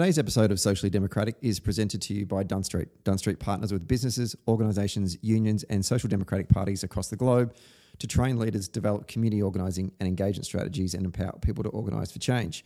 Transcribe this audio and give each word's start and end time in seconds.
Today's 0.00 0.18
episode 0.18 0.50
of 0.50 0.58
Socially 0.58 0.88
Democratic 0.88 1.34
is 1.42 1.60
presented 1.60 2.00
to 2.00 2.14
you 2.14 2.24
by 2.24 2.42
Dunn 2.42 2.64
Street. 2.64 2.88
Dunn 3.04 3.18
Street 3.18 3.38
partners 3.38 3.70
with 3.70 3.86
businesses, 3.86 4.34
organisations, 4.48 5.18
unions, 5.20 5.62
and 5.64 5.84
social 5.84 6.08
democratic 6.08 6.48
parties 6.48 6.82
across 6.82 7.08
the 7.10 7.16
globe 7.16 7.54
to 7.98 8.06
train 8.06 8.38
leaders, 8.38 8.66
develop 8.66 9.06
community 9.08 9.42
organising 9.42 9.92
and 10.00 10.08
engagement 10.08 10.46
strategies, 10.46 10.94
and 10.94 11.04
empower 11.04 11.38
people 11.42 11.62
to 11.64 11.68
organise 11.68 12.10
for 12.10 12.18
change. 12.18 12.64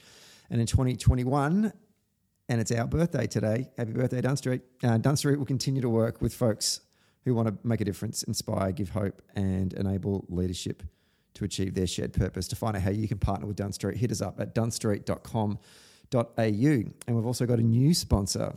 And 0.49 0.61
in 0.61 0.69
2021, 0.69 1.73
and 2.51 2.61
it's 2.61 2.71
our 2.71 2.87
birthday 2.87 3.27
today, 3.27 3.69
happy 3.77 3.91
birthday, 3.91 4.21
Dunn 4.21 4.37
Street. 4.37 4.63
Uh, 4.85 4.99
Dunn 4.99 5.17
Street 5.17 5.37
will 5.37 5.45
continue 5.45 5.83
to 5.83 5.91
work 5.91 6.23
with 6.23 6.33
folks 6.33 6.83
who 7.25 7.35
want 7.35 7.49
to 7.49 7.59
make 7.67 7.81
a 7.81 7.85
difference, 7.85 8.23
inspire, 8.23 8.71
give 8.71 8.91
hope, 8.91 9.21
and 9.35 9.73
enable 9.73 10.25
leadership 10.29 10.85
to 11.35 11.45
achieve 11.45 11.75
their 11.75 11.89
shared 11.89 12.13
purpose. 12.13 12.47
To 12.47 12.55
find 12.55 12.77
out 12.77 12.83
how 12.83 12.91
you 12.91 13.09
can 13.09 13.19
partner 13.19 13.49
with 13.49 13.57
Dunn 13.57 13.73
Street, 13.73 13.97
hit 13.97 14.13
us 14.13 14.23
up 14.23 14.39
at 14.39 14.55
dunnstreet.com 14.55 15.59
au. 16.15 16.33
And 16.37 17.17
we've 17.17 17.27
also 17.27 17.47
got 17.47 17.59
a 17.59 17.63
new 17.63 17.95
sponsor 17.95 18.55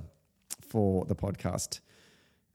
for 0.62 1.06
the 1.06 1.16
podcast. 1.16 1.80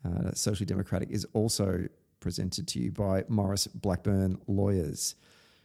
Uh, 0.04 0.32
Socially 0.32 0.66
Democratic 0.66 1.10
is 1.10 1.26
also 1.32 1.86
presented 2.20 2.68
to 2.68 2.78
you 2.78 2.90
by 2.92 3.24
Maurice 3.28 3.66
Blackburn 3.66 4.38
Lawyers. 4.46 5.14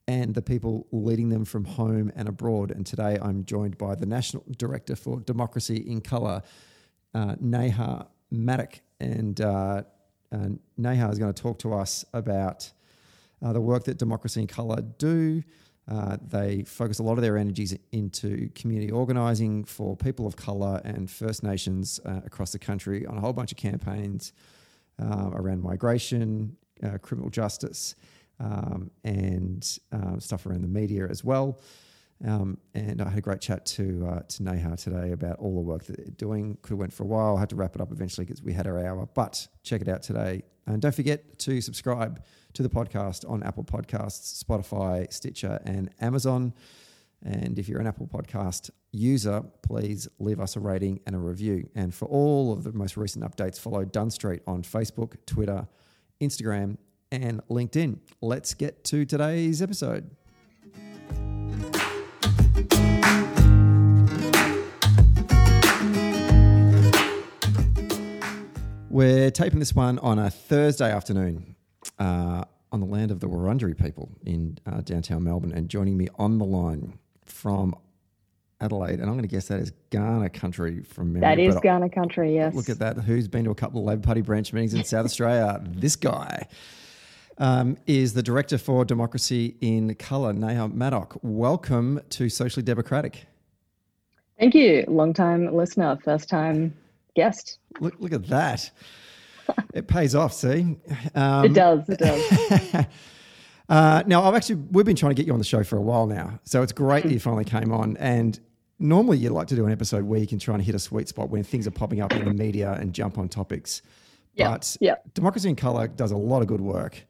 and 0.07 0.33
the 0.33 0.41
people 0.41 0.87
leading 0.91 1.29
them 1.29 1.45
from 1.45 1.63
home 1.63 2.11
and 2.15 2.27
abroad. 2.27 2.71
And 2.71 2.85
today 2.85 3.17
I'm 3.21 3.45
joined 3.45 3.77
by 3.77 3.95
the 3.95 4.05
National 4.05 4.43
Director 4.57 4.95
for 4.95 5.21
Democracy 5.21 5.77
in 5.77 6.01
Colour, 6.01 6.41
uh, 7.13 7.35
Neha 7.39 8.07
Madhok. 8.33 8.79
And 8.99 9.39
uh, 9.39 9.83
uh, 10.31 10.49
Neha 10.77 11.09
is 11.09 11.19
going 11.19 11.33
to 11.33 11.41
talk 11.41 11.59
to 11.59 11.73
us 11.73 12.03
about 12.13 12.69
uh, 13.41 13.53
the 13.53 13.61
work 13.61 13.85
that 13.85 13.97
Democracy 13.97 14.41
in 14.41 14.47
Colour 14.47 14.81
do. 14.81 15.41
Uh, 15.89 16.17
they 16.25 16.63
focus 16.63 16.99
a 16.99 17.03
lot 17.03 17.13
of 17.13 17.21
their 17.21 17.37
energies 17.37 17.77
into 17.91 18.49
community 18.55 18.91
organising 18.91 19.65
for 19.65 19.97
people 19.97 20.25
of 20.25 20.35
colour 20.35 20.81
and 20.85 21.11
First 21.11 21.43
Nations 21.43 21.99
uh, 22.05 22.21
across 22.25 22.51
the 22.51 22.59
country 22.59 23.05
on 23.05 23.17
a 23.17 23.21
whole 23.21 23.33
bunch 23.33 23.51
of 23.51 23.57
campaigns 23.57 24.33
around 24.99 25.61
migration, 25.61 26.55
criminal 27.01 27.29
justice, 27.29 27.95
um, 28.39 28.91
and 29.03 29.79
uh, 29.91 30.19
stuff 30.19 30.45
around 30.45 30.61
the 30.61 30.67
media 30.67 31.07
as 31.09 31.23
well. 31.23 31.59
Um, 32.25 32.57
and 32.73 33.01
I 33.01 33.09
had 33.09 33.17
a 33.17 33.21
great 33.21 33.41
chat 33.41 33.65
to 33.65 34.07
uh, 34.09 34.19
to 34.21 34.43
Neha 34.43 34.77
today 34.77 35.11
about 35.11 35.39
all 35.39 35.55
the 35.55 35.61
work 35.61 35.83
that 35.85 35.97
they're 35.97 36.05
doing. 36.15 36.57
Could 36.61 36.71
have 36.71 36.79
went 36.79 36.93
for 36.93 37.03
a 37.03 37.07
while. 37.07 37.35
I 37.35 37.41
had 37.41 37.49
to 37.49 37.55
wrap 37.55 37.75
it 37.75 37.81
up 37.81 37.91
eventually 37.91 38.25
because 38.25 38.41
we 38.41 38.53
had 38.53 38.65
our 38.65 38.85
hour. 38.85 39.07
But 39.13 39.45
check 39.63 39.81
it 39.81 39.89
out 39.89 40.03
today, 40.03 40.43
and 40.65 40.81
don't 40.81 40.95
forget 40.95 41.37
to 41.39 41.59
subscribe 41.59 42.23
to 42.53 42.63
the 42.63 42.69
podcast 42.69 43.29
on 43.29 43.43
Apple 43.43 43.63
Podcasts, 43.63 44.41
Spotify, 44.41 45.11
Stitcher, 45.11 45.59
and 45.65 45.89
Amazon. 45.99 46.53
And 47.25 47.57
if 47.57 47.69
you're 47.69 47.79
an 47.79 47.87
Apple 47.87 48.07
Podcast 48.07 48.69
user, 48.91 49.43
please 49.61 50.07
leave 50.19 50.39
us 50.39 50.55
a 50.55 50.59
rating 50.59 50.99
and 51.05 51.15
a 51.15 51.19
review. 51.19 51.69
And 51.73 51.93
for 51.93 52.05
all 52.05 52.51
of 52.51 52.63
the 52.63 52.73
most 52.73 52.97
recent 52.97 53.23
updates, 53.23 53.59
follow 53.59 53.85
Dunn 53.85 54.11
Street 54.11 54.41
on 54.45 54.61
Facebook, 54.61 55.15
Twitter, 55.25 55.67
Instagram, 56.21 56.77
and 57.13 57.45
LinkedIn. 57.47 57.99
Let's 58.21 58.55
get 58.55 58.83
to 58.85 59.05
today's 59.05 59.61
episode. 59.61 60.09
We're 68.89 69.31
taping 69.31 69.59
this 69.59 69.73
one 69.75 69.99
on 69.99 70.17
a 70.19 70.29
Thursday 70.29 70.91
afternoon 70.91 71.55
uh, 71.99 72.45
on 72.71 72.79
the 72.79 72.85
land 72.85 73.11
of 73.11 73.19
the 73.19 73.27
Wurundjeri 73.27 73.77
people 73.79 74.09
in 74.25 74.57
uh, 74.65 74.81
downtown 74.81 75.23
Melbourne. 75.23 75.51
And 75.51 75.69
joining 75.69 75.97
me 75.97 76.07
on 76.15 76.39
the 76.39 76.45
line 76.45 76.97
from 77.25 77.75
Adelaide, 78.59 78.99
and 78.99 79.03
I'm 79.03 79.09
going 79.13 79.21
to 79.23 79.27
guess 79.27 79.47
that 79.47 79.59
is 79.59 79.71
Kaurna 79.91 80.31
country 80.31 80.81
from 80.83 81.13
memory. 81.13 81.21
That 81.21 81.39
is 81.39 81.55
Kaurna 81.55 81.93
country, 81.93 82.33
yes. 82.35 82.55
Look 82.55 82.69
at 82.69 82.79
that. 82.79 82.97
Who's 82.97 83.27
been 83.27 83.43
to 83.45 83.51
a 83.51 83.55
couple 83.55 83.81
of 83.81 83.85
Labor 83.85 84.01
Party 84.01 84.21
branch 84.21 84.53
meetings 84.53 84.73
in 84.73 84.83
South 84.83 85.05
Australia? 85.05 85.61
This 85.73 85.95
guy 85.95 86.47
um, 87.37 87.77
is 87.87 88.13
the 88.13 88.23
Director 88.23 88.57
for 88.57 88.85
Democracy 88.85 89.55
in 89.61 89.95
Colour, 89.95 90.33
Neha 90.33 90.69
Madhok. 90.69 91.17
Welcome 91.21 92.01
to 92.09 92.29
Socially 92.29 92.63
Democratic. 92.63 93.25
Thank 94.39 94.55
you. 94.55 94.83
Long 94.87 95.13
time 95.13 95.53
listener, 95.55 95.97
first 96.03 96.29
time 96.29 96.75
guest. 97.15 97.59
Look, 97.79 97.95
look 97.99 98.13
at 98.13 98.27
that. 98.27 98.71
it 99.73 99.87
pays 99.87 100.15
off, 100.15 100.33
see? 100.33 100.77
Um, 101.15 101.45
it 101.45 101.53
does, 101.53 101.87
it 101.89 101.99
does. 101.99 102.85
uh, 103.69 104.03
now, 104.05 104.23
I've 104.23 104.35
actually, 104.35 104.55
we've 104.71 104.85
been 104.85 104.95
trying 104.95 105.11
to 105.11 105.15
get 105.15 105.27
you 105.27 105.33
on 105.33 105.39
the 105.39 105.45
show 105.45 105.63
for 105.63 105.77
a 105.77 105.81
while 105.81 106.07
now. 106.07 106.39
So 106.43 106.61
it's 106.61 106.71
great 106.71 107.03
that 107.03 107.11
you 107.11 107.19
finally 107.19 107.45
came 107.45 107.71
on. 107.71 107.97
And 107.97 108.39
normally 108.79 109.17
you 109.17 109.29
like 109.29 109.47
to 109.47 109.55
do 109.55 109.65
an 109.65 109.71
episode 109.71 110.03
where 110.03 110.19
you 110.19 110.27
can 110.27 110.39
try 110.39 110.55
and 110.55 110.63
hit 110.63 110.75
a 110.75 110.79
sweet 110.79 111.07
spot 111.07 111.29
when 111.29 111.43
things 111.43 111.67
are 111.67 111.71
popping 111.71 112.01
up 112.01 112.13
in 112.13 112.25
the 112.25 112.33
media 112.33 112.73
and 112.73 112.93
jump 112.93 113.17
on 113.17 113.29
topics. 113.29 113.81
Yeah, 114.35 114.49
but 114.49 114.77
yeah. 114.81 114.95
Democracy 115.13 115.49
in 115.49 115.55
Colour 115.55 115.87
does 115.87 116.11
a 116.11 116.17
lot 116.17 116.41
of 116.41 116.47
good 116.47 116.61
work. 116.61 117.05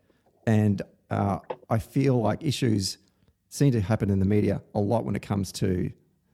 And 0.46 0.82
uh, 1.10 1.40
I 1.70 1.80
feel 1.80 2.22
like 2.22 2.44
issues 2.44 2.98
seem 3.50 3.72
to 3.72 3.82
happen 3.82 4.10
in 4.10 4.20
the 4.20 4.26
media 4.26 4.62
a 4.74 4.80
lot 4.80 5.06
when 5.06 5.16
it 5.16 5.22
comes 5.22 5.52
to 5.54 5.92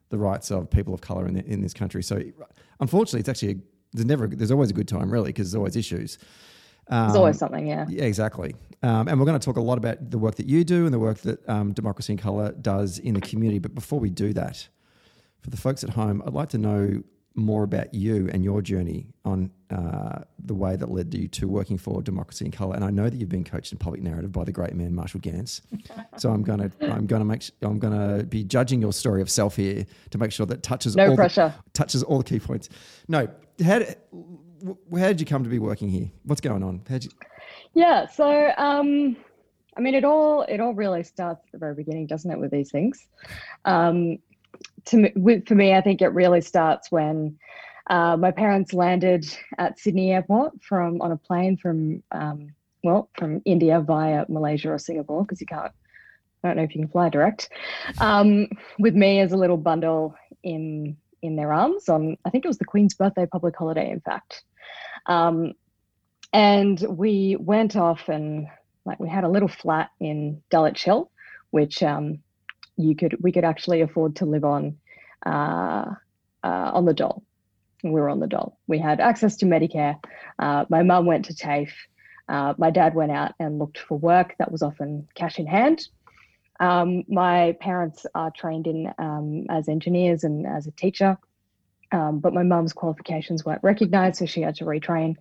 the 0.09 0.17
rights 0.17 0.51
of 0.51 0.69
people 0.69 0.93
of 0.93 1.01
color 1.01 1.27
in, 1.27 1.35
the, 1.35 1.45
in 1.45 1.61
this 1.61 1.73
country. 1.73 2.01
So, 2.01 2.21
unfortunately, 2.79 3.19
it's 3.19 3.29
actually 3.29 3.51
a, 3.51 3.55
there's 3.93 4.05
never 4.05 4.27
there's 4.27 4.51
always 4.51 4.69
a 4.69 4.73
good 4.73 4.87
time 4.87 5.11
really 5.11 5.29
because 5.29 5.51
there's 5.51 5.57
always 5.57 5.75
issues. 5.75 6.17
Um, 6.89 7.07
there's 7.07 7.17
always 7.17 7.37
something, 7.37 7.67
yeah. 7.67 7.85
Yeah, 7.87 8.05
exactly. 8.05 8.55
Um, 8.81 9.07
and 9.07 9.19
we're 9.19 9.25
going 9.25 9.39
to 9.39 9.45
talk 9.45 9.57
a 9.57 9.61
lot 9.61 9.77
about 9.77 10.09
the 10.09 10.17
work 10.17 10.35
that 10.35 10.47
you 10.47 10.63
do 10.63 10.85
and 10.85 10.93
the 10.93 10.99
work 10.99 11.19
that 11.19 11.47
um, 11.47 11.73
Democracy 11.73 12.13
in 12.13 12.17
Colour 12.17 12.51
does 12.53 12.97
in 12.97 13.13
the 13.13 13.21
community. 13.21 13.59
But 13.59 13.75
before 13.75 13.99
we 13.99 14.09
do 14.09 14.33
that, 14.33 14.67
for 15.41 15.49
the 15.49 15.57
folks 15.57 15.83
at 15.83 15.91
home, 15.91 16.23
I'd 16.25 16.33
like 16.33 16.49
to 16.49 16.57
know 16.57 17.03
more 17.35 17.63
about 17.63 17.93
you 17.93 18.29
and 18.33 18.43
your 18.43 18.61
journey 18.61 19.07
on 19.23 19.51
uh, 19.69 20.19
the 20.45 20.53
way 20.53 20.75
that 20.75 20.89
led 20.89 21.13
you 21.13 21.27
to 21.27 21.47
working 21.47 21.77
for 21.77 22.01
Democracy 22.01 22.45
in 22.45 22.51
Colour. 22.51 22.75
And 22.75 22.83
I 22.83 22.89
know 22.89 23.09
that 23.09 23.15
you've 23.15 23.29
been 23.29 23.43
coached 23.43 23.71
in 23.71 23.77
public 23.77 24.01
narrative 24.01 24.31
by 24.31 24.43
the 24.43 24.51
great 24.51 24.73
man 24.73 24.93
Marshall 24.93 25.19
Ganz. 25.19 25.61
so 26.17 26.31
I'm 26.31 26.43
gonna 26.43 26.71
I'm 26.81 27.05
gonna 27.05 27.25
make 27.25 27.49
I'm 27.61 27.79
gonna 27.79 28.23
be 28.23 28.43
judging 28.43 28.81
your 28.81 28.93
story 28.93 29.21
of 29.21 29.29
self 29.29 29.55
here 29.55 29.85
to 30.09 30.17
make 30.17 30.31
sure 30.31 30.45
that 30.47 30.63
touches 30.63 30.95
no 30.95 31.11
all 31.11 31.15
pressure 31.15 31.53
the, 31.63 31.69
touches 31.71 32.03
all 32.03 32.17
the 32.17 32.23
key 32.23 32.39
points. 32.39 32.69
No, 33.07 33.27
how 33.63 33.79
did, 33.79 33.95
how 34.91 35.07
did 35.07 35.19
you 35.19 35.25
come 35.25 35.43
to 35.43 35.49
be 35.49 35.59
working 35.59 35.89
here? 35.89 36.09
What's 36.23 36.41
going 36.41 36.63
on? 36.63 36.81
How'd 36.89 37.03
you? 37.03 37.11
Yeah, 37.73 38.07
so 38.07 38.51
um, 38.57 39.15
I 39.77 39.81
mean, 39.81 39.95
it 39.95 40.03
all 40.03 40.41
it 40.43 40.59
all 40.59 40.73
really 40.73 41.03
starts 41.03 41.45
at 41.45 41.51
the 41.53 41.57
very 41.57 41.75
beginning, 41.75 42.07
doesn't 42.07 42.29
it, 42.29 42.39
with 42.39 42.51
these 42.51 42.71
things? 42.71 43.07
Um, 43.65 44.17
to 44.89 45.41
for 45.45 45.55
me, 45.55 45.73
I 45.73 45.81
think 45.81 46.01
it 46.01 46.09
really 46.09 46.41
starts 46.41 46.91
when 46.91 47.37
uh, 47.89 48.17
my 48.17 48.31
parents 48.31 48.73
landed 48.73 49.25
at 49.57 49.79
Sydney 49.79 50.11
Airport 50.11 50.61
from 50.63 51.01
on 51.01 51.11
a 51.11 51.17
plane 51.17 51.57
from 51.57 52.03
um, 52.11 52.53
well 52.83 53.09
from 53.17 53.41
India 53.45 53.81
via 53.81 54.25
Malaysia 54.29 54.71
or 54.71 54.77
Singapore 54.77 55.23
because 55.23 55.41
you 55.41 55.47
can't. 55.47 55.71
I 56.43 56.47
don't 56.47 56.57
know 56.57 56.63
if 56.63 56.73
you 56.73 56.81
can 56.81 56.91
fly 56.91 57.09
direct. 57.09 57.49
Um, 57.99 58.47
with 58.77 58.95
me 58.95 59.19
as 59.19 59.33
a 59.33 59.37
little 59.37 59.57
bundle 59.57 60.15
in 60.43 60.95
in 61.21 61.35
their 61.35 61.51
arms 61.51 61.89
on 61.89 62.17
I 62.25 62.29
think 62.29 62.45
it 62.45 62.47
was 62.47 62.59
the 62.59 62.65
Queen's 62.65 62.93
birthday 62.93 63.25
public 63.25 63.55
holiday, 63.55 63.89
in 63.89 63.99
fact. 64.01 64.43
Um, 65.05 65.53
and 66.31 66.79
we 66.87 67.35
went 67.39 67.75
off 67.75 68.07
and 68.07 68.47
like 68.85 68.99
we 68.99 69.09
had 69.09 69.23
a 69.23 69.29
little 69.29 69.47
flat 69.47 69.89
in 69.99 70.41
Dulwich 70.49 70.83
Hill, 70.83 71.11
which 71.51 71.83
um, 71.83 72.19
you 72.79 72.95
could 72.95 73.17
we 73.21 73.31
could 73.31 73.43
actually 73.43 73.81
afford 73.81 74.15
to 74.15 74.25
live 74.25 74.45
on 74.45 74.77
uh, 75.25 75.85
uh, 76.43 76.71
on 76.73 76.85
the 76.85 76.93
dole. 76.93 77.23
We 77.83 77.91
were 77.91 78.09
on 78.09 78.19
the 78.19 78.27
dole. 78.27 78.57
We 78.67 78.79
had 78.79 78.99
access 78.99 79.37
to 79.37 79.45
Medicare. 79.45 79.97
Uh, 80.37 80.65
my 80.69 80.83
mum 80.83 81.05
went 81.05 81.25
to 81.25 81.35
TAFE. 81.35 81.73
Uh, 82.27 82.53
my 82.57 82.69
dad 82.71 82.95
went 82.95 83.11
out 83.11 83.33
and 83.39 83.59
looked 83.59 83.79
for 83.79 83.97
work 83.97 84.35
that 84.39 84.51
was 84.51 84.61
often 84.61 85.07
cash 85.15 85.39
in 85.39 85.47
hand. 85.47 85.87
Um, 86.59 87.03
my 87.07 87.57
parents 87.59 88.05
are 88.13 88.31
trained 88.31 88.67
in 88.67 88.93
um, 88.97 89.45
as 89.49 89.69
engineers 89.69 90.23
and 90.23 90.45
as 90.45 90.67
a 90.67 90.71
teacher, 90.71 91.17
um, 91.91 92.19
but 92.19 92.33
my 92.33 92.43
mum's 92.43 92.73
qualifications 92.73 93.45
weren't 93.45 93.63
recognised, 93.63 94.17
so 94.17 94.25
she 94.25 94.41
had 94.41 94.55
to 94.55 94.65
retrain. 94.65 95.15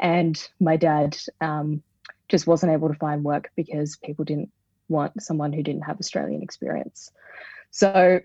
And 0.00 0.40
my 0.60 0.76
dad 0.76 1.16
um, 1.40 1.82
just 2.28 2.46
wasn't 2.46 2.72
able 2.72 2.88
to 2.88 2.94
find 2.94 3.24
work 3.24 3.50
because 3.56 3.96
people 3.96 4.24
didn't 4.24 4.50
want 4.88 5.22
someone 5.22 5.52
who 5.52 5.62
didn't 5.62 5.82
have 5.82 5.98
Australian 5.98 6.42
experience. 6.42 7.10
So 7.70 8.20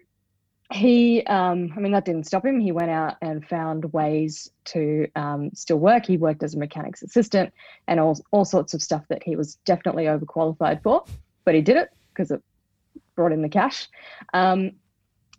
he, 0.72 1.24
um, 1.24 1.74
I 1.76 1.80
mean, 1.80 1.94
that 1.94 2.06
didn't 2.06 2.26
stop 2.28 2.46
him. 2.46 2.60
He 2.60 2.72
went 2.72 2.92
out 2.92 3.16
and 3.22 3.46
found 3.46 3.92
ways 3.92 4.52
to 4.66 5.08
um, 5.16 5.50
still 5.56 5.78
work. 5.78 6.06
He 6.06 6.18
worked 6.18 6.44
as 6.44 6.54
a 6.54 6.60
mechanic's 6.60 7.02
assistant 7.02 7.52
and 7.88 8.00
all, 8.00 8.20
all 8.32 8.46
sorts 8.46 8.74
of 8.74 8.82
stuff 8.82 9.04
that 9.10 9.24
he 9.24 9.36
was 9.36 9.56
definitely 9.66 10.06
overqualified 10.06 10.84
for, 10.84 11.04
but 11.46 11.56
he 11.56 11.62
did 11.62 11.78
it 11.78 11.90
because 12.14 12.30
it 12.30 12.44
brought 13.16 13.32
in 13.32 13.42
the 13.42 13.50
cash. 13.50 13.88
Um, 14.34 14.74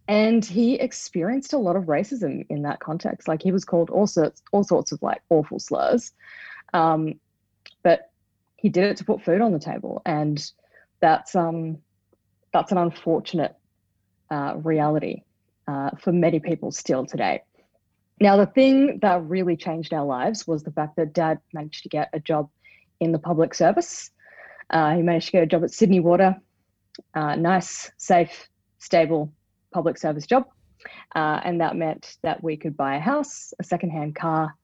and 0.08 0.44
he 0.44 0.74
experienced 0.74 1.52
a 1.52 1.58
lot 1.58 1.76
of 1.76 1.84
racism 1.84 2.44
in 2.48 2.62
that 2.62 2.80
context. 2.80 3.28
Like 3.28 3.42
he 3.42 3.52
was 3.52 3.64
called 3.64 3.90
all 3.90 4.08
sorts, 4.08 4.42
all 4.50 4.64
sorts 4.64 4.90
of 4.90 5.00
like 5.02 5.22
awful 5.28 5.60
slurs. 5.60 6.10
Um, 6.74 7.20
but 7.84 8.10
he 8.56 8.68
did 8.68 8.84
it 8.84 8.96
to 8.96 9.04
put 9.04 9.22
food 9.22 9.40
on 9.40 9.52
the 9.52 9.58
table, 9.60 10.02
and 10.04 10.52
that's 11.00 11.34
um, 11.34 11.78
that's 12.52 12.72
an 12.72 12.78
unfortunate 12.78 13.54
uh, 14.30 14.54
reality 14.56 15.22
uh, 15.68 15.90
for 16.00 16.12
many 16.12 16.40
people 16.40 16.70
still 16.70 17.06
today. 17.06 17.42
Now, 18.20 18.36
the 18.36 18.46
thing 18.46 18.98
that 19.00 19.24
really 19.24 19.56
changed 19.56 19.94
our 19.94 20.04
lives 20.04 20.46
was 20.46 20.62
the 20.62 20.72
fact 20.72 20.96
that 20.96 21.14
Dad 21.14 21.38
managed 21.54 21.84
to 21.84 21.88
get 21.88 22.10
a 22.12 22.20
job 22.20 22.50
in 23.00 23.12
the 23.12 23.18
public 23.18 23.54
service. 23.54 24.10
Uh, 24.68 24.94
he 24.94 25.02
managed 25.02 25.26
to 25.26 25.32
get 25.32 25.42
a 25.42 25.46
job 25.46 25.64
at 25.64 25.72
Sydney 25.72 26.00
Water, 26.00 26.36
uh, 27.14 27.34
nice, 27.36 27.90
safe, 27.96 28.48
stable 28.78 29.32
public 29.72 29.96
service 29.96 30.26
job. 30.26 30.44
Uh, 31.14 31.40
and 31.44 31.60
that 31.60 31.76
meant 31.76 32.16
that 32.22 32.42
we 32.42 32.56
could 32.56 32.76
buy 32.76 32.96
a 32.96 33.00
house, 33.00 33.54
a 33.58 33.64
secondhand 33.64 34.14
car, 34.14 34.54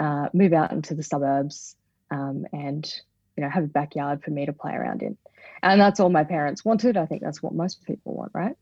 uh, 0.00 0.28
move 0.32 0.52
out 0.52 0.72
into 0.72 0.94
the 0.94 1.02
suburbs, 1.02 1.76
um, 2.10 2.46
and 2.52 2.92
you 3.36 3.42
know 3.42 3.50
have 3.50 3.64
a 3.64 3.68
backyard 3.68 4.22
for 4.22 4.30
me 4.30 4.46
to 4.46 4.52
play 4.52 4.72
around 4.72 5.02
in. 5.02 5.16
And 5.64 5.80
that's 5.80 5.98
all 5.98 6.10
my 6.10 6.24
parents 6.24 6.62
wanted. 6.62 6.98
I 6.98 7.06
think 7.06 7.22
that's 7.22 7.42
what 7.42 7.54
most 7.54 7.84
people 7.86 8.12
want, 8.14 8.32
right? 8.34 8.54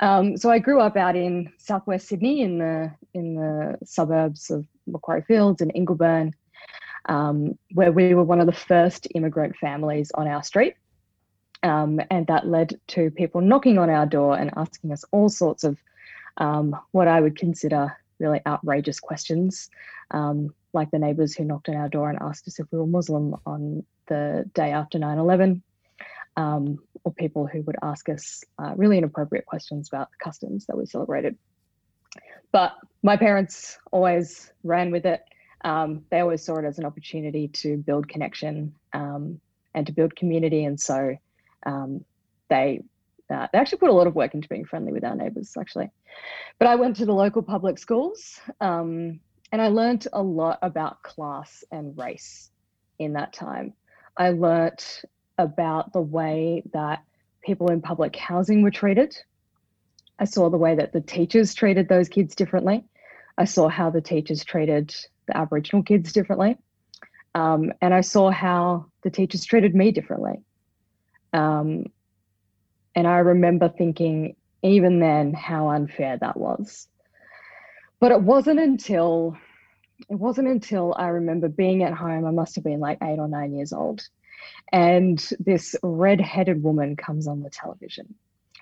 Um, 0.00 0.38
so 0.38 0.50
I 0.50 0.58
grew 0.58 0.80
up 0.80 0.96
out 0.96 1.14
in 1.14 1.52
southwest 1.58 2.08
Sydney 2.08 2.40
in 2.40 2.58
the 2.58 2.90
in 3.12 3.34
the 3.34 3.78
suburbs 3.84 4.50
of 4.50 4.64
Macquarie 4.86 5.20
Fields 5.20 5.60
and 5.60 5.70
Ingleburn, 5.74 6.32
um, 7.10 7.58
where 7.74 7.92
we 7.92 8.14
were 8.14 8.24
one 8.24 8.40
of 8.40 8.46
the 8.46 8.52
first 8.52 9.06
immigrant 9.14 9.54
families 9.56 10.10
on 10.14 10.26
our 10.26 10.42
street. 10.42 10.76
Um, 11.62 12.00
and 12.10 12.26
that 12.28 12.46
led 12.46 12.80
to 12.88 13.10
people 13.10 13.42
knocking 13.42 13.76
on 13.76 13.90
our 13.90 14.06
door 14.06 14.34
and 14.34 14.50
asking 14.56 14.92
us 14.92 15.04
all 15.10 15.28
sorts 15.28 15.62
of 15.62 15.76
um, 16.38 16.74
what 16.92 17.06
I 17.06 17.20
would 17.20 17.36
consider 17.36 17.94
really 18.18 18.40
outrageous 18.46 18.98
questions, 18.98 19.68
um, 20.10 20.54
like 20.72 20.90
the 20.90 20.98
neighbours 20.98 21.34
who 21.34 21.44
knocked 21.44 21.68
on 21.68 21.76
our 21.76 21.90
door 21.90 22.08
and 22.08 22.18
asked 22.22 22.48
us 22.48 22.58
if 22.58 22.66
we 22.72 22.78
were 22.78 22.86
Muslim 22.86 23.36
on 23.44 23.84
the 24.06 24.48
day 24.54 24.72
after 24.72 24.98
9 24.98 25.18
11 25.18 25.62
um, 26.36 26.78
or 27.04 27.12
people 27.12 27.46
who 27.46 27.62
would 27.62 27.76
ask 27.82 28.08
us 28.08 28.44
uh, 28.58 28.74
really 28.76 28.98
inappropriate 28.98 29.46
questions 29.46 29.88
about 29.88 30.10
the 30.10 30.24
customs 30.24 30.66
that 30.66 30.76
we 30.76 30.86
celebrated. 30.86 31.36
But 32.52 32.72
my 33.02 33.16
parents 33.16 33.78
always 33.92 34.52
ran 34.64 34.90
with 34.90 35.06
it. 35.06 35.22
Um, 35.62 36.04
they 36.10 36.20
always 36.20 36.42
saw 36.42 36.56
it 36.56 36.64
as 36.64 36.78
an 36.78 36.84
opportunity 36.84 37.48
to 37.48 37.76
build 37.76 38.08
connection 38.08 38.74
um, 38.92 39.40
and 39.74 39.86
to 39.86 39.92
build 39.92 40.16
community. 40.16 40.64
And 40.64 40.80
so 40.80 41.16
um, 41.66 42.04
they 42.48 42.82
uh, 43.30 43.46
they 43.52 43.58
actually 43.60 43.78
put 43.78 43.90
a 43.90 43.92
lot 43.92 44.08
of 44.08 44.16
work 44.16 44.34
into 44.34 44.48
being 44.48 44.64
friendly 44.64 44.92
with 44.92 45.04
our 45.04 45.14
neighbours, 45.14 45.56
actually. 45.58 45.88
But 46.58 46.66
I 46.66 46.74
went 46.74 46.96
to 46.96 47.06
the 47.06 47.12
local 47.12 47.42
public 47.42 47.78
schools 47.78 48.40
um, 48.60 49.20
and 49.52 49.62
I 49.62 49.68
learned 49.68 50.08
a 50.12 50.22
lot 50.22 50.58
about 50.62 51.02
class 51.02 51.62
and 51.70 51.96
race 51.96 52.50
in 52.98 53.12
that 53.12 53.32
time. 53.32 53.74
I 54.16 54.30
learnt 54.30 55.04
about 55.42 55.92
the 55.92 56.00
way 56.00 56.62
that 56.72 57.02
people 57.42 57.70
in 57.70 57.80
public 57.80 58.16
housing 58.16 58.62
were 58.62 58.70
treated. 58.70 59.16
I 60.18 60.24
saw 60.24 60.50
the 60.50 60.58
way 60.58 60.74
that 60.74 60.92
the 60.92 61.00
teachers 61.00 61.54
treated 61.54 61.88
those 61.88 62.08
kids 62.08 62.34
differently. 62.34 62.84
I 63.38 63.44
saw 63.44 63.68
how 63.68 63.90
the 63.90 64.02
teachers 64.02 64.44
treated 64.44 64.94
the 65.26 65.36
Aboriginal 65.36 65.82
kids 65.82 66.12
differently. 66.12 66.58
Um, 67.34 67.72
and 67.80 67.94
I 67.94 68.02
saw 68.02 68.30
how 68.30 68.86
the 69.02 69.10
teachers 69.10 69.44
treated 69.44 69.74
me 69.74 69.92
differently. 69.92 70.40
Um, 71.32 71.86
and 72.94 73.06
I 73.06 73.18
remember 73.18 73.68
thinking, 73.68 74.36
even 74.62 75.00
then, 75.00 75.32
how 75.32 75.70
unfair 75.70 76.18
that 76.18 76.36
was. 76.36 76.86
But 78.00 78.12
it 78.12 78.20
wasn't 78.20 78.60
until 78.60 79.38
it 80.08 80.14
wasn't 80.14 80.48
until 80.48 80.94
I 80.96 81.08
remember 81.08 81.48
being 81.48 81.82
at 81.82 81.94
home, 81.94 82.24
I 82.24 82.30
must 82.30 82.54
have 82.54 82.64
been 82.64 82.80
like 82.80 82.98
eight 83.02 83.18
or 83.18 83.28
nine 83.28 83.54
years 83.54 83.72
old, 83.72 84.06
and 84.72 85.18
this 85.38 85.76
red-headed 85.82 86.62
woman 86.62 86.96
comes 86.96 87.26
on 87.26 87.42
the 87.42 87.50
television. 87.50 88.14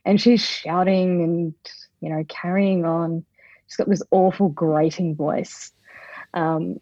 And 0.04 0.20
she's 0.20 0.42
shouting 0.42 1.22
and 1.22 1.54
you 2.00 2.10
know 2.10 2.24
carrying 2.28 2.84
on. 2.84 3.24
She's 3.66 3.76
got 3.76 3.88
this 3.88 4.02
awful 4.10 4.48
grating 4.48 5.14
voice. 5.14 5.72
Um, 6.32 6.80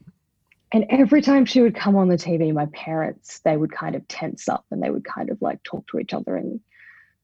and 0.73 0.87
every 0.91 1.23
time 1.23 1.45
she 1.45 1.61
would 1.61 1.75
come 1.75 1.95
on 1.95 2.09
the 2.09 2.17
tv 2.17 2.53
my 2.53 2.67
parents 2.67 3.39
they 3.41 3.57
would 3.57 3.71
kind 3.71 3.95
of 3.95 4.07
tense 4.09 4.49
up 4.49 4.65
and 4.71 4.83
they 4.83 4.91
would 4.91 5.05
kind 5.05 5.31
of 5.31 5.41
like 5.41 5.63
talk 5.63 5.87
to 5.87 6.01
each 6.01 6.13
other 6.13 6.37
in 6.37 6.61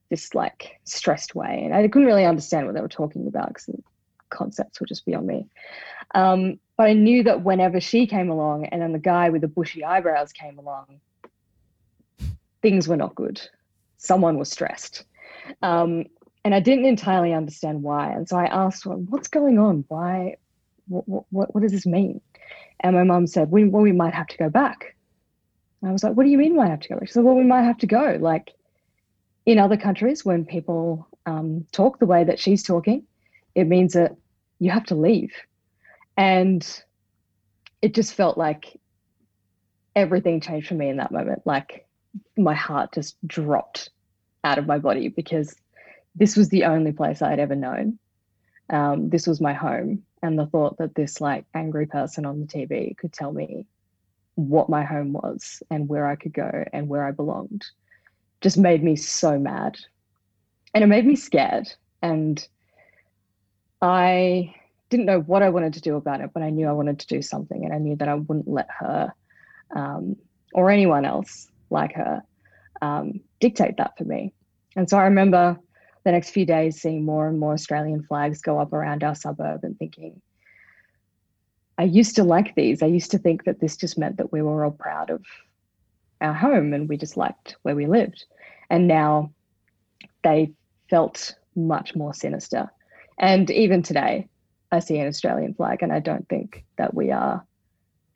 this 0.09 0.35
like 0.35 0.79
stressed 0.85 1.35
way. 1.35 1.63
And 1.65 1.75
i 1.75 1.87
couldn't 1.89 2.07
really 2.07 2.25
understand 2.25 2.67
what 2.67 2.75
they 2.75 2.81
were 2.81 2.89
talking 2.89 3.27
about 3.27 3.49
because 3.49 3.67
the 3.67 3.83
concepts 4.33 4.81
were 4.81 4.87
just 4.87 5.05
beyond 5.07 5.27
me. 5.27 5.47
Um, 6.15 6.59
but 6.83 6.89
i 6.89 6.93
knew 6.93 7.23
that 7.23 7.43
whenever 7.43 7.81
she 7.81 8.07
came 8.07 8.31
along 8.31 8.67
and 8.67 8.83
then 8.83 8.93
the 8.93 8.99
guy 8.99 9.29
with 9.31 9.41
the 9.41 9.49
bushy 9.49 9.85
eyebrows 9.85 10.33
came 10.33 10.59
along 10.59 11.01
things 12.63 12.89
were 12.89 12.97
not 12.97 13.15
good. 13.15 13.41
Someone 13.99 14.39
was 14.39 14.51
stressed. 14.51 15.05
Um, 15.61 16.07
and 16.45 16.55
I 16.55 16.61
didn't 16.61 16.87
entirely 16.87 17.35
understand 17.35 17.83
why. 17.83 18.11
And 18.11 18.29
so 18.29 18.37
I 18.37 18.47
asked, 18.47 18.87
well, 18.87 18.99
what's 18.99 19.29
going 19.29 19.59
on? 19.59 19.85
Why? 19.89 20.37
What, 20.89 21.27
what, 21.31 21.55
what 21.55 21.61
does 21.61 21.73
this 21.73 21.87
mean? 21.87 22.21
And 22.81 22.97
my 22.97 23.05
mum 23.05 23.27
said, 23.27 23.51
we, 23.51 23.65
well, 23.65 23.83
we 23.83 23.93
might 23.93 24.15
have 24.15 24.27
to 24.29 24.37
go 24.39 24.49
back. 24.49 24.97
And 25.81 25.91
I 25.91 25.93
was 25.93 26.03
like, 26.03 26.15
what 26.15 26.25
do 26.25 26.31
you 26.31 26.39
mean 26.39 26.57
might 26.57 26.71
have 26.71 26.81
to 26.81 26.89
go 26.89 26.97
back? 26.97 27.09
She 27.09 27.13
said, 27.13 27.25
well, 27.25 27.35
we 27.35 27.45
might 27.45 27.63
have 27.63 27.79
to 27.79 27.87
go. 27.87 28.17
Like 28.21 28.53
in 29.47 29.59
other 29.59 29.77
countries, 29.77 30.25
when 30.25 30.45
people 30.45 31.07
um, 31.27 31.67
talk 31.73 31.99
the 31.99 32.07
way 32.07 32.25
that 32.25 32.39
she's 32.39 32.63
talking, 32.63 33.05
it 33.55 33.67
means 33.67 33.93
that 33.93 34.17
you 34.59 34.71
have 34.71 34.87
to 34.87 34.95
leave. 34.95 35.33
And 36.17 36.67
it 37.81 37.95
just 37.95 38.15
felt 38.15 38.39
like 38.39 38.79
everything 39.95 40.41
changed 40.41 40.69
for 40.69 40.75
me 40.75 40.89
in 40.89 40.99
that 40.99 41.13
moment. 41.13 41.43
Like 41.45 41.87
my 42.37 42.55
heart 42.55 42.93
just 42.93 43.17
dropped 43.27 43.91
out 44.45 44.59
of 44.59 44.67
my 44.67 44.79
body 44.79 45.09
because 45.09 45.55
this 46.15 46.37
was 46.37 46.49
the 46.49 46.65
only 46.65 46.93
place 46.93 47.23
I 47.23 47.31
had 47.31 47.41
ever 47.41 47.55
known. 47.55 47.99
Um, 48.71 49.09
this 49.11 49.27
was 49.27 49.41
my 49.41 49.53
home. 49.53 50.03
And 50.23 50.39
the 50.39 50.47
thought 50.47 50.79
that 50.79 50.95
this 50.95 51.21
like 51.21 51.45
angry 51.55 51.87
person 51.87 52.25
on 52.27 52.41
the 52.41 52.47
TV 52.47 52.97
could 52.97 53.13
tell 53.13 53.33
me 53.33 53.67
what 54.35 54.69
my 54.69 54.85
home 54.85 55.13
was 55.13 55.63
and 55.71 55.89
where 55.89 56.07
I 56.07 56.17
could 56.17 56.33
go 56.33 56.65
and 56.73 56.89
where 56.89 57.05
I 57.05 57.11
belonged 57.11 57.65
just 58.41 58.59
made 58.59 58.83
me 58.83 58.97
so 58.97 59.39
mad. 59.39 59.79
And 60.75 60.83
it 60.83 60.89
made 60.89 61.07
me 61.07 61.17
scared. 61.17 61.73
And 62.03 62.47
I 63.81 64.55
didn't 64.93 65.07
know 65.07 65.21
what 65.21 65.43
I 65.43 65.49
wanted 65.49 65.73
to 65.73 65.81
do 65.81 65.97
about 65.97 66.21
it, 66.21 66.31
but 66.33 66.43
I 66.43 66.51
knew 66.51 66.69
I 66.69 66.73
wanted 66.73 67.01
to 67.01 67.07
do 67.07 67.23
something. 67.23 67.65
And 67.65 67.75
I 67.75 67.79
knew 67.79 67.97
that 67.97 68.09
I 68.09 68.15
wouldn't 68.15 68.47
let 68.47 68.69
her 68.79 69.13
um, 69.75 70.17
or 70.53 70.71
anyone 70.71 71.07
else 71.07 71.49
like 71.71 71.95
her 71.95 72.23
um, 72.83 73.21
dictate 73.41 73.79
that 73.79 73.97
for 73.97 74.05
me. 74.05 74.35
And 74.77 74.89
so 74.89 74.99
I 74.99 75.05
remember 75.05 75.59
the 76.05 76.13
next 76.13 76.31
few 76.31 76.45
days 76.45 76.81
seeing 76.81 77.05
more 77.05 77.27
and 77.27 77.41
more 77.41 77.55
Australian 77.55 78.03
flags 78.03 78.43
go 78.43 78.61
up 78.61 78.73
around 78.73 79.03
our 79.03 79.15
suburb 79.15 79.65
and 79.65 79.79
thinking, 79.79 80.21
I 81.79 81.85
used 81.85 82.17
to 82.17 82.25
like 82.25 82.55
these. 82.55 82.83
I 82.83 82.87
used 82.87 83.13
to 83.13 83.19
think 83.19 83.45
that 83.45 83.61
this 83.61 83.77
just 83.77 83.99
meant 83.99 84.19
that 84.19 84.31
we 84.31 84.43
were 84.43 84.65
all 84.65 84.73
proud 84.73 85.09
of 85.09 85.25
our 86.21 86.35
home 86.35 86.75
and 86.75 86.87
we 86.89 86.99
just 86.99 87.17
liked 87.17 87.57
where 87.63 87.75
we 87.75 87.87
lived. 87.87 88.27
And 88.69 88.87
now 88.87 89.33
they 90.23 90.53
felt 90.91 91.35
much 91.57 91.97
more 91.97 92.13
sinister. 92.13 92.71
And 93.19 93.51
even 93.51 93.83
today, 93.83 94.29
I 94.73 94.81
see 94.81 94.99
an 94.99 95.07
Australian 95.07 95.55
flag 95.55 95.83
and 95.83 95.93
I 95.93 96.01
don't 96.01 96.29
think 96.29 96.65
that 96.79 96.95
we 96.95 97.11
are 97.13 97.45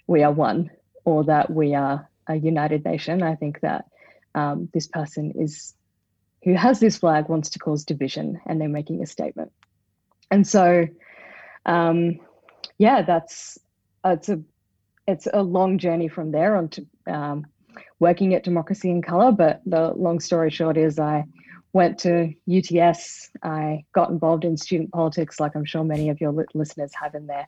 we 0.07 0.23
are 0.23 0.33
one 0.33 0.71
or 1.05 1.25
that 1.25 1.51
we 1.51 1.75
are 1.75 2.09
a 2.27 2.35
united 2.35 2.85
nation. 2.85 3.23
I 3.23 3.35
think 3.35 3.61
that 3.61 3.87
um, 4.35 4.69
this 4.73 4.89
person 4.89 5.33
is 5.37 5.75
who 6.45 6.55
has 6.55 6.79
this 6.79 6.97
flag 6.97 7.29
wants 7.29 7.51
to 7.51 7.59
cause 7.59 7.85
division, 7.85 8.41
and 8.47 8.61
they're 8.61 8.69
making 8.69 9.03
a 9.03 9.07
statement. 9.07 9.51
And 10.31 10.47
so, 10.47 10.87
um, 11.65 12.21
yeah, 12.79 13.03
that's 13.03 13.59
it's 14.05 14.29
a 14.29 14.41
it's 15.09 15.27
a 15.33 15.43
long 15.43 15.79
journey 15.79 16.09
from 16.09 16.31
there 16.31 16.57
on 16.57 16.69
to 16.69 16.87
um, 17.07 17.47
working 17.99 18.35
at 18.35 18.45
Democracy 18.45 18.91
in 18.91 19.03
Color. 19.03 19.33
But 19.33 19.61
the 19.67 19.93
long 19.95 20.21
story 20.21 20.51
short 20.51 20.77
is, 20.77 20.99
I 20.99 21.25
went 21.77 21.99
to 21.99 22.33
UTS. 22.49 23.31
I 23.43 23.85
got 23.93 24.09
involved 24.09 24.47
in 24.47 24.57
student 24.57 24.93
politics, 24.93 25.39
like 25.39 25.55
I'm 25.55 25.67
sure 25.67 25.85
many 25.85 26.09
of 26.09 26.23
your 26.23 26.33
li- 26.33 26.47
listeners 26.55 26.91
have 26.99 27.15
in 27.15 27.27
their 27.27 27.47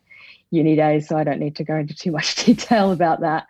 uni 0.51 0.77
days. 0.77 1.09
So 1.09 1.17
I 1.17 1.25
don't 1.25 1.41
need 1.41 1.57
to 1.57 1.65
go 1.65 1.77
into 1.77 1.95
too 1.95 2.13
much 2.13 2.35
detail 2.45 2.93
about 2.93 3.21
that. 3.21 3.47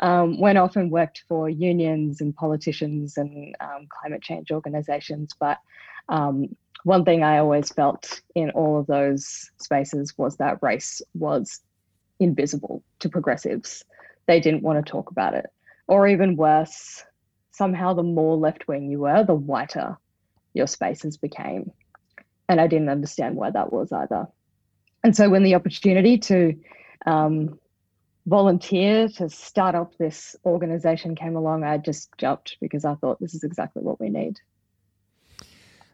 Um, 0.00 0.38
went 0.38 0.58
off 0.58 0.76
and 0.76 0.90
worked 0.90 1.24
for 1.28 1.48
unions 1.48 2.20
and 2.20 2.36
politicians 2.36 3.16
and 3.16 3.56
um, 3.60 3.88
climate 3.88 4.20
change 4.20 4.50
organizations. 4.50 5.32
But 5.40 5.60
um, 6.10 6.54
one 6.84 7.06
thing 7.06 7.22
I 7.22 7.38
always 7.38 7.72
felt 7.72 8.20
in 8.34 8.50
all 8.50 8.78
of 8.78 8.86
those 8.86 9.50
spaces 9.56 10.12
was 10.18 10.36
that 10.36 10.62
race 10.62 11.00
was 11.14 11.60
invisible 12.20 12.82
to 12.98 13.08
progressives. 13.08 13.82
They 14.26 14.40
didn't 14.40 14.62
want 14.62 14.84
to 14.84 14.92
talk 14.92 15.10
about 15.10 15.32
it. 15.32 15.46
Or 15.86 16.06
even 16.06 16.36
worse, 16.36 17.02
somehow 17.50 17.94
the 17.94 18.02
more 18.02 18.36
left 18.36 18.68
wing 18.68 18.90
you 18.90 19.00
were, 19.00 19.24
the 19.24 19.32
whiter 19.32 19.96
your 20.54 20.66
spaces 20.66 21.16
became. 21.16 21.70
And 22.48 22.60
I 22.60 22.66
didn't 22.66 22.88
understand 22.88 23.36
why 23.36 23.50
that 23.50 23.72
was 23.72 23.92
either. 23.92 24.26
And 25.04 25.16
so 25.16 25.28
when 25.28 25.42
the 25.42 25.54
opportunity 25.54 26.18
to 26.18 26.54
um, 27.06 27.58
volunteer 28.26 29.08
to 29.08 29.28
start 29.28 29.74
up 29.74 29.96
this 29.98 30.34
organization 30.44 31.14
came 31.14 31.36
along, 31.36 31.64
I 31.64 31.78
just 31.78 32.10
jumped 32.18 32.56
because 32.60 32.84
I 32.84 32.94
thought 32.94 33.20
this 33.20 33.34
is 33.34 33.44
exactly 33.44 33.82
what 33.82 34.00
we 34.00 34.08
need. 34.08 34.38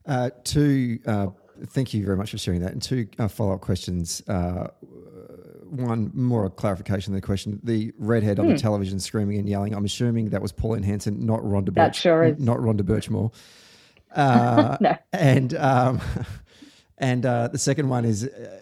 Uh, 0.07 0.31
two, 0.45 0.99
uh, 1.07 1.29
thank 1.67 1.95
you 1.95 2.05
very 2.05 2.17
much 2.17 2.31
for 2.31 2.39
sharing 2.39 2.61
that. 2.61 2.73
And 2.73 2.83
two 2.83 3.09
uh, 3.19 3.29
follow 3.29 3.55
up 3.55 3.61
questions. 3.61 4.23
Uh, 4.29 4.69
one 5.75 6.11
more 6.15 6.47
a 6.47 6.51
clarification 6.51 7.13
than 7.13 7.21
the 7.21 7.27
question. 7.27 7.61
The 7.63 7.93
redhead 7.99 8.39
on 8.39 8.47
the 8.47 8.53
hmm. 8.53 8.59
television 8.59 9.01
screaming 9.01 9.39
and 9.39 9.49
yelling. 9.49 9.75
I'm 9.75 9.85
assuming 9.85 10.31
that 10.31 10.41
was 10.41 10.53
Pauline 10.53 10.83
Hanson, 10.83 11.25
not 11.25 11.41
Rhonda. 11.41 11.67
Birch, 11.67 11.75
that 11.75 11.97
sure 11.97 12.25
is. 12.25 12.39
Not 12.39 12.59
Rhonda 12.59 12.83
Burchmore. 12.83 13.33
Uh, 14.15 14.77
no. 14.81 14.97
And 15.13 15.55
um, 15.55 16.01
and 16.99 17.27
uh, 17.27 17.49
the 17.49 17.59
second 17.59 17.89
one 17.89 18.05
is, 18.05 18.25
uh, 18.25 18.61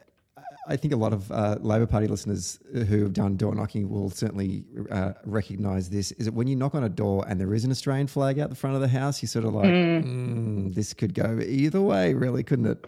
I 0.68 0.76
think 0.76 0.94
a 0.94 0.97
lot 0.97 1.12
of 1.12 1.30
uh, 1.30 1.56
Labor 1.61 1.87
Party 1.87 2.06
listeners 2.06 2.59
who 2.73 3.02
have 3.02 3.12
done 3.12 3.37
door 3.37 3.54
knocking 3.54 3.88
will 3.90 4.11
certainly 4.11 4.64
uh, 4.90 5.12
recognise 5.25 5.90
this. 5.90 6.12
Is 6.12 6.26
that 6.26 6.35
when 6.35 6.47
you 6.47 6.56
knock 6.56 6.75
on 6.75 6.85
a 6.85 6.88
door 6.88 7.25
and 7.28 7.40
there 7.40 7.54
is 7.54 7.64
an 7.64 7.71
Australian 7.71 8.06
flag 8.06 8.38
out 8.38 8.49
the 8.50 8.56
front 8.56 8.76
of 8.76 8.82
the 8.82 8.88
house, 8.88 9.23
you're 9.23 9.28
sort 9.28 9.44
of 9.44 9.54
like, 9.54 9.66
mm. 9.66 10.04
Mm, 10.04 10.75
this 10.75 10.94
could 10.94 11.14
go 11.14 11.40
either 11.40 11.80
way, 11.80 12.14
really, 12.14 12.42
couldn't 12.42 12.66
it? 12.66 12.87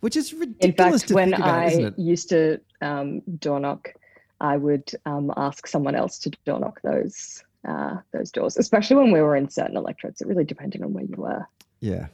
Which 0.00 0.16
is 0.16 0.32
ridiculous. 0.32 1.02
In 1.02 1.08
fact, 1.08 1.10
when 1.10 1.34
about, 1.34 1.48
I 1.48 1.92
used 1.98 2.30
to 2.30 2.58
um, 2.80 3.20
door 3.38 3.60
knock, 3.60 3.94
I 4.40 4.56
would 4.56 4.90
um, 5.04 5.30
ask 5.36 5.66
someone 5.66 5.94
else 5.94 6.18
to 6.20 6.30
door 6.46 6.58
knock 6.58 6.80
those 6.82 7.44
uh, 7.68 7.96
those 8.12 8.30
doors, 8.30 8.56
especially 8.56 8.96
when 8.96 9.12
we 9.12 9.20
were 9.20 9.36
in 9.36 9.50
certain 9.50 9.76
electorates. 9.76 10.22
It 10.22 10.28
really 10.28 10.44
depended 10.44 10.82
on 10.82 10.94
where 10.94 11.04
you 11.04 11.16
were. 11.16 11.46
Yeah, 11.80 12.06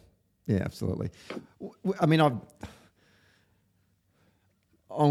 yeah, 0.47 0.63
absolutely. 0.63 1.11
I 2.01 2.07
mean, 2.07 2.21
I'm 2.21 2.41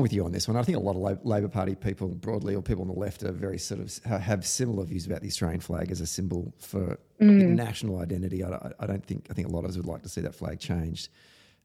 with 0.02 0.14
you 0.14 0.26
on 0.26 0.32
this 0.32 0.48
one. 0.48 0.58
I 0.58 0.64
think 0.64 0.78
a 0.78 0.82
lot 0.82 0.96
of 0.96 1.26
Labor 1.26 1.48
Party 1.48 1.76
people 1.76 2.08
broadly, 2.08 2.56
or 2.56 2.62
people 2.62 2.84
on 2.84 2.88
the 2.88 3.00
left, 3.00 3.24
are 3.24 3.32
very 3.32 3.58
sort 3.58 3.82
of 3.82 4.04
have 4.04 4.46
similar 4.46 4.86
views 4.86 5.06
about 5.06 5.22
the 5.22 5.28
Australian 5.28 5.60
flag 5.60 5.92
as 5.92 6.02
a 6.02 6.08
symbol 6.08 6.54
for 6.58 6.98
mm. 7.22 7.50
national 7.50 8.00
identity. 8.00 8.44
I, 8.44 8.72
I, 8.80 8.88
don't 8.88 9.06
think 9.06 9.28
I 9.30 9.34
think 9.34 9.48
a 9.48 9.52
lot 9.52 9.66
of 9.66 9.72
us 9.72 9.78
would 9.78 9.86
like 9.86 10.04
to 10.04 10.10
see 10.10 10.22
that 10.22 10.34
flag 10.34 10.60
changed, 10.60 11.10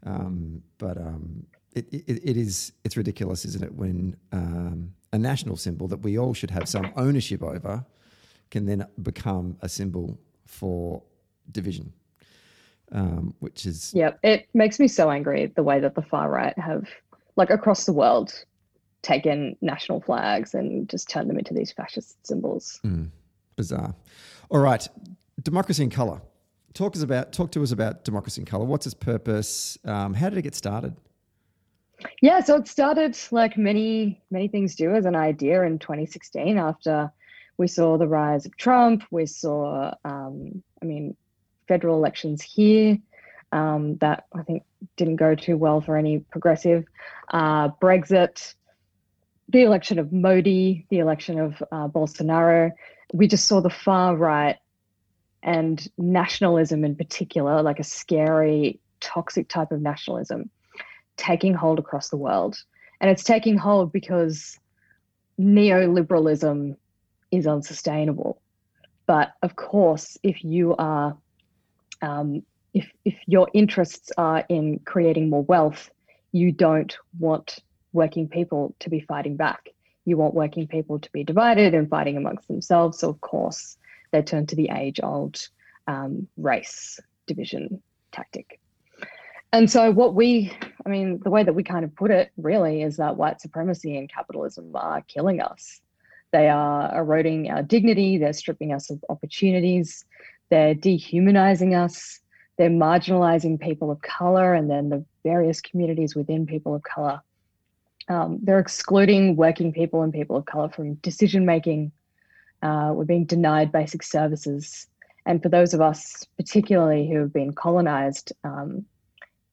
um, 0.04 0.62
but 0.78 0.98
um, 0.98 1.46
it, 1.72 1.86
it, 1.92 2.20
it 2.24 2.36
is 2.36 2.72
it's 2.84 2.96
ridiculous, 2.96 3.44
isn't 3.44 3.62
it? 3.62 3.72
When 3.72 4.16
um, 4.32 4.92
a 5.12 5.18
national 5.18 5.56
symbol 5.56 5.88
that 5.88 5.98
we 5.98 6.18
all 6.18 6.34
should 6.34 6.50
have 6.50 6.68
some 6.68 6.92
ownership 6.96 7.42
over 7.42 7.84
can 8.50 8.66
then 8.66 8.86
become 9.02 9.56
a 9.62 9.68
symbol 9.68 10.18
for 10.44 11.02
division 11.52 11.92
um, 12.92 13.34
which 13.40 13.66
is 13.66 13.92
yeah, 13.94 14.12
it 14.22 14.48
makes 14.54 14.78
me 14.78 14.88
so 14.88 15.10
angry 15.10 15.52
the 15.54 15.62
way 15.62 15.80
that 15.80 15.94
the 15.94 16.02
far 16.02 16.30
right 16.30 16.58
have 16.58 16.88
like 17.36 17.50
across 17.50 17.86
the 17.86 17.92
world 17.92 18.32
taken 19.02 19.56
national 19.60 20.00
flags 20.00 20.54
and 20.54 20.88
just 20.88 21.08
turned 21.08 21.30
them 21.30 21.38
into 21.38 21.54
these 21.54 21.72
fascist 21.72 22.26
symbols. 22.26 22.80
Mm, 22.84 23.10
bizarre. 23.56 23.94
All 24.50 24.60
right, 24.60 24.86
democracy 25.42 25.82
in 25.82 25.90
color. 25.90 26.20
Talk 26.74 26.96
us 26.96 27.02
about 27.02 27.32
talk 27.32 27.50
to 27.52 27.62
us 27.62 27.72
about 27.72 28.04
democracy 28.04 28.40
in 28.40 28.46
color. 28.46 28.64
What's 28.64 28.86
its 28.86 28.94
purpose? 28.94 29.78
Um, 29.84 30.14
how 30.14 30.28
did 30.28 30.38
it 30.38 30.42
get 30.42 30.54
started? 30.54 30.94
Yeah, 32.22 32.40
so 32.40 32.56
it 32.56 32.66
started 32.66 33.16
like 33.30 33.56
many 33.56 34.22
many 34.30 34.48
things 34.48 34.74
do 34.74 34.94
as 34.94 35.04
an 35.04 35.16
idea 35.16 35.62
in 35.62 35.78
2016 35.78 36.58
after 36.58 37.12
we 37.60 37.68
saw 37.68 37.98
the 37.98 38.08
rise 38.08 38.46
of 38.46 38.56
Trump. 38.56 39.04
We 39.10 39.26
saw, 39.26 39.94
um, 40.06 40.62
I 40.80 40.86
mean, 40.86 41.14
federal 41.70 41.96
elections 41.96 42.42
here 42.42 42.98
um, 43.52 43.96
that 43.98 44.26
I 44.34 44.42
think 44.42 44.64
didn't 44.96 45.16
go 45.16 45.36
too 45.36 45.56
well 45.56 45.80
for 45.80 45.96
any 45.96 46.18
progressive. 46.18 46.84
Uh, 47.32 47.68
Brexit, 47.80 48.54
the 49.48 49.62
election 49.62 50.00
of 50.00 50.12
Modi, 50.12 50.84
the 50.90 50.98
election 50.98 51.38
of 51.38 51.62
uh, 51.70 51.86
Bolsonaro. 51.86 52.72
We 53.12 53.28
just 53.28 53.46
saw 53.46 53.60
the 53.60 53.70
far 53.70 54.16
right 54.16 54.56
and 55.44 55.88
nationalism 55.96 56.84
in 56.84 56.96
particular, 56.96 57.62
like 57.62 57.78
a 57.78 57.84
scary, 57.84 58.80
toxic 58.98 59.48
type 59.48 59.70
of 59.70 59.80
nationalism, 59.80 60.50
taking 61.16 61.54
hold 61.54 61.78
across 61.78 62.08
the 62.08 62.16
world. 62.16 62.60
And 63.00 63.08
it's 63.08 63.22
taking 63.22 63.56
hold 63.56 63.92
because 63.92 64.58
neoliberalism 65.38 66.76
is 67.30 67.46
unsustainable. 67.46 68.42
But 69.06 69.34
of 69.40 69.54
course, 69.54 70.18
if 70.24 70.44
you 70.44 70.74
are 70.76 71.16
um, 72.02 72.42
if 72.74 72.90
if 73.04 73.14
your 73.26 73.48
interests 73.52 74.12
are 74.16 74.44
in 74.48 74.80
creating 74.84 75.30
more 75.30 75.42
wealth, 75.42 75.90
you 76.32 76.52
don't 76.52 76.96
want 77.18 77.58
working 77.92 78.28
people 78.28 78.74
to 78.80 78.90
be 78.90 79.00
fighting 79.00 79.36
back. 79.36 79.68
You 80.04 80.16
want 80.16 80.34
working 80.34 80.66
people 80.66 80.98
to 80.98 81.12
be 81.12 81.24
divided 81.24 81.74
and 81.74 81.88
fighting 81.88 82.16
amongst 82.16 82.48
themselves. 82.48 82.98
So 82.98 83.10
of 83.10 83.20
course, 83.20 83.76
they 84.12 84.22
turn 84.22 84.46
to 84.46 84.56
the 84.56 84.70
age-old 84.70 85.48
um, 85.86 86.28
race 86.36 87.00
division 87.26 87.82
tactic. 88.12 88.60
And 89.52 89.68
so, 89.68 89.90
what 89.90 90.14
we, 90.14 90.52
I 90.86 90.88
mean, 90.88 91.20
the 91.24 91.30
way 91.30 91.42
that 91.42 91.54
we 91.54 91.64
kind 91.64 91.84
of 91.84 91.94
put 91.94 92.10
it 92.12 92.30
really 92.36 92.82
is 92.82 92.98
that 92.98 93.16
white 93.16 93.40
supremacy 93.40 93.96
and 93.98 94.08
capitalism 94.08 94.70
are 94.74 95.02
killing 95.02 95.40
us. 95.40 95.80
They 96.32 96.48
are 96.48 96.96
eroding 96.96 97.50
our 97.50 97.62
dignity, 97.62 98.18
they're 98.18 98.32
stripping 98.32 98.72
us 98.72 98.90
of 98.90 99.04
opportunities, 99.08 100.04
they're 100.50 100.74
dehumanizing 100.74 101.74
us. 101.74 102.20
They're 102.58 102.68
marginalizing 102.68 103.58
people 103.58 103.90
of 103.90 104.02
color 104.02 104.52
and 104.52 104.68
then 104.68 104.90
the 104.90 105.04
various 105.24 105.60
communities 105.60 106.14
within 106.14 106.46
people 106.46 106.74
of 106.74 106.82
color. 106.82 107.22
Um, 108.08 108.38
they're 108.42 108.58
excluding 108.58 109.36
working 109.36 109.72
people 109.72 110.02
and 110.02 110.12
people 110.12 110.36
of 110.36 110.44
color 110.44 110.68
from 110.68 110.94
decision 110.94 111.46
making. 111.46 111.92
Uh, 112.62 112.92
we're 112.94 113.04
being 113.04 113.24
denied 113.24 113.72
basic 113.72 114.02
services. 114.02 114.86
And 115.24 115.42
for 115.42 115.48
those 115.48 115.72
of 115.72 115.80
us, 115.80 116.26
particularly 116.36 117.08
who 117.08 117.20
have 117.20 117.32
been 117.32 117.52
colonized, 117.52 118.32
um, 118.44 118.84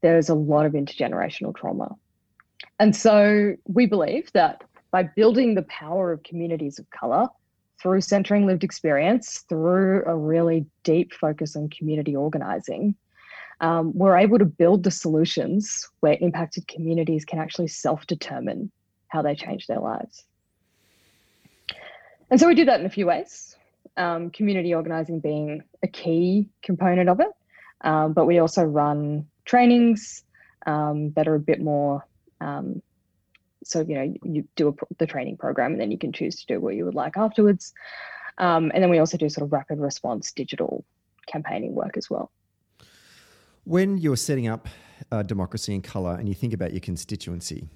there's 0.01 0.29
a 0.29 0.33
lot 0.33 0.65
of 0.65 0.73
intergenerational 0.73 1.55
trauma. 1.55 1.95
And 2.79 2.95
so 2.95 3.55
we 3.67 3.85
believe 3.85 4.31
that 4.33 4.63
by 4.91 5.03
building 5.03 5.55
the 5.55 5.63
power 5.63 6.11
of 6.11 6.23
communities 6.23 6.79
of 6.79 6.89
color, 6.89 7.27
through 7.81 8.01
centering 8.01 8.46
lived 8.46 8.63
experience, 8.63 9.46
through 9.50 10.03
a 10.05 10.15
really 10.15 10.65
deep 10.84 11.13
focus 11.13 11.55
on 11.55 11.69
community 11.69 12.15
organizing, 12.15 12.96
um, 13.62 13.91
we're 13.96 14.17
able 14.17 14.39
to 14.39 14.46
build 14.46 14.84
the 14.84 14.91
solutions 14.91 15.88
where 16.00 16.17
impacted 16.19 16.67
communities 16.67 17.25
can 17.25 17.39
actually 17.39 17.67
self 17.67 18.05
determine 18.07 18.72
how 19.07 19.22
they 19.22 19.36
change 19.36 19.67
their 19.67 19.79
lives. 19.79 20.25
And 22.29 22.39
so 22.39 22.48
we 22.48 22.55
do 22.55 22.65
that 22.65 22.79
in 22.79 22.86
a 22.86 22.89
few 22.89 23.05
ways, 23.05 23.55
um, 23.96 24.29
community 24.31 24.74
organizing 24.74 25.19
being 25.19 25.63
a 25.81 25.88
key 25.88 26.50
component 26.62 27.10
of 27.10 27.19
it. 27.19 27.31
Um, 27.81 28.13
but 28.13 28.25
we 28.25 28.39
also 28.39 28.63
run 28.63 29.27
trainings 29.46 30.24
um, 30.65 31.12
that 31.12 31.27
are 31.27 31.36
a 31.36 31.39
bit 31.39 31.62
more 31.62 32.05
um, 32.41 32.81
so 33.67 33.81
you 33.81 33.95
know 33.95 34.13
you 34.24 34.47
do 34.55 34.69
a, 34.69 34.74
the 34.97 35.05
training 35.05 35.38
program 35.38 35.74
and 35.74 35.81
then 35.81 35.91
you 35.91 35.97
can 35.97 36.12
choose 36.12 36.36
to 36.38 36.45
do 36.45 36.59
what 36.59 36.75
you 36.75 36.86
would 36.86 36.95
like 36.95 37.17
afterwards. 37.17 37.74
Um, 38.38 38.71
and 38.74 38.83
then 38.83 38.89
we 38.89 39.00
also 39.00 39.17
do 39.17 39.29
sort 39.29 39.45
of 39.45 39.51
rapid 39.51 39.79
response 39.79 40.31
digital 40.31 40.86
campaigning 41.25 41.74
work 41.74 41.97
as 41.97 42.09
well. 42.09 42.31
When 43.63 43.97
you're 43.97 44.15
setting 44.17 44.47
up 44.47 44.67
uh, 45.12 45.24
democracy 45.24 45.74
in 45.74 45.81
color 45.81 46.15
and 46.15 46.27
you 46.27 46.36
think 46.36 46.53
about 46.53 46.71
your 46.71 46.79
constituency 46.79 47.67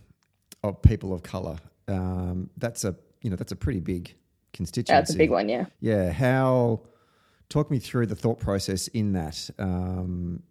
of 0.64 0.82
people 0.82 1.14
of 1.14 1.24
color 1.24 1.58
um, 1.88 2.50
that's 2.58 2.84
a 2.84 2.96
you 3.22 3.30
know 3.30 3.36
that's 3.36 3.52
a 3.52 3.56
pretty 3.56 3.80
big 3.80 4.16
constituency. 4.54 4.94
That's 4.94 5.14
a 5.14 5.18
big 5.18 5.30
one 5.30 5.50
yeah. 5.50 5.66
Yeah 5.80 6.12
how 6.12 6.82
talk 7.50 7.70
me 7.70 7.80
through 7.80 8.08
the 8.08 8.16
thought 8.16 8.40
process 8.40 8.88
in 8.90 9.14
that 9.14 9.50
um, 9.60 10.42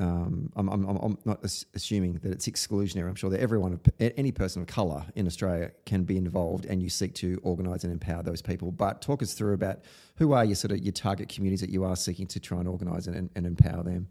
um, 0.00 0.52
I'm, 0.54 0.68
I'm, 0.68 0.84
I'm, 0.84 1.18
not 1.24 1.44
assuming 1.74 2.14
that 2.22 2.30
it's 2.30 2.46
exclusionary. 2.46 3.08
I'm 3.08 3.16
sure 3.16 3.30
that 3.30 3.40
everyone, 3.40 3.80
any 3.98 4.30
person 4.30 4.62
of 4.62 4.68
colour 4.68 5.04
in 5.16 5.26
Australia 5.26 5.72
can 5.86 6.04
be 6.04 6.16
involved 6.16 6.66
and 6.66 6.80
you 6.80 6.88
seek 6.88 7.14
to 7.14 7.40
organise 7.42 7.82
and 7.82 7.92
empower 7.92 8.22
those 8.22 8.40
people. 8.40 8.70
But 8.70 9.02
talk 9.02 9.22
us 9.22 9.34
through 9.34 9.54
about 9.54 9.80
who 10.16 10.32
are 10.32 10.44
your 10.44 10.54
sort 10.54 10.72
of 10.72 10.78
your 10.78 10.92
target 10.92 11.28
communities 11.28 11.60
that 11.62 11.70
you 11.70 11.84
are 11.84 11.96
seeking 11.96 12.28
to 12.28 12.40
try 12.40 12.58
and 12.58 12.68
organise 12.68 13.08
and, 13.08 13.28
and 13.34 13.46
empower 13.46 13.82
them. 13.82 14.08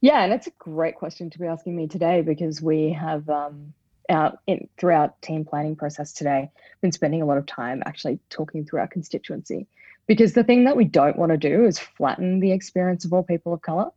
Yeah, 0.00 0.22
and 0.22 0.32
it's 0.32 0.46
a 0.46 0.52
great 0.58 0.94
question 0.94 1.30
to 1.30 1.38
be 1.38 1.46
asking 1.46 1.74
me 1.74 1.88
today 1.88 2.22
because 2.22 2.62
we 2.62 2.92
have 2.92 3.28
um, 3.28 3.74
our, 4.08 4.38
in, 4.46 4.68
throughout 4.78 5.20
team 5.20 5.44
planning 5.44 5.74
process 5.74 6.12
today 6.12 6.50
been 6.80 6.92
spending 6.92 7.22
a 7.22 7.26
lot 7.26 7.38
of 7.38 7.46
time 7.46 7.82
actually 7.86 8.18
talking 8.30 8.64
through 8.64 8.80
our 8.80 8.88
constituency 8.88 9.66
because 10.06 10.32
the 10.32 10.44
thing 10.44 10.64
that 10.64 10.76
we 10.76 10.84
don't 10.84 11.16
want 11.16 11.30
to 11.30 11.36
do 11.36 11.64
is 11.64 11.78
flatten 11.78 12.40
the 12.40 12.52
experience 12.52 13.04
of 13.04 13.12
all 13.12 13.22
people 13.22 13.52
of 13.52 13.62
color. 13.62 13.90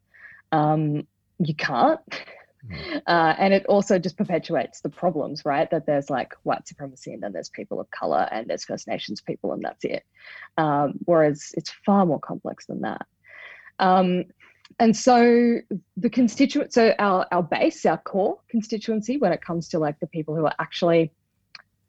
Um, 0.53 1.07
you 1.39 1.55
can't. 1.55 1.99
Hmm. 2.71 2.97
Uh, 3.07 3.35
and 3.37 3.53
it 3.53 3.65
also 3.65 3.99
just 3.99 4.17
perpetuates 4.17 4.79
the 4.81 4.89
problems, 4.89 5.43
right? 5.43 5.69
That 5.69 5.85
there's 5.85 6.09
like 6.09 6.33
white 6.43 6.65
supremacy 6.67 7.11
and 7.11 7.21
then 7.21 7.33
there's 7.33 7.49
people 7.49 7.81
of 7.81 7.89
color 7.91 8.27
and 8.31 8.47
there's 8.47 8.63
First 8.63 8.87
Nations 8.87 9.19
people 9.19 9.51
and 9.51 9.63
that's 9.63 9.83
it. 9.83 10.03
Um, 10.57 10.93
whereas 11.05 11.51
it's 11.57 11.71
far 11.85 12.05
more 12.05 12.19
complex 12.19 12.65
than 12.67 12.81
that. 12.81 13.05
Um, 13.79 14.25
and 14.79 14.95
so 14.95 15.57
the 15.97 16.09
constituent, 16.09 16.73
so 16.73 16.93
our, 16.99 17.27
our 17.31 17.43
base, 17.43 17.85
our 17.85 17.97
core 17.97 18.39
constituency, 18.49 19.17
when 19.17 19.33
it 19.33 19.41
comes 19.41 19.67
to 19.69 19.79
like 19.79 19.99
the 19.99 20.07
people 20.07 20.35
who 20.35 20.45
are 20.45 20.55
actually 20.59 21.11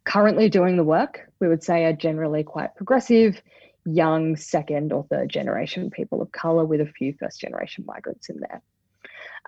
currently 0.05 0.49
doing 0.49 0.77
the 0.77 0.85
work, 0.85 1.21
we 1.41 1.49
would 1.49 1.63
say 1.63 1.85
are 1.85 1.93
generally 1.93 2.43
quite 2.43 2.75
progressive, 2.75 3.41
young, 3.85 4.37
second 4.37 4.93
or 4.93 5.05
third 5.05 5.29
generation 5.29 5.91
people 5.91 6.23
of 6.23 6.33
color 6.33 6.65
with 6.65 6.81
a 6.81 6.87
few 6.87 7.15
first 7.19 7.41
generation 7.41 7.85
migrants 7.87 8.29
in 8.29 8.41
there. 8.41 8.63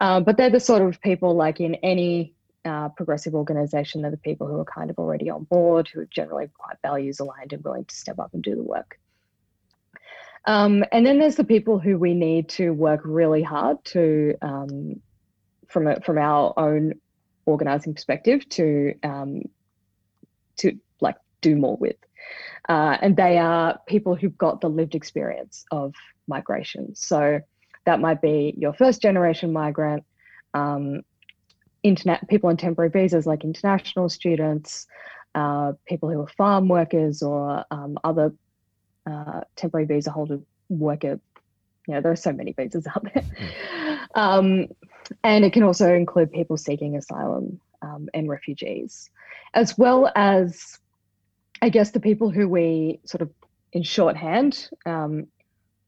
Uh, 0.01 0.21
but 0.21 0.37
they're 0.37 0.51
the 0.51 0.61
sort 0.61 0.83
of 0.83 1.01
people 1.01 1.35
like 1.35 1.61
in 1.61 1.75
any 1.77 2.35
uh, 2.65 2.89
progressive 2.91 3.35
organization, 3.35 4.03
they're 4.03 4.11
the 4.11 4.17
people 4.17 4.47
who 4.47 4.59
are 4.59 4.65
kind 4.65 4.91
of 4.91 4.99
already 4.99 5.31
on 5.31 5.45
board, 5.45 5.89
who 5.89 6.01
are 6.01 6.07
generally 6.07 6.49
quite 6.59 6.77
values 6.83 7.21
aligned 7.21 7.53
and 7.53 7.65
willing 7.65 7.85
to 7.85 7.95
step 7.95 8.19
up 8.19 8.35
and 8.35 8.43
do 8.43 8.55
the 8.55 8.63
work. 8.63 8.99
Um, 10.47 10.85
and 10.93 11.05
then 11.05 11.19
there's 11.19 11.37
the 11.37 11.45
people 11.45 11.79
who 11.79 11.99
we 11.99 12.15
need 12.15 12.49
to 12.51 12.71
work 12.71 13.01
really 13.05 13.43
hard 13.43 13.85
to, 13.87 14.35
um, 14.43 15.01
from 15.69 15.89
a, 15.89 16.01
from 16.01 16.19
our 16.19 16.55
own 16.57 16.95
organizing 17.47 17.95
perspective, 17.95 18.49
to 18.51 18.95
um, 19.03 19.43
to 20.57 20.79
like 21.01 21.17
do 21.41 21.57
more 21.57 21.77
with. 21.77 21.97
Uh, 22.69 22.97
and 23.01 23.17
they 23.17 23.39
are 23.39 23.79
people 23.87 24.15
who've 24.15 24.37
got 24.37 24.61
the 24.61 24.69
lived 24.69 24.95
experience 24.95 25.65
of 25.71 25.95
migration. 26.27 26.95
So 26.97 27.41
that 27.85 28.01
might 28.01 28.21
be 28.21 28.55
your 28.57 28.73
first 28.73 29.01
generation 29.01 29.53
migrant, 29.53 30.05
um, 30.55 31.03
internet 31.83 32.29
people 32.29 32.51
on 32.51 32.57
temporary 32.57 32.91
visas 32.91 33.27
like 33.27 33.45
international 33.45 34.09
students, 34.09 34.87
uh, 35.35 35.75
people 35.87 36.11
who 36.11 36.21
are 36.21 36.29
farm 36.29 36.67
workers 36.67 37.23
or 37.23 37.65
um, 37.71 37.99
other 38.03 38.33
uh, 39.07 39.43
temporary 39.55 39.87
visa 39.87 40.11
holder 40.11 40.41
worker. 40.69 41.21
You 41.87 41.95
know, 41.95 42.01
there 42.01 42.11
are 42.11 42.17
so 42.17 42.33
many 42.33 42.53
visas 42.53 42.87
out 42.89 43.07
there. 43.15 43.23
Hmm. 43.23 44.21
Um, 44.21 44.67
and 45.23 45.45
it 45.45 45.53
can 45.53 45.63
also 45.63 45.95
include 45.95 46.33
people 46.33 46.57
seeking 46.57 46.97
asylum 46.97 47.61
um, 47.83 48.09
and 48.13 48.29
refugees, 48.29 49.11
as 49.55 49.79
well 49.79 50.11
as, 50.17 50.79
I 51.63 51.69
guess, 51.69 51.91
the 51.91 52.01
people 52.01 52.31
who 52.31 52.49
we 52.49 53.01
sort 53.05 53.23
of 53.23 53.31
in 53.73 53.83
shorthand 53.83 54.69
um, 54.85 55.27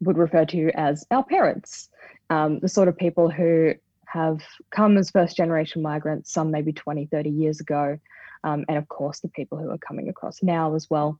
would 0.00 0.18
refer 0.18 0.44
to 0.46 0.70
as 0.74 1.06
our 1.10 1.24
parents, 1.24 1.88
um, 2.30 2.60
the 2.60 2.68
sort 2.68 2.88
of 2.88 2.96
people 2.96 3.30
who 3.30 3.74
have 4.06 4.42
come 4.70 4.96
as 4.96 5.10
first 5.10 5.36
generation 5.36 5.82
migrants, 5.82 6.32
some 6.32 6.50
maybe 6.50 6.72
20, 6.72 7.06
30 7.06 7.30
years 7.30 7.60
ago, 7.60 7.98
um, 8.44 8.64
and 8.68 8.78
of 8.78 8.88
course 8.88 9.20
the 9.20 9.28
people 9.28 9.58
who 9.58 9.70
are 9.70 9.78
coming 9.78 10.08
across 10.08 10.42
now 10.42 10.74
as 10.74 10.88
well, 10.88 11.18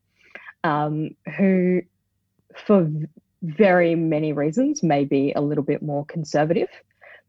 um, 0.64 1.10
who 1.36 1.82
for 2.56 2.90
very 3.42 3.94
many 3.94 4.32
reasons 4.32 4.82
may 4.82 5.04
be 5.04 5.32
a 5.32 5.40
little 5.40 5.64
bit 5.64 5.82
more 5.82 6.04
conservative, 6.06 6.68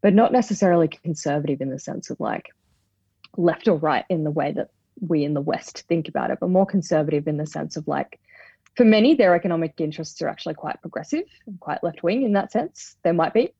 but 0.00 0.14
not 0.14 0.32
necessarily 0.32 0.88
conservative 0.88 1.60
in 1.60 1.70
the 1.70 1.78
sense 1.78 2.10
of 2.10 2.18
like 2.20 2.46
left 3.36 3.68
or 3.68 3.76
right 3.76 4.04
in 4.08 4.24
the 4.24 4.30
way 4.30 4.52
that 4.52 4.70
we 5.00 5.24
in 5.24 5.34
the 5.34 5.40
West 5.40 5.84
think 5.88 6.08
about 6.08 6.30
it, 6.30 6.38
but 6.40 6.50
more 6.50 6.66
conservative 6.66 7.26
in 7.26 7.36
the 7.36 7.46
sense 7.46 7.76
of 7.76 7.88
like, 7.88 8.20
for 8.76 8.84
many, 8.84 9.14
their 9.14 9.34
economic 9.34 9.74
interests 9.78 10.22
are 10.22 10.28
actually 10.28 10.54
quite 10.54 10.80
progressive 10.80 11.24
and 11.46 11.58
quite 11.58 11.82
left 11.82 12.02
wing 12.02 12.22
in 12.22 12.32
that 12.34 12.52
sense. 12.52 12.96
There 13.02 13.12
might 13.12 13.34
be. 13.34 13.52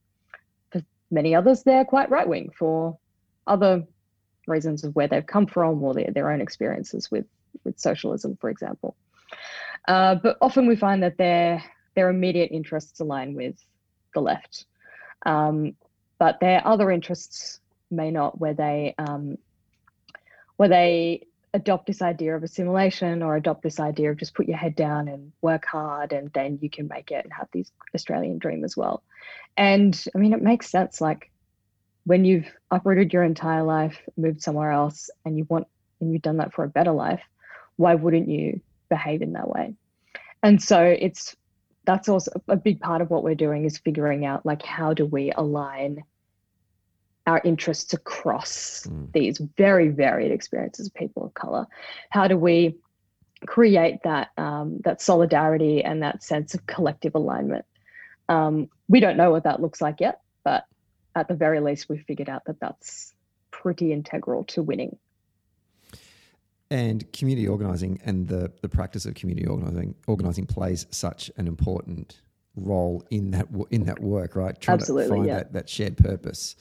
For 0.70 0.82
many 1.10 1.34
others, 1.34 1.62
they're 1.62 1.84
quite 1.84 2.10
right 2.10 2.28
wing 2.28 2.52
for 2.56 2.98
other 3.46 3.84
reasons 4.46 4.84
of 4.84 4.94
where 4.94 5.08
they've 5.08 5.26
come 5.26 5.46
from 5.46 5.82
or 5.82 5.94
their, 5.94 6.10
their 6.12 6.30
own 6.30 6.40
experiences 6.40 7.10
with, 7.10 7.26
with 7.64 7.78
socialism, 7.78 8.36
for 8.40 8.50
example. 8.50 8.96
Uh, 9.88 10.14
but 10.14 10.36
often 10.40 10.66
we 10.66 10.76
find 10.76 11.02
that 11.02 11.16
their 11.16 11.62
their 11.94 12.08
immediate 12.08 12.50
interests 12.52 13.00
align 13.00 13.34
with 13.34 13.56
the 14.14 14.20
left, 14.20 14.66
um, 15.26 15.74
but 16.18 16.38
their 16.40 16.64
other 16.66 16.90
interests 16.90 17.60
may 17.90 18.10
not, 18.10 18.38
where 18.40 18.54
they 18.54 18.94
um, 18.98 19.38
where 20.56 20.68
they 20.68 21.26
adopt 21.52 21.86
this 21.86 22.02
idea 22.02 22.36
of 22.36 22.42
assimilation 22.42 23.22
or 23.22 23.36
adopt 23.36 23.62
this 23.62 23.80
idea 23.80 24.10
of 24.10 24.16
just 24.16 24.34
put 24.34 24.46
your 24.46 24.56
head 24.56 24.76
down 24.76 25.08
and 25.08 25.32
work 25.42 25.64
hard 25.64 26.12
and 26.12 26.32
then 26.32 26.58
you 26.62 26.70
can 26.70 26.86
make 26.86 27.10
it 27.10 27.24
and 27.24 27.32
have 27.32 27.48
this 27.52 27.70
Australian 27.94 28.38
dream 28.38 28.64
as 28.64 28.76
well. 28.76 29.02
And 29.56 30.00
I 30.14 30.18
mean, 30.18 30.32
it 30.32 30.42
makes 30.42 30.70
sense. 30.70 31.00
Like 31.00 31.30
when 32.04 32.24
you've 32.24 32.46
uprooted 32.70 33.12
your 33.12 33.24
entire 33.24 33.62
life, 33.62 33.98
moved 34.16 34.42
somewhere 34.42 34.70
else, 34.70 35.10
and 35.24 35.36
you 35.36 35.46
want 35.48 35.66
and 36.00 36.12
you've 36.12 36.22
done 36.22 36.38
that 36.38 36.54
for 36.54 36.64
a 36.64 36.68
better 36.68 36.92
life, 36.92 37.22
why 37.76 37.94
wouldn't 37.94 38.28
you 38.28 38.60
behave 38.88 39.22
in 39.22 39.32
that 39.32 39.48
way? 39.48 39.74
And 40.42 40.62
so 40.62 40.82
it's 40.82 41.36
that's 41.84 42.08
also 42.08 42.30
a 42.48 42.56
big 42.56 42.80
part 42.80 43.02
of 43.02 43.10
what 43.10 43.24
we're 43.24 43.34
doing 43.34 43.64
is 43.64 43.78
figuring 43.78 44.24
out 44.24 44.46
like 44.46 44.62
how 44.62 44.94
do 44.94 45.04
we 45.04 45.32
align 45.32 46.04
our 47.26 47.40
interests 47.44 47.92
across 47.92 48.86
mm. 48.88 49.12
these 49.12 49.38
very 49.56 49.88
varied 49.88 50.32
experiences 50.32 50.86
of 50.86 50.94
people 50.94 51.24
of 51.24 51.34
color 51.34 51.66
how 52.10 52.26
do 52.26 52.36
we 52.36 52.76
create 53.46 54.02
that 54.04 54.30
um, 54.36 54.78
that 54.84 55.00
solidarity 55.00 55.82
and 55.82 56.02
that 56.02 56.22
sense 56.22 56.54
of 56.54 56.66
collective 56.66 57.14
alignment 57.14 57.64
um, 58.28 58.68
we 58.88 59.00
don't 59.00 59.16
know 59.16 59.30
what 59.30 59.44
that 59.44 59.60
looks 59.60 59.80
like 59.80 60.00
yet 60.00 60.20
but 60.44 60.64
at 61.14 61.28
the 61.28 61.34
very 61.34 61.60
least 61.60 61.88
we've 61.88 62.04
figured 62.04 62.28
out 62.28 62.44
that 62.46 62.60
that's 62.60 63.14
pretty 63.50 63.92
integral 63.92 64.44
to 64.44 64.62
winning 64.62 64.96
and 66.70 67.12
community 67.12 67.48
organizing 67.48 68.00
and 68.04 68.28
the, 68.28 68.52
the 68.60 68.68
practice 68.68 69.04
of 69.04 69.14
community 69.14 69.46
organizing 69.46 69.94
organizing 70.06 70.46
plays 70.46 70.86
such 70.90 71.30
an 71.36 71.48
important 71.48 72.20
role 72.56 73.04
in 73.10 73.30
that 73.30 73.46
in 73.70 73.84
that 73.84 74.00
work, 74.00 74.36
right? 74.36 74.58
Trying 74.60 74.74
Absolutely, 74.74 75.08
to 75.08 75.14
find 75.14 75.26
yeah. 75.26 75.34
that, 75.36 75.52
that 75.52 75.68
shared 75.68 75.96
purpose 75.96 76.56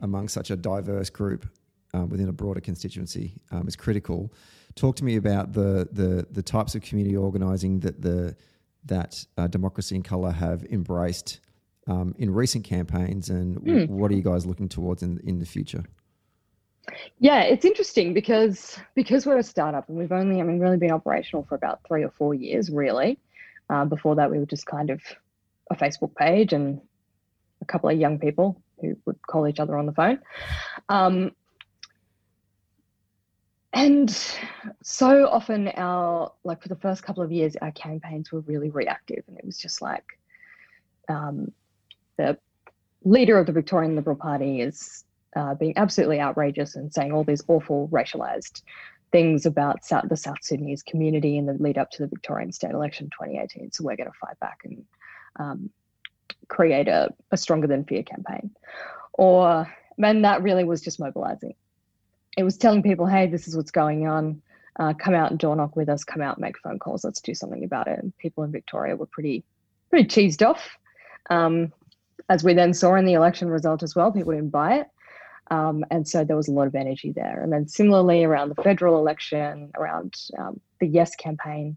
among 0.00 0.28
such 0.28 0.50
a 0.50 0.56
diverse 0.56 1.10
group 1.10 1.46
um, 1.94 2.08
within 2.08 2.28
a 2.28 2.32
broader 2.32 2.60
constituency 2.60 3.34
um, 3.50 3.66
is 3.66 3.76
critical. 3.76 4.32
Talk 4.74 4.96
to 4.96 5.04
me 5.04 5.16
about 5.16 5.52
the 5.52 5.88
the 5.92 6.26
the 6.30 6.42
types 6.42 6.74
of 6.74 6.82
community 6.82 7.16
organizing 7.16 7.80
that 7.80 8.00
the 8.00 8.36
that 8.84 9.24
uh, 9.36 9.46
democracy 9.46 9.94
in 9.94 10.02
color 10.02 10.30
have 10.30 10.64
embraced 10.64 11.40
um, 11.86 12.14
in 12.18 12.30
recent 12.30 12.64
campaigns, 12.64 13.30
and 13.30 13.56
mm. 13.58 13.88
what 13.88 14.10
are 14.10 14.14
you 14.14 14.22
guys 14.22 14.46
looking 14.46 14.68
towards 14.68 15.02
in 15.02 15.20
in 15.24 15.38
the 15.38 15.46
future? 15.46 15.84
Yeah, 17.18 17.42
it's 17.42 17.64
interesting 17.64 18.14
because 18.14 18.78
because 18.94 19.26
we're 19.26 19.38
a 19.38 19.42
startup 19.42 19.88
and 19.88 19.98
we've 19.98 20.12
only, 20.12 20.40
I 20.40 20.44
mean, 20.44 20.58
really 20.58 20.76
been 20.76 20.90
operational 20.92 21.44
for 21.44 21.54
about 21.54 21.80
three 21.86 22.04
or 22.04 22.10
four 22.10 22.34
years, 22.34 22.70
really. 22.70 23.18
Uh, 23.68 23.84
before 23.84 24.16
that, 24.16 24.30
we 24.30 24.38
were 24.38 24.46
just 24.46 24.66
kind 24.66 24.90
of 24.90 25.00
a 25.70 25.76
Facebook 25.76 26.14
page 26.16 26.52
and 26.52 26.80
a 27.60 27.64
couple 27.64 27.88
of 27.88 27.98
young 27.98 28.18
people 28.18 28.60
who 28.80 28.96
would 29.06 29.20
call 29.26 29.46
each 29.46 29.60
other 29.60 29.76
on 29.76 29.86
the 29.86 29.92
phone. 29.92 30.20
Um, 30.88 31.32
and 33.72 34.10
so 34.82 35.28
often, 35.28 35.68
our 35.76 36.32
like 36.42 36.60
for 36.60 36.68
the 36.68 36.76
first 36.76 37.02
couple 37.02 37.22
of 37.22 37.30
years, 37.30 37.56
our 37.62 37.70
campaigns 37.70 38.32
were 38.32 38.40
really 38.40 38.70
reactive, 38.70 39.22
and 39.28 39.38
it 39.38 39.44
was 39.44 39.58
just 39.58 39.80
like 39.80 40.04
um, 41.08 41.52
the 42.16 42.36
leader 43.04 43.38
of 43.38 43.46
the 43.46 43.52
Victorian 43.52 43.94
Liberal 43.94 44.16
Party 44.16 44.60
is 44.60 45.04
uh, 45.36 45.54
being 45.54 45.74
absolutely 45.76 46.20
outrageous 46.20 46.74
and 46.74 46.92
saying 46.92 47.12
all 47.12 47.24
these 47.24 47.42
awful 47.46 47.88
racialized 47.88 48.62
things 49.12 49.46
about 49.46 49.84
South, 49.84 50.08
the 50.08 50.16
South 50.16 50.38
Sudanese 50.42 50.82
community 50.82 51.36
in 51.36 51.46
the 51.46 51.54
lead 51.54 51.78
up 51.78 51.90
to 51.92 52.02
the 52.02 52.08
Victorian 52.08 52.52
state 52.52 52.72
election 52.72 53.08
2018. 53.10 53.72
So 53.72 53.84
we're 53.84 53.96
going 53.96 54.10
to 54.10 54.18
fight 54.20 54.38
back 54.40 54.58
and 54.64 54.84
um, 55.38 55.70
create 56.48 56.88
a, 56.88 57.12
a, 57.30 57.36
stronger 57.36 57.66
than 57.66 57.84
fear 57.84 58.02
campaign. 58.02 58.50
Or, 59.14 59.70
and 59.98 60.24
that 60.24 60.42
really 60.42 60.64
was 60.64 60.80
just 60.80 61.00
mobilizing. 61.00 61.54
It 62.36 62.44
was 62.44 62.56
telling 62.56 62.82
people, 62.82 63.06
hey, 63.06 63.26
this 63.26 63.48
is 63.48 63.56
what's 63.56 63.70
going 63.70 64.06
on. 64.06 64.40
Uh, 64.78 64.94
come 64.94 65.14
out 65.14 65.30
and 65.30 65.38
door 65.38 65.56
knock 65.56 65.76
with 65.76 65.88
us. 65.88 66.04
Come 66.04 66.22
out, 66.22 66.38
make 66.38 66.58
phone 66.58 66.78
calls. 66.78 67.04
Let's 67.04 67.20
do 67.20 67.34
something 67.34 67.64
about 67.64 67.88
it. 67.88 67.98
And 67.98 68.16
people 68.18 68.44
in 68.44 68.52
Victoria 68.52 68.96
were 68.96 69.06
pretty, 69.06 69.44
pretty 69.90 70.08
cheesed 70.08 70.46
off. 70.46 70.76
Um, 71.28 71.72
as 72.28 72.44
we 72.44 72.54
then 72.54 72.72
saw 72.72 72.94
in 72.94 73.04
the 73.04 73.14
election 73.14 73.48
result 73.48 73.82
as 73.82 73.94
well, 73.96 74.12
people 74.12 74.32
didn't 74.32 74.50
buy 74.50 74.78
it. 74.78 74.86
Um, 75.50 75.84
and 75.90 76.06
so 76.06 76.24
there 76.24 76.36
was 76.36 76.48
a 76.48 76.52
lot 76.52 76.68
of 76.68 76.74
energy 76.76 77.12
there. 77.12 77.42
And 77.42 77.52
then 77.52 77.66
similarly 77.66 78.22
around 78.22 78.50
the 78.50 78.62
federal 78.62 78.98
election, 78.98 79.72
around 79.76 80.14
um, 80.38 80.60
the 80.78 80.86
Yes 80.86 81.16
campaign. 81.16 81.76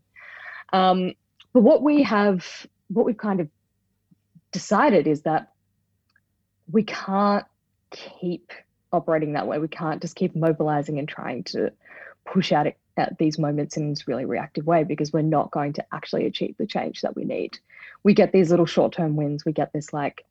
Um, 0.71 1.13
but 1.53 1.61
what 1.61 1.81
we 1.81 2.03
have, 2.03 2.45
what 2.89 3.05
we've 3.05 3.17
kind 3.17 3.39
of 3.39 3.49
decided 4.53 5.07
is 5.07 5.23
that 5.23 5.51
we 6.71 6.83
can't 6.83 7.45
keep 7.91 8.51
operating 8.91 9.33
that 9.33 9.47
way. 9.47 9.59
We 9.59 9.67
can't 9.67 10.01
just 10.01 10.15
keep 10.15 10.35
mobilizing 10.35 10.99
and 10.99 11.09
trying 11.09 11.43
to 11.45 11.71
push 12.25 12.51
out 12.51 12.67
at 12.95 13.17
these 13.17 13.39
moments 13.39 13.75
in 13.75 13.89
this 13.89 14.07
really 14.07 14.25
reactive 14.25 14.65
way 14.65 14.83
because 14.83 15.11
we're 15.11 15.21
not 15.21 15.51
going 15.51 15.73
to 15.73 15.85
actually 15.91 16.25
achieve 16.25 16.55
the 16.57 16.67
change 16.67 17.01
that 17.01 17.15
we 17.15 17.25
need. 17.25 17.57
We 18.03 18.13
get 18.13 18.31
these 18.31 18.51
little 18.51 18.65
short 18.65 18.93
term 18.93 19.15
wins. 19.15 19.45
We 19.45 19.51
get 19.51 19.73
this 19.73 19.91
like, 19.91 20.25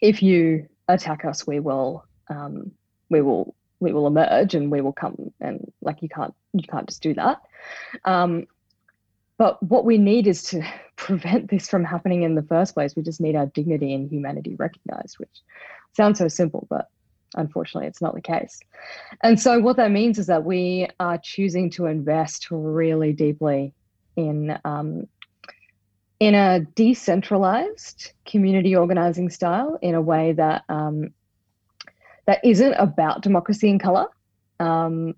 if 0.00 0.22
you 0.22 0.68
attack 0.88 1.24
us, 1.24 1.46
we 1.46 1.60
will, 1.60 2.04
um, 2.28 2.72
we 3.10 3.20
will, 3.20 3.54
we 3.80 3.92
will 3.92 4.06
emerge 4.06 4.54
and 4.54 4.70
we 4.70 4.80
will 4.80 4.92
come 4.92 5.32
and 5.40 5.72
like 5.80 6.02
you 6.02 6.08
can't, 6.08 6.34
you 6.52 6.62
can't 6.62 6.88
just 6.88 7.02
do 7.02 7.14
that. 7.14 7.42
Um, 8.04 8.46
but 9.42 9.60
what 9.60 9.84
we 9.84 9.98
need 9.98 10.28
is 10.28 10.44
to 10.44 10.62
prevent 10.96 11.50
this 11.50 11.68
from 11.68 11.82
happening 11.82 12.22
in 12.22 12.36
the 12.36 12.44
first 12.44 12.74
place. 12.74 12.94
We 12.94 13.02
just 13.02 13.20
need 13.20 13.34
our 13.34 13.46
dignity 13.46 13.92
and 13.92 14.08
humanity 14.08 14.54
recognized, 14.54 15.18
which 15.18 15.40
sounds 15.96 16.20
so 16.20 16.28
simple, 16.28 16.68
but 16.70 16.86
unfortunately, 17.34 17.88
it's 17.88 18.00
not 18.00 18.14
the 18.14 18.20
case. 18.20 18.60
And 19.20 19.40
so, 19.40 19.58
what 19.58 19.78
that 19.78 19.90
means 19.90 20.20
is 20.20 20.28
that 20.28 20.44
we 20.44 20.86
are 21.00 21.18
choosing 21.18 21.70
to 21.70 21.86
invest 21.86 22.52
really 22.52 23.12
deeply 23.12 23.74
in. 24.14 24.56
Um, 24.64 25.08
in 26.20 26.36
a 26.36 26.60
decentralized 26.60 28.12
community 28.24 28.76
organizing 28.76 29.28
style, 29.28 29.76
in 29.82 29.96
a 29.96 30.00
way 30.00 30.32
that 30.34 30.62
um, 30.68 31.12
that 32.26 32.38
isn't 32.44 32.74
about 32.74 33.22
democracy 33.22 33.68
in 33.68 33.80
color, 33.80 34.06
um, 34.60 35.14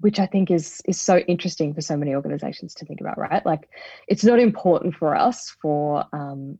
which 0.00 0.18
I 0.18 0.26
think 0.26 0.50
is 0.50 0.82
is 0.84 1.00
so 1.00 1.18
interesting 1.18 1.74
for 1.74 1.80
so 1.80 1.96
many 1.96 2.14
organizations 2.14 2.74
to 2.74 2.84
think 2.84 3.00
about, 3.00 3.18
right? 3.18 3.44
Like, 3.44 3.68
it's 4.08 4.24
not 4.24 4.38
important 4.38 4.94
for 4.94 5.16
us 5.16 5.54
for 5.62 6.04
um, 6.12 6.58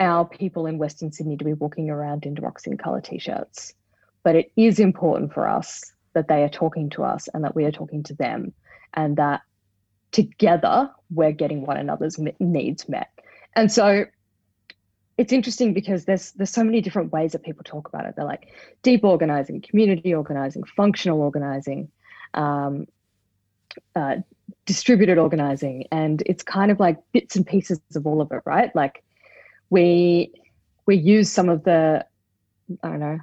our 0.00 0.24
people 0.24 0.66
in 0.66 0.78
Western 0.78 1.12
Sydney 1.12 1.36
to 1.36 1.44
be 1.44 1.52
walking 1.52 1.90
around 1.90 2.26
in 2.26 2.34
democracy 2.34 2.70
in 2.70 2.78
color 2.78 3.00
t-shirts, 3.00 3.74
but 4.22 4.36
it 4.36 4.52
is 4.56 4.78
important 4.78 5.32
for 5.32 5.46
us 5.48 5.92
that 6.14 6.28
they 6.28 6.42
are 6.42 6.48
talking 6.48 6.90
to 6.90 7.04
us 7.04 7.28
and 7.34 7.44
that 7.44 7.54
we 7.54 7.64
are 7.64 7.72
talking 7.72 8.02
to 8.04 8.14
them, 8.14 8.52
and 8.94 9.16
that 9.16 9.42
together 10.12 10.90
we're 11.10 11.32
getting 11.32 11.66
one 11.66 11.76
another's 11.76 12.18
needs 12.40 12.88
met. 12.88 13.10
And 13.54 13.70
so 13.70 14.06
it's 15.18 15.32
interesting 15.32 15.72
because 15.72 16.04
there's 16.04 16.32
there's 16.32 16.50
so 16.50 16.64
many 16.64 16.80
different 16.80 17.12
ways 17.12 17.32
that 17.32 17.42
people 17.42 17.64
talk 17.64 17.88
about 17.88 18.06
it. 18.06 18.14
They're 18.16 18.24
like 18.24 18.48
deep 18.82 19.04
organizing, 19.04 19.62
community 19.62 20.14
organizing, 20.14 20.64
functional 20.64 21.20
organizing 21.20 21.90
um, 22.34 22.86
uh, 23.94 24.16
distributed 24.64 25.18
organizing, 25.18 25.86
and 25.92 26.22
it's 26.26 26.42
kind 26.42 26.70
of 26.70 26.80
like 26.80 26.98
bits 27.12 27.36
and 27.36 27.46
pieces 27.46 27.80
of 27.94 28.06
all 28.06 28.20
of 28.20 28.32
it, 28.32 28.42
right? 28.44 28.74
Like 28.74 29.02
we 29.70 30.32
we 30.86 30.96
use 30.96 31.30
some 31.30 31.48
of 31.48 31.64
the 31.64 32.04
I 32.82 32.88
don't 32.88 33.00
know. 33.00 33.18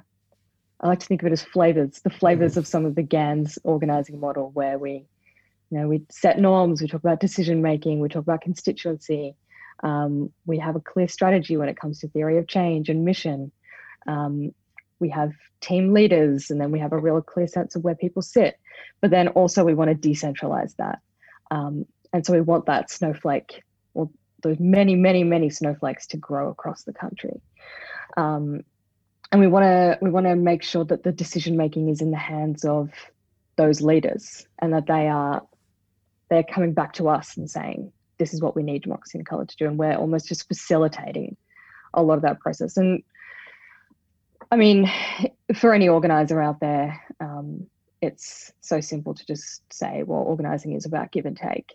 I 0.80 0.88
like 0.88 1.00
to 1.00 1.06
think 1.06 1.22
of 1.22 1.26
it 1.26 1.32
as 1.32 1.42
flavors, 1.42 2.00
the 2.00 2.10
flavors 2.10 2.52
mm-hmm. 2.52 2.60
of 2.60 2.66
some 2.66 2.84
of 2.84 2.94
the 2.94 3.02
Ganz 3.02 3.58
organizing 3.64 4.20
model, 4.20 4.50
where 4.52 4.78
we, 4.78 5.06
you 5.70 5.78
know, 5.78 5.88
we 5.88 6.02
set 6.10 6.38
norms, 6.38 6.82
we 6.82 6.88
talk 6.88 7.00
about 7.00 7.20
decision 7.20 7.62
making, 7.62 8.00
we 8.00 8.08
talk 8.08 8.22
about 8.22 8.42
constituency, 8.42 9.34
um, 9.82 10.30
we 10.46 10.58
have 10.58 10.76
a 10.76 10.80
clear 10.80 11.08
strategy 11.08 11.56
when 11.56 11.68
it 11.68 11.76
comes 11.76 12.00
to 12.00 12.08
theory 12.08 12.38
of 12.38 12.46
change 12.46 12.88
and 12.88 13.04
mission. 13.04 13.50
Um, 14.06 14.52
we 14.98 15.08
have 15.10 15.32
team 15.60 15.92
leaders 15.92 16.50
and 16.50 16.60
then 16.60 16.70
we 16.70 16.78
have 16.78 16.92
a 16.92 16.98
real 16.98 17.20
clear 17.20 17.46
sense 17.46 17.74
of 17.74 17.82
where 17.82 17.94
people 17.94 18.22
sit 18.22 18.58
but 19.00 19.10
then 19.10 19.28
also 19.28 19.64
we 19.64 19.74
want 19.74 19.90
to 19.90 20.08
decentralize 20.08 20.74
that. 20.76 21.00
Um, 21.50 21.86
and 22.12 22.24
so 22.24 22.32
we 22.32 22.40
want 22.40 22.66
that 22.66 22.90
snowflake 22.90 23.62
or 23.92 24.10
those 24.42 24.58
many 24.58 24.94
many 24.94 25.24
many 25.24 25.50
snowflakes 25.50 26.06
to 26.08 26.16
grow 26.16 26.50
across 26.50 26.84
the 26.84 26.92
country. 26.92 27.40
Um, 28.16 28.62
and 29.32 29.40
we 29.40 29.46
want 29.46 29.64
to 29.64 29.98
we 30.00 30.10
want 30.10 30.26
to 30.26 30.36
make 30.36 30.62
sure 30.62 30.84
that 30.84 31.02
the 31.02 31.12
decision 31.12 31.56
making 31.56 31.88
is 31.88 32.00
in 32.00 32.10
the 32.10 32.16
hands 32.16 32.64
of 32.64 32.90
those 33.56 33.80
leaders 33.80 34.46
and 34.60 34.72
that 34.72 34.86
they 34.86 35.08
are 35.08 35.42
they're 36.30 36.44
coming 36.44 36.72
back 36.72 36.92
to 36.94 37.08
us 37.08 37.36
and 37.36 37.50
saying 37.50 37.92
this 38.18 38.32
is 38.32 38.40
what 38.40 38.56
we 38.56 38.62
need 38.62 38.82
democracy 38.82 39.18
in 39.18 39.24
color 39.24 39.44
to 39.44 39.56
do. 39.56 39.66
And 39.66 39.78
we're 39.78 39.96
almost 39.96 40.28
just 40.28 40.46
facilitating 40.48 41.36
a 41.92 42.02
lot 42.02 42.14
of 42.16 42.22
that 42.22 42.40
process. 42.40 42.76
And 42.76 43.02
I 44.50 44.56
mean, 44.56 44.90
for 45.56 45.74
any 45.74 45.88
organizer 45.88 46.40
out 46.40 46.60
there, 46.60 47.02
um, 47.20 47.66
it's 48.04 48.52
so 48.60 48.80
simple 48.80 49.14
to 49.14 49.26
just 49.26 49.62
say, 49.72 50.02
well, 50.02 50.20
organizing 50.20 50.74
is 50.74 50.86
about 50.86 51.12
give 51.12 51.26
and 51.26 51.36
take. 51.36 51.74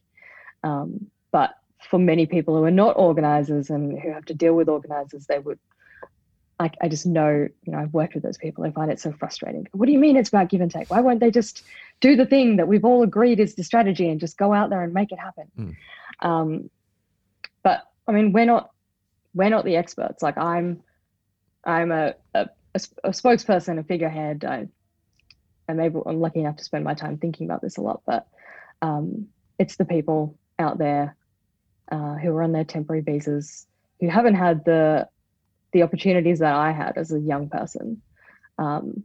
Um, 0.64 1.12
but 1.32 1.56
for 1.90 2.00
many 2.00 2.26
people 2.26 2.56
who 2.58 2.64
are 2.64 2.72
not 2.72 2.98
organizers 2.98 3.70
and 3.70 4.00
who 4.00 4.12
have 4.12 4.26
to 4.26 4.34
deal 4.34 4.54
with 4.54 4.70
organizers, 4.70 5.26
they 5.26 5.40
would, 5.40 5.60
I, 6.60 6.72
I 6.82 6.90
just 6.90 7.06
know, 7.06 7.48
you 7.64 7.72
know, 7.72 7.80
I've 7.80 7.94
worked 7.94 8.14
with 8.14 8.24
those 8.24 8.38
people. 8.38 8.64
I 8.66 8.72
find 8.72 8.92
it 8.92 9.00
so 9.00 9.12
frustrating. 9.12 9.68
What 9.72 9.86
do 9.86 9.92
you 9.92 10.00
mean 10.00 10.18
it's 10.18 10.30
about 10.30 10.50
give 10.50 10.62
and 10.62 10.72
take? 10.72 10.90
Why 10.90 11.02
won't 11.02 11.20
they 11.20 11.32
just 11.32 11.64
do 12.02 12.16
the 12.16 12.26
thing 12.26 12.58
that 12.58 12.68
we've 12.68 12.86
all 12.86 13.04
agreed 13.04 13.40
is 13.40 13.56
the 13.56 13.64
strategy 13.64 14.10
and 14.10 14.20
just 14.20 14.38
go 14.38 14.54
out 14.54 14.70
there 14.70 14.84
and 14.84 14.94
make 14.94 15.12
it 15.12 15.20
happen? 15.20 15.52
Mm. 15.58 15.76
Um, 16.28 16.70
but 17.64 17.84
I 18.08 18.12
mean, 18.12 18.34
we're 18.34 18.46
not, 18.46 18.72
we're 19.34 19.50
not 19.50 19.66
the 19.66 19.78
experts. 19.78 20.22
Like 20.22 20.38
I'm, 20.38 20.84
I'm 21.64 21.92
a, 21.92 22.16
a 22.34 22.50
a, 22.76 22.82
a 23.04 23.10
spokesperson, 23.10 23.80
a 23.80 23.84
figurehead. 23.84 24.46
I, 24.46 24.68
I'm 25.70 25.80
able. 25.80 26.04
I'm 26.06 26.20
lucky 26.20 26.40
enough 26.40 26.58
to 26.58 26.64
spend 26.64 26.84
my 26.84 26.96
time 26.96 27.18
thinking 27.18 27.46
about 27.46 27.62
this 27.62 27.78
a 27.78 27.82
lot, 27.82 28.02
but 28.06 28.28
um, 28.82 29.28
it's 29.60 29.76
the 29.76 29.86
people 29.86 30.38
out 30.58 30.78
there 30.78 31.16
uh, 31.92 32.16
who 32.16 32.30
are 32.32 32.44
on 32.44 32.52
their 32.52 32.64
temporary 32.64 33.02
visas 33.02 33.68
who 34.00 34.10
haven't 34.10 34.36
had 34.36 34.66
the 34.66 35.08
the 35.72 35.84
opportunities 35.84 36.40
that 36.40 36.56
I 36.56 36.72
had 36.72 36.98
as 36.98 37.12
a 37.12 37.20
young 37.20 37.50
person. 37.50 38.02
Um, 38.58 39.04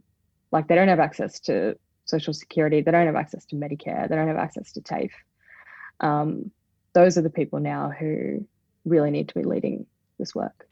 like 0.51 0.67
they 0.67 0.75
don't 0.75 0.87
have 0.87 0.99
access 0.99 1.39
to 1.41 1.77
social 2.05 2.33
security, 2.33 2.81
they 2.81 2.91
don't 2.91 3.05
have 3.05 3.15
access 3.15 3.45
to 3.47 3.55
Medicare, 3.55 4.09
they 4.09 4.15
don't 4.15 4.27
have 4.27 4.37
access 4.37 4.71
to 4.73 4.81
TAFE. 4.81 5.11
Um, 5.99 6.51
those 6.93 7.17
are 7.17 7.21
the 7.21 7.29
people 7.29 7.59
now 7.59 7.91
who 7.91 8.47
really 8.85 9.11
need 9.11 9.29
to 9.29 9.35
be 9.35 9.43
leading 9.43 9.85
this 10.17 10.33
work. 10.33 10.67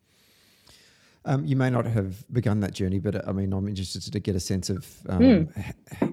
Um, 1.25 1.45
you 1.45 1.55
may 1.55 1.69
not 1.69 1.85
have 1.85 2.25
begun 2.33 2.59
that 2.61 2.73
journey, 2.73 2.99
but 2.99 3.27
I 3.27 3.31
mean, 3.31 3.53
I'm 3.53 3.67
interested 3.67 4.11
to 4.11 4.19
get 4.19 4.35
a 4.35 4.39
sense 4.39 4.69
of 4.69 4.85
um, 5.07 5.21
mm. 5.21 5.73
h- 6.01 6.09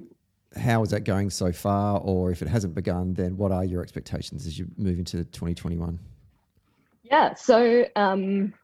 how 0.56 0.82
is 0.82 0.90
that 0.90 1.04
going 1.04 1.30
so 1.30 1.52
far, 1.52 1.98
or 2.00 2.30
if 2.30 2.42
it 2.42 2.48
hasn't 2.48 2.74
begun, 2.74 3.14
then 3.14 3.36
what 3.36 3.50
are 3.50 3.64
your 3.64 3.82
expectations 3.82 4.46
as 4.46 4.58
you 4.58 4.68
move 4.76 4.98
into 4.98 5.24
2021? 5.24 5.98
Yeah, 7.02 7.34
so 7.34 7.86
um, 7.96 8.54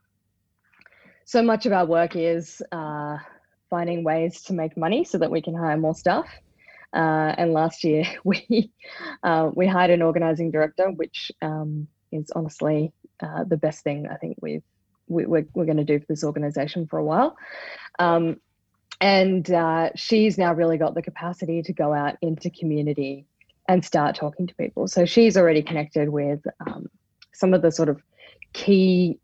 so 1.24 1.42
much 1.42 1.66
of 1.66 1.72
our 1.72 1.84
work 1.84 2.14
is 2.14 2.62
uh, 2.70 3.18
finding 3.68 4.04
ways 4.04 4.42
to 4.42 4.52
make 4.52 4.76
money 4.76 5.04
so 5.04 5.18
that 5.18 5.30
we 5.30 5.42
can 5.42 5.54
hire 5.54 5.76
more 5.76 5.94
staff. 5.94 6.28
Uh, 6.92 7.34
and 7.36 7.52
last 7.52 7.82
year 7.82 8.04
we 8.24 8.70
uh, 9.22 9.50
we 9.54 9.66
hired 9.66 9.90
an 9.90 10.02
organizing 10.02 10.50
director, 10.52 10.90
which 10.90 11.32
um, 11.42 11.88
is 12.12 12.30
honestly 12.34 12.92
uh, 13.20 13.44
the 13.44 13.56
best 13.56 13.82
thing 13.82 14.06
I 14.06 14.16
think 14.16 14.36
we've 14.40 14.62
we, 15.08 15.24
are 15.24 15.28
we're, 15.28 15.46
we're 15.54 15.64
going 15.64 15.76
to 15.76 15.84
do 15.84 15.98
for 15.98 16.06
this 16.08 16.24
organization 16.24 16.86
for 16.86 16.98
a 16.98 17.04
while. 17.04 17.36
Um, 17.98 18.40
and 19.00 19.50
uh, 19.50 19.90
she's 19.94 20.38
now 20.38 20.54
really 20.54 20.78
got 20.78 20.94
the 20.94 21.02
capacity 21.02 21.62
to 21.62 21.72
go 21.72 21.92
out 21.92 22.16
into 22.22 22.50
community 22.50 23.26
and 23.68 23.84
start 23.84 24.16
talking 24.16 24.46
to 24.46 24.54
people. 24.54 24.88
So 24.88 25.04
she's 25.04 25.36
already 25.36 25.62
connected 25.62 26.08
with 26.08 26.40
um, 26.66 26.88
some 27.32 27.52
of 27.52 27.62
the 27.62 27.70
sort 27.70 27.88
of 27.88 28.00
key 28.52 29.18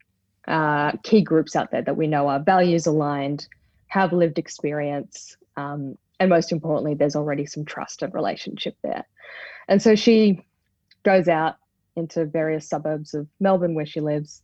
uh, 0.48 0.92
key 1.04 1.22
groups 1.22 1.54
out 1.54 1.70
there 1.70 1.82
that 1.82 1.96
we 1.96 2.08
know 2.08 2.26
are 2.28 2.40
values 2.40 2.86
aligned, 2.86 3.46
have 3.86 4.12
lived 4.12 4.38
experience, 4.38 5.36
um, 5.56 5.96
and 6.18 6.28
most 6.28 6.52
importantly, 6.52 6.94
there's 6.94 7.16
already 7.16 7.46
some 7.46 7.64
trust 7.64 8.02
and 8.02 8.12
relationship 8.12 8.76
there. 8.82 9.04
And 9.68 9.80
so 9.80 9.94
she 9.94 10.44
goes 11.04 11.28
out 11.28 11.56
into 11.96 12.24
various 12.24 12.68
suburbs 12.68 13.14
of 13.14 13.26
Melbourne 13.40 13.74
where 13.74 13.87
she 13.87 14.00
lives 14.00 14.40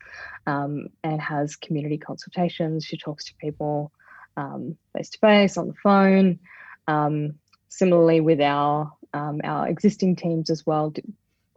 um, 0.47 0.89
and 1.03 1.21
has 1.21 1.57
community 1.57 1.99
consultations. 1.99 2.85
She 2.85 2.99
talks 2.99 3.27
to 3.27 3.35
people 3.41 3.93
face 4.97 5.11
to 5.11 5.19
face 5.19 5.57
on 5.57 5.69
the 5.69 5.75
phone. 5.83 6.39
Um, 6.87 7.35
similarly, 7.69 8.21
with 8.21 8.41
our 8.41 8.93
um, 9.13 9.41
our 9.45 9.69
existing 9.69 10.17
teams 10.17 10.51
as 10.51 10.67
well, 10.67 10.93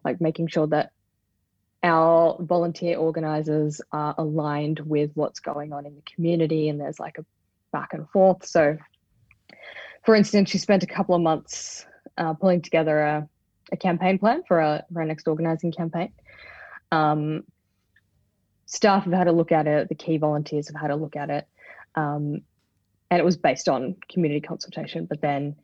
like 0.03 0.21
making 0.21 0.47
sure 0.47 0.67
that 0.67 0.91
our 1.83 2.37
volunteer 2.39 2.97
organizers 2.97 3.81
are 3.91 4.15
aligned 4.17 4.79
with 4.79 5.11
what's 5.15 5.39
going 5.39 5.73
on 5.73 5.85
in 5.85 5.95
the 5.95 6.01
community 6.13 6.69
and 6.69 6.79
there's 6.79 6.99
like 6.99 7.17
a 7.17 7.25
back 7.71 7.89
and 7.93 8.07
forth. 8.09 8.45
So, 8.45 8.77
for 10.05 10.15
instance, 10.15 10.49
she 10.49 10.59
spent 10.59 10.83
a 10.83 10.87
couple 10.87 11.15
of 11.15 11.21
months 11.21 11.85
uh, 12.17 12.33
pulling 12.33 12.61
together 12.61 12.99
a 12.99 13.29
a 13.71 13.77
campaign 13.77 14.19
plan 14.19 14.43
for, 14.47 14.59
a, 14.59 14.85
for 14.91 15.01
our 15.01 15.05
next 15.05 15.27
organising 15.27 15.71
campaign. 15.71 16.11
Um, 16.91 17.43
staff 18.65 19.03
have 19.03 19.13
had 19.13 19.27
a 19.27 19.31
look 19.31 19.51
at 19.51 19.67
it, 19.67 19.89
the 19.89 19.95
key 19.95 20.17
volunteers 20.17 20.67
have 20.67 20.79
had 20.79 20.91
a 20.91 20.95
look 20.95 21.15
at 21.15 21.29
it. 21.29 21.47
Um, 21.95 22.41
and 23.09 23.19
it 23.19 23.25
was 23.25 23.37
based 23.37 23.67
on 23.67 23.97
community 24.09 24.41
consultation. 24.41 25.05
But 25.05 25.21
then 25.21 25.55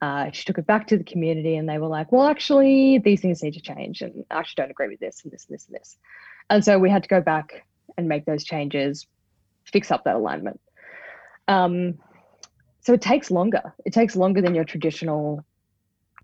uh, 0.00 0.30
she 0.32 0.44
took 0.44 0.58
it 0.58 0.66
back 0.66 0.86
to 0.88 0.96
the 0.96 1.04
community 1.04 1.56
and 1.56 1.68
they 1.68 1.78
were 1.78 1.88
like, 1.88 2.12
well, 2.12 2.26
actually, 2.26 2.98
these 2.98 3.20
things 3.20 3.42
need 3.42 3.54
to 3.54 3.60
change. 3.60 4.02
And 4.02 4.24
I 4.30 4.38
actually 4.38 4.62
don't 4.62 4.70
agree 4.70 4.88
with 4.88 5.00
this 5.00 5.22
and 5.24 5.32
this 5.32 5.46
and 5.48 5.54
this 5.54 5.66
and 5.66 5.76
this. 5.76 5.96
And 6.50 6.64
so 6.64 6.78
we 6.78 6.90
had 6.90 7.02
to 7.02 7.08
go 7.08 7.20
back 7.20 7.64
and 7.96 8.08
make 8.08 8.24
those 8.24 8.44
changes, 8.44 9.06
fix 9.64 9.90
up 9.90 10.04
that 10.04 10.16
alignment. 10.16 10.60
Um, 11.48 11.98
so 12.80 12.92
it 12.92 13.00
takes 13.00 13.30
longer. 13.30 13.74
It 13.84 13.92
takes 13.92 14.16
longer 14.16 14.40
than 14.40 14.54
your 14.54 14.64
traditional 14.64 15.44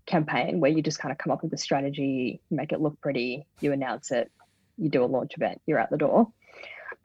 campaign 0.09 0.59
where 0.59 0.71
you 0.71 0.81
just 0.81 0.99
kind 0.99 1.11
of 1.11 1.17
come 1.17 1.31
up 1.31 1.43
with 1.43 1.53
a 1.53 1.57
strategy, 1.57 2.41
make 2.49 2.71
it 2.71 2.81
look 2.81 2.99
pretty, 2.99 3.45
you 3.61 3.71
announce 3.71 4.11
it, 4.11 4.31
you 4.77 4.89
do 4.89 5.03
a 5.03 5.05
launch 5.05 5.33
event, 5.37 5.61
you're 5.65 5.79
out 5.79 5.89
the 5.89 5.97
door. 5.97 6.27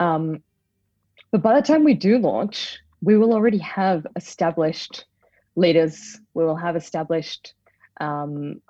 Um, 0.01 0.43
but 1.31 1.43
by 1.43 1.55
the 1.55 1.67
time 1.67 1.85
we 1.85 1.95
do 1.95 2.19
launch, 2.19 2.79
we 3.03 3.17
will 3.17 3.33
already 3.33 3.59
have 3.59 4.07
established 4.17 5.05
leaders, 5.57 6.19
we 6.33 6.45
will 6.45 6.57
have 6.57 6.77
established 6.77 7.55
um, 8.01 8.61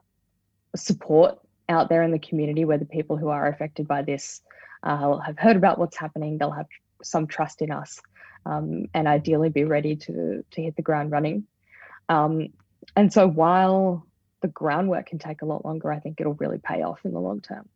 support 0.76 1.38
out 1.68 1.88
there 1.88 2.02
in 2.02 2.10
the 2.10 2.18
community 2.18 2.64
where 2.64 2.78
the 2.78 2.84
people 2.84 3.16
who 3.16 3.28
are 3.28 3.46
affected 3.46 3.86
by 3.88 4.02
this 4.02 4.42
uh, 4.82 5.18
have 5.18 5.38
heard 5.38 5.56
about 5.56 5.78
what's 5.78 5.96
happening, 5.96 6.36
they'll 6.36 6.50
have 6.50 6.66
some 7.02 7.26
trust 7.26 7.62
in 7.62 7.70
us, 7.70 8.00
um, 8.44 8.86
and 8.92 9.08
ideally 9.08 9.48
be 9.48 9.64
ready 9.64 9.96
to, 9.96 10.44
to 10.50 10.62
hit 10.62 10.76
the 10.76 10.82
ground 10.82 11.10
running. 11.10 11.46
Um, 12.08 12.48
and 12.96 13.12
so 13.12 13.26
while 13.26 14.06
the 14.44 14.48
groundwork 14.48 15.06
can 15.06 15.18
take 15.18 15.40
a 15.40 15.46
lot 15.46 15.64
longer, 15.64 15.90
I 15.90 15.98
think 15.98 16.20
it'll 16.20 16.34
really 16.34 16.58
pay 16.58 16.82
off 16.82 16.98
in 17.06 17.14
the 17.14 17.18
long 17.18 17.40
term. 17.40 17.66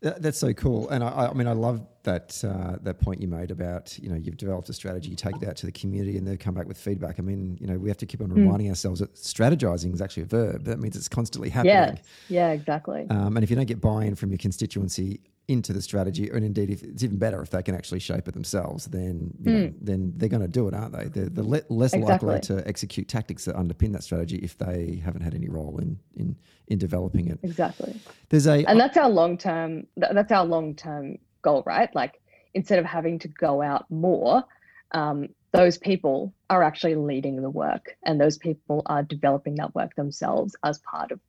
That's 0.00 0.38
so 0.38 0.52
cool, 0.52 0.88
and 0.88 1.04
I, 1.04 1.28
I 1.28 1.32
mean, 1.32 1.46
I 1.46 1.52
love 1.52 1.80
that 2.02 2.42
uh, 2.44 2.76
that 2.82 3.00
point 3.00 3.20
you 3.20 3.28
made 3.28 3.52
about 3.52 3.96
you 4.00 4.08
know 4.08 4.16
you've 4.16 4.36
developed 4.36 4.68
a 4.68 4.72
strategy, 4.72 5.10
you 5.10 5.16
take 5.16 5.36
it 5.36 5.48
out 5.48 5.56
to 5.58 5.66
the 5.66 5.72
community, 5.72 6.18
and 6.18 6.26
they 6.26 6.36
come 6.36 6.54
back 6.54 6.66
with 6.66 6.76
feedback. 6.76 7.20
I 7.20 7.22
mean, 7.22 7.56
you 7.60 7.68
know, 7.68 7.78
we 7.78 7.88
have 7.88 7.96
to 7.98 8.06
keep 8.06 8.20
on 8.20 8.30
hmm. 8.30 8.40
reminding 8.40 8.66
mm. 8.66 8.70
ourselves 8.70 8.98
that 8.98 9.14
strategizing 9.14 9.94
is 9.94 10.02
actually 10.02 10.24
a 10.24 10.26
verb. 10.26 10.64
That 10.64 10.80
means 10.80 10.96
it's 10.96 11.08
constantly 11.08 11.50
happening. 11.50 11.74
Yeah, 11.74 11.94
yeah, 12.28 12.50
exactly. 12.50 13.06
Um, 13.10 13.36
and 13.36 13.44
if 13.44 13.50
you 13.50 13.56
don't 13.56 13.66
get 13.66 13.80
buy-in 13.80 14.16
from 14.16 14.30
your 14.30 14.38
constituency 14.38 15.20
into 15.46 15.72
the 15.72 15.82
strategy, 15.82 16.30
and 16.30 16.44
indeed, 16.44 16.70
if 16.70 16.82
it's 16.82 17.02
even 17.02 17.18
better 17.18 17.42
if 17.42 17.50
they 17.50 17.62
can 17.62 17.74
actually 17.74 18.00
shape 18.00 18.26
it 18.28 18.34
themselves, 18.34 18.86
then 18.86 19.30
you 19.40 19.52
mm. 19.52 19.64
know, 19.64 19.74
then 19.80 20.12
they're 20.16 20.28
going 20.28 20.42
to 20.42 20.48
do 20.48 20.66
it, 20.68 20.74
aren't 20.74 20.92
they? 20.92 21.04
They're, 21.04 21.28
they're 21.28 21.44
le- 21.44 21.62
less 21.68 21.92
exactly. 21.92 22.28
likely 22.28 22.56
to 22.56 22.66
execute 22.66 23.08
tactics 23.08 23.44
that 23.44 23.56
underpin 23.56 23.92
that 23.92 24.02
strategy 24.02 24.36
if 24.38 24.56
they 24.56 25.02
haven't 25.04 25.22
had 25.22 25.34
any 25.34 25.48
role 25.48 25.78
in 25.78 25.98
in 26.16 26.36
in 26.68 26.78
developing 26.78 27.28
it. 27.28 27.38
Exactly. 27.42 28.00
There's 28.30 28.46
a 28.46 28.64
and 28.64 28.80
that's 28.80 28.96
our 28.96 29.10
long 29.10 29.36
term. 29.36 29.86
That's 29.96 30.32
our 30.32 30.44
long 30.44 30.74
term 30.74 31.18
goal, 31.42 31.62
right? 31.66 31.94
Like 31.94 32.20
instead 32.54 32.78
of 32.78 32.84
having 32.86 33.18
to 33.20 33.28
go 33.28 33.60
out 33.60 33.90
more, 33.90 34.44
um, 34.92 35.28
those 35.52 35.76
people 35.76 36.32
are 36.48 36.62
actually 36.62 36.94
leading 36.94 37.42
the 37.42 37.50
work, 37.50 37.96
and 38.02 38.20
those 38.20 38.38
people 38.38 38.82
are 38.86 39.02
developing 39.02 39.56
that 39.56 39.74
work 39.74 39.94
themselves 39.94 40.56
as 40.64 40.78
part 40.78 41.12
of 41.12 41.20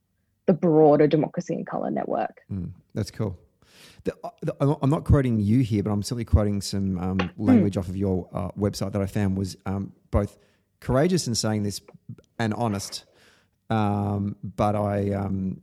the 0.46 0.52
broader 0.52 1.06
democracy 1.06 1.54
and 1.54 1.66
color 1.66 1.90
network. 1.90 2.40
Mm, 2.50 2.70
that's 2.94 3.10
cool. 3.10 3.38
The, 4.06 4.14
the, 4.42 4.78
I'm 4.80 4.90
not 4.90 5.04
quoting 5.04 5.40
you 5.40 5.60
here, 5.60 5.82
but 5.82 5.90
I'm 5.90 6.02
certainly 6.02 6.24
quoting 6.24 6.60
some 6.60 6.96
um, 6.98 7.18
hmm. 7.18 7.42
language 7.44 7.76
off 7.76 7.88
of 7.88 7.96
your 7.96 8.28
uh, 8.32 8.50
website 8.52 8.92
that 8.92 9.02
I 9.02 9.06
found 9.06 9.36
was 9.36 9.56
um, 9.66 9.92
both 10.12 10.38
courageous 10.78 11.26
in 11.26 11.34
saying 11.34 11.64
this 11.64 11.80
and 12.38 12.54
honest. 12.54 13.04
Um, 13.68 14.36
but 14.44 14.76
I 14.76 15.10
um, 15.12 15.60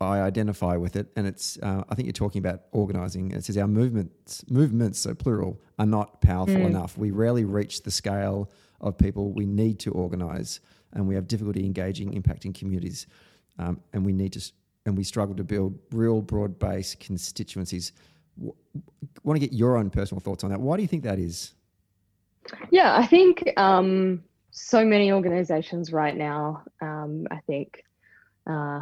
I 0.00 0.20
identify 0.20 0.76
with 0.76 0.96
it, 0.96 1.08
and 1.16 1.26
it's 1.26 1.58
uh, 1.62 1.82
I 1.88 1.94
think 1.94 2.06
you're 2.06 2.12
talking 2.12 2.40
about 2.40 2.64
organising. 2.72 3.32
It 3.32 3.44
says 3.44 3.56
our 3.56 3.66
movements 3.66 4.44
movements, 4.50 4.98
so 4.98 5.14
plural, 5.14 5.60
are 5.78 5.86
not 5.86 6.20
powerful 6.20 6.56
mm. 6.56 6.66
enough. 6.66 6.98
We 6.98 7.10
rarely 7.10 7.44
reach 7.44 7.82
the 7.82 7.90
scale 7.90 8.50
of 8.80 8.98
people 8.98 9.32
we 9.32 9.46
need 9.46 9.80
to 9.80 9.92
organise, 9.92 10.60
and 10.92 11.08
we 11.08 11.14
have 11.14 11.26
difficulty 11.26 11.64
engaging, 11.64 12.12
impacting 12.12 12.54
communities, 12.54 13.06
um, 13.58 13.80
and 13.94 14.04
we 14.04 14.12
need 14.12 14.34
to 14.34 14.52
and 14.88 14.96
we 14.96 15.04
struggle 15.04 15.36
to 15.36 15.44
build 15.44 15.78
real 15.92 16.20
broad 16.20 16.58
based 16.58 16.98
constituencies. 16.98 17.92
W- 18.36 18.54
want 19.22 19.40
to 19.40 19.46
get 19.46 19.56
your 19.56 19.76
own 19.76 19.90
personal 19.90 20.20
thoughts 20.20 20.42
on 20.42 20.50
that? 20.50 20.60
Why 20.60 20.76
do 20.76 20.82
you 20.82 20.88
think 20.88 21.04
that 21.04 21.18
is? 21.18 21.54
Yeah, 22.70 22.96
I 22.96 23.06
think 23.06 23.44
um, 23.56 24.24
so 24.50 24.84
many 24.84 25.12
organizations 25.12 25.92
right 25.92 26.16
now, 26.16 26.62
um, 26.80 27.26
I 27.30 27.40
think 27.46 27.84
uh, 28.46 28.80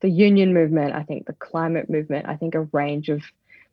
the 0.00 0.08
union 0.08 0.52
movement, 0.52 0.94
I 0.94 1.04
think 1.04 1.26
the 1.26 1.34
climate 1.34 1.88
movement, 1.88 2.26
I 2.26 2.36
think 2.36 2.54
a 2.54 2.62
range 2.72 3.08
of 3.08 3.22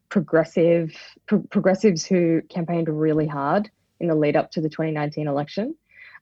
progressive 0.10 0.96
pro- 1.26 1.42
progressives 1.50 2.06
who 2.06 2.42
campaigned 2.50 2.88
really 2.88 3.28
hard 3.28 3.70
in 4.00 4.08
the 4.08 4.16
lead 4.16 4.36
up 4.36 4.52
to 4.52 4.62
the 4.62 4.70
2019 4.70 5.28
election 5.28 5.76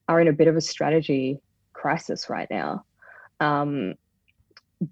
are 0.08 0.20
in 0.20 0.28
a 0.28 0.32
bit 0.32 0.48
of 0.48 0.56
a 0.56 0.60
strategy 0.60 1.40
crisis 1.72 2.30
right 2.30 2.48
now. 2.50 2.84
Um, 3.40 3.94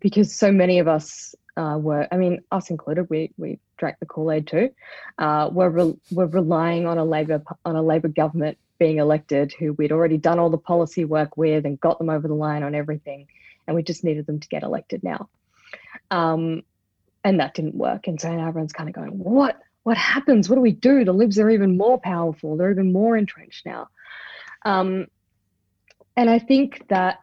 because 0.01 0.35
so 0.35 0.53
many 0.53 0.79
of 0.79 0.89
us 0.89 1.35
uh, 1.57 1.79
were, 1.79 2.09
I 2.11 2.17
mean, 2.17 2.43
us 2.51 2.71
included, 2.71 3.09
we 3.11 3.33
we 3.37 3.59
drank 3.77 3.99
the 4.01 4.07
Kool 4.07 4.33
Aid 4.33 4.47
too. 4.47 4.71
Uh, 5.19 5.51
we're 5.53 5.69
re- 5.69 5.99
we're 6.11 6.27
relying 6.27 6.87
on 6.87 6.99
a 6.99 7.05
Labor 7.05 7.43
on 7.65 7.77
a 7.77 7.83
Labor 7.83 8.09
government 8.09 8.59
being 8.79 8.99
elected, 8.99 9.53
who 9.59 9.75
we'd 9.75 9.93
already 9.93 10.19
done 10.19 10.39
all 10.39 10.51
the 10.51 10.59
policy 10.59 11.05
work 11.05 11.37
with 11.37 11.67
and 11.67 11.81
got 11.81 11.99
them 11.99 12.11
over 12.11 12.27
the 12.27 12.35
line 12.35 12.63
on 12.63 12.75
everything, 12.75 13.27
and 13.67 13.77
we 13.77 13.83
just 13.83 14.05
needed 14.05 14.27
them 14.27 14.41
to 14.41 14.49
get 14.49 14.63
elected 14.63 15.05
now. 15.05 15.29
Um, 16.11 16.63
and 17.25 17.39
that 17.39 17.55
didn't 17.55 17.75
work, 17.75 18.07
and 18.07 18.21
so 18.21 18.31
everyone's 18.31 18.73
kind 18.73 18.89
of 18.89 18.95
going, 18.95 19.19
what 19.19 19.61
what 19.83 19.97
happens? 19.97 20.49
What 20.49 20.57
do 20.57 20.63
we 20.63 20.73
do? 20.73 21.05
The 21.05 21.13
Libs 21.13 21.39
are 21.39 21.51
even 21.51 21.77
more 21.77 21.99
powerful. 22.01 22.57
They're 22.57 22.71
even 22.71 22.93
more 22.93 23.17
entrenched 23.17 23.67
now. 23.67 23.89
Um, 24.65 25.09
and 26.17 26.31
I 26.31 26.39
think 26.39 26.87
that 26.89 27.21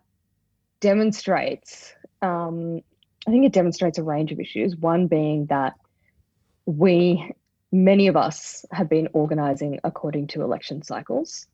demonstrates 0.79 1.93
um, 2.21 2.81
I 3.27 3.31
think 3.31 3.45
it 3.45 3.53
demonstrates 3.53 3.97
a 3.97 4.03
range 4.03 4.31
of 4.31 4.39
issues. 4.39 4.75
One 4.75 5.07
being 5.07 5.47
that 5.47 5.75
we, 6.65 7.33
many 7.71 8.07
of 8.07 8.15
us, 8.15 8.65
have 8.71 8.89
been 8.89 9.09
organising 9.13 9.79
according 9.83 10.27
to 10.27 10.41
election 10.41 10.81
cycles, 10.81 11.47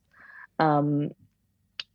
um, 0.60 1.12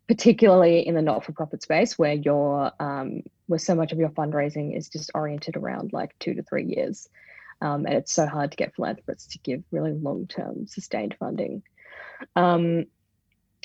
particularly 0.09 0.87
in 0.87 0.95
the 0.95 1.03
not-for-profit 1.03 1.63
space, 1.63 1.99
where 1.99 2.15
your 2.15 2.73
um, 2.81 3.23
where 3.47 3.59
so 3.59 3.75
much 3.75 3.93
of 3.93 3.99
your 3.99 4.11
fundraising 4.11 4.77
is 4.77 4.89
just 4.89 5.11
oriented 5.15 5.57
around 5.57 5.93
like 5.93 6.17
two 6.19 6.35
to 6.35 6.43
three 6.43 6.65
years, 6.65 7.09
um, 7.61 7.87
and 7.87 7.95
it's 7.95 8.13
so 8.13 8.27
hard 8.27 8.51
to 8.51 8.57
get 8.57 8.75
philanthropists 8.75 9.33
to 9.33 9.39
give 9.39 9.63
really 9.71 9.93
long-term 9.93 10.67
sustained 10.67 11.17
funding. 11.19 11.63
Um, 12.37 12.87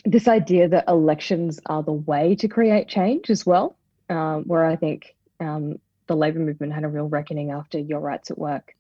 this 0.05 0.27
idea 0.27 0.69
that 0.69 0.87
elections 0.87 1.59
are 1.65 1.81
the 1.81 1.91
way 1.91 2.35
to 2.35 2.47
create 2.47 2.87
change 2.87 3.29
as 3.29 3.45
well 3.45 3.75
um, 4.09 4.43
where 4.43 4.65
I 4.65 4.75
think 4.75 5.15
um, 5.39 5.79
the 6.07 6.15
labor 6.15 6.39
movement 6.39 6.73
had 6.73 6.83
a 6.83 6.87
real 6.87 7.07
reckoning 7.07 7.51
after 7.51 7.79
Your 7.79 7.99
Rights 7.99 8.31
at 8.31 8.37
Work 8.37 8.75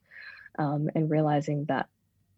um, 0.57 0.89
and 0.95 1.09
realizing 1.09 1.65
that 1.65 1.87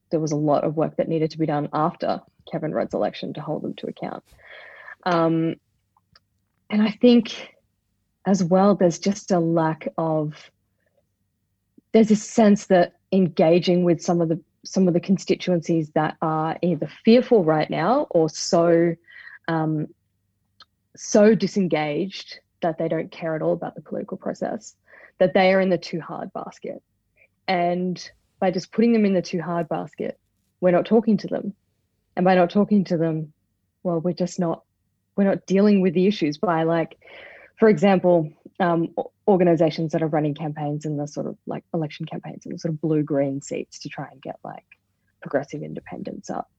there 0.09 0.19
was 0.19 0.31
a 0.31 0.37
lot 0.37 0.63
of 0.63 0.77
work 0.77 0.95
that 0.97 1.09
needed 1.09 1.31
to 1.31 1.37
be 1.37 1.45
done 1.45 1.69
after 1.73 2.21
Kevin 2.49 2.73
Rudd's 2.73 2.93
election 2.93 3.33
to 3.33 3.41
hold 3.41 3.61
them 3.61 3.73
to 3.75 3.87
account. 3.87 4.23
Um, 5.03 5.55
and 6.69 6.81
I 6.81 6.91
think 6.91 7.53
as 8.25 8.43
well, 8.43 8.75
there's 8.75 8.99
just 8.99 9.31
a 9.31 9.39
lack 9.39 9.87
of, 9.97 10.51
there's 11.91 12.11
a 12.11 12.15
sense 12.15 12.65
that 12.67 12.93
engaging 13.11 13.83
with 13.83 14.01
some 14.01 14.21
of 14.21 14.29
the 14.29 14.39
some 14.65 14.87
of 14.87 14.93
the 14.93 14.99
constituencies 14.99 15.91
that 15.91 16.17
are 16.21 16.57
either 16.61 16.89
fearful 17.05 17.45
right 17.45 17.69
now 17.69 18.05
or 18.09 18.27
so 18.27 18.93
um, 19.47 19.87
so 20.93 21.33
disengaged 21.33 22.39
that 22.61 22.77
they 22.77 22.87
don't 22.87 23.11
care 23.11 23.35
at 23.35 23.41
all 23.41 23.53
about 23.53 23.75
the 23.75 23.81
political 23.81 24.17
process, 24.17 24.75
that 25.19 25.33
they 25.33 25.53
are 25.53 25.61
in 25.61 25.69
the 25.69 25.77
too 25.77 26.01
hard 26.01 26.31
basket. 26.33 26.81
And 27.47 28.09
by 28.39 28.51
just 28.51 28.71
putting 28.71 28.93
them 28.93 29.05
in 29.05 29.13
the 29.13 29.21
too 29.21 29.41
hard 29.41 29.69
basket, 29.69 30.19
we're 30.61 30.71
not 30.71 30.85
talking 30.85 31.17
to 31.17 31.27
them. 31.27 31.53
And 32.15 32.25
by 32.25 32.35
not 32.35 32.49
talking 32.49 32.83
to 32.85 32.97
them, 32.97 33.33
well, 33.83 33.99
we're 33.99 34.13
just 34.13 34.39
not 34.39 34.63
we're 35.15 35.23
not 35.23 35.45
dealing 35.47 35.81
with 35.81 35.95
the 35.95 36.05
issues 36.05 36.37
by 36.37 36.63
like, 36.63 36.97
for 37.59 37.69
example, 37.69 38.31
um, 38.59 38.93
organizations 39.27 39.91
that 39.91 40.03
are 40.03 40.07
running 40.07 40.35
campaigns 40.35 40.85
in 40.85 40.97
the 40.97 41.07
sort 41.07 41.25
of 41.25 41.35
like 41.47 41.63
election 41.73 42.05
campaigns 42.05 42.45
in 42.45 42.51
the 42.51 42.59
sort 42.59 42.73
of 42.73 42.79
blue 42.79 43.03
green 43.03 43.41
seats 43.41 43.79
to 43.79 43.89
try 43.89 44.07
and 44.11 44.21
get 44.21 44.37
like 44.43 44.65
progressive 45.21 45.63
independents 45.63 46.29
up. 46.29 46.49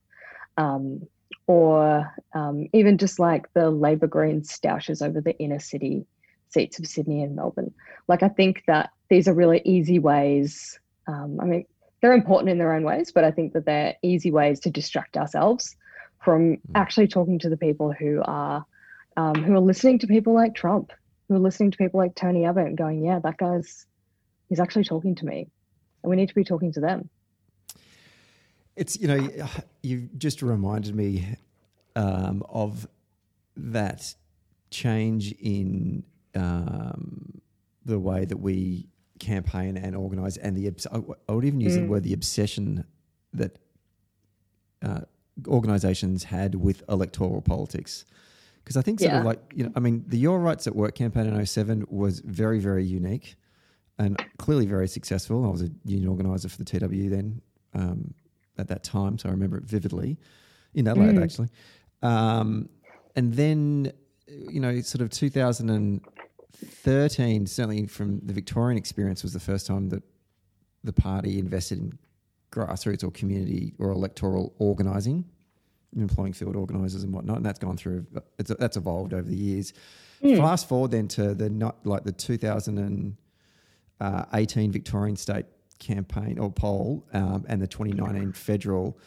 Um, 0.57 1.03
or 1.47 2.13
um, 2.35 2.69
even 2.73 2.99
just 2.99 3.19
like 3.19 3.53
the 3.55 3.71
Labour 3.71 4.07
Green 4.07 4.45
stoushes 4.45 5.03
over 5.03 5.21
the 5.21 5.37
inner 5.39 5.59
city 5.59 6.07
seats 6.51 6.79
of 6.79 6.87
Sydney 6.87 7.23
and 7.23 7.37
Melbourne. 7.37 7.73
Like, 8.07 8.23
I 8.23 8.29
think 8.29 8.65
that 8.67 8.91
these 9.09 9.29
are 9.29 9.35
really 9.35 9.63
easy 9.65 9.99
ways. 9.99 10.79
Um, 11.07 11.39
I 11.41 11.45
mean, 11.45 11.67
they're 12.01 12.13
important 12.13 12.51
in 12.51 12.59
their 12.59 12.73
own 12.73 12.85
ways, 12.85 13.13
but 13.13 13.25
I 13.25 13.31
think 13.31 13.53
that 13.55 13.65
they're 13.65 13.97
easy 14.03 14.31
ways 14.31 14.61
to 14.61 14.71
distract 14.71 15.17
ourselves 15.17 15.77
from 16.23 16.57
mm. 16.57 16.61
actually 16.75 17.09
talking 17.09 17.39
to 17.41 17.49
the 17.49 17.57
people 17.57 17.93
who 17.93 18.23
are 18.25 18.65
um, 19.17 19.35
who 19.43 19.55
are 19.55 19.61
listening 19.61 19.99
to 19.99 20.07
people 20.07 20.33
like 20.33 20.55
Trump, 20.55 20.93
who 21.29 21.35
are 21.35 21.41
listening 21.41 21.73
to 21.73 21.79
people 21.79 21.99
like 21.99 22.15
Tony 22.15 22.45
Abbott 22.45 22.67
and 22.67 22.79
going, 22.79 23.05
"Yeah, 23.05 23.19
that 23.19 23.37
guy's 23.37 23.87
he's 24.49 24.61
actually 24.61 24.85
talking 24.85 25.17
to 25.17 25.27
me," 25.27 25.49
and 26.03 26.11
we 26.11 26.17
need 26.17 26.29
to 26.29 26.35
be 26.35 26.45
talking 26.45 26.73
to 26.73 26.81
them. 26.81 27.11
It's 28.79 28.99
you 28.99 29.09
know 29.09 29.29
you 29.83 30.09
just 30.17 30.41
reminded 30.41 30.95
me 30.95 31.27
um, 31.97 32.43
of 32.49 32.87
that 33.57 34.15
change 34.71 35.33
in 35.33 36.05
um, 36.35 37.41
the 37.85 37.99
way 37.99 38.25
that 38.25 38.37
we 38.39 38.89
campaign 39.19 39.77
and 39.77 39.97
organise, 39.97 40.37
and 40.37 40.57
the 40.57 40.73
I 41.29 41.33
would 41.33 41.45
even 41.45 41.61
use 41.61 41.77
mm. 41.77 41.83
the 41.83 41.87
word 41.87 42.05
the 42.05 42.13
obsession 42.13 42.85
that 43.33 43.59
uh, 44.83 45.01
organisations 45.47 46.25
had 46.25 46.55
with 46.55 46.83
electoral 46.89 47.43
politics. 47.43 48.05
Because 48.63 48.77
I 48.77 48.83
think 48.83 49.01
sort 49.01 49.13
Yeah. 49.13 49.21
of 49.21 49.25
like 49.25 49.41
you 49.55 49.65
know, 49.65 49.73
I 49.75 49.81
mean, 49.81 50.05
the 50.07 50.19
Your 50.19 50.39
Rights 50.39 50.67
at 50.67 50.77
Work 50.77 50.95
campaign 50.95 51.27
in 51.27 51.47
07 51.47 51.87
was 51.89 52.21
very, 52.21 52.59
very 52.61 52.85
unique, 52.85 53.37
and 53.99 54.23
clearly 54.39 54.67
very 54.67 54.89
successful. 54.89 55.45
I 55.45 55.49
was 55.49 55.63
a 55.63 55.71
union 55.85 56.09
organiser 56.09 56.49
for 56.49 56.59
the 56.63 56.65
TW 56.65 57.11
then 57.11 57.43
um, 57.75 58.15
at 58.59 58.69
that 58.69 58.83
time, 58.85 59.19
so 59.19 59.29
I 59.29 59.33
remember 59.33 59.57
it 59.59 59.65
vividly 59.65 60.17
in 60.75 60.87
Adelaide 60.89 61.15
Mm. 61.15 61.23
actually. 61.25 61.49
Um, 62.03 62.69
and 63.17 63.33
then 63.35 63.93
you 64.51 64.61
know, 64.61 64.79
sort 64.83 65.01
of 65.01 65.09
2013, 65.11 67.47
certainly 67.47 67.87
from 67.87 68.21
the 68.21 68.35
Victorian 68.35 68.77
experience, 68.77 69.23
was 69.23 69.33
the 69.33 69.41
first 69.41 69.67
time 69.67 69.89
that 69.89 70.03
the 70.85 70.93
party 70.93 71.39
invested 71.39 71.79
in 71.79 71.99
grassroots 72.53 73.03
or 73.03 73.11
community 73.11 73.73
or 73.79 73.91
electoral 73.91 74.53
organising, 74.59 75.25
employing 75.97 76.35
field 76.35 76.57
organisers 76.57 77.05
and 77.05 77.15
whatnot, 77.15 77.39
and 77.39 77.47
that's 77.47 77.59
gone 77.59 77.79
through. 77.79 78.05
It's, 78.39 78.53
that's 78.59 78.77
evolved 78.77 79.15
over 79.15 79.27
the 79.29 79.35
years. 79.37 79.73
Fast 80.21 80.69
forward 80.69 80.91
then 80.91 81.09
to 81.09 81.33
the 81.35 81.49
not 81.49 81.87
like 81.87 82.05
the 82.05 82.13
2018 82.13 84.73
Victorian 84.73 85.17
state 85.17 85.47
campaign 85.79 86.39
or 86.39 86.51
poll 86.51 87.07
um, 87.13 87.45
and 87.49 87.61
the 87.63 87.67
2019 87.67 88.33
federal, 88.33 88.99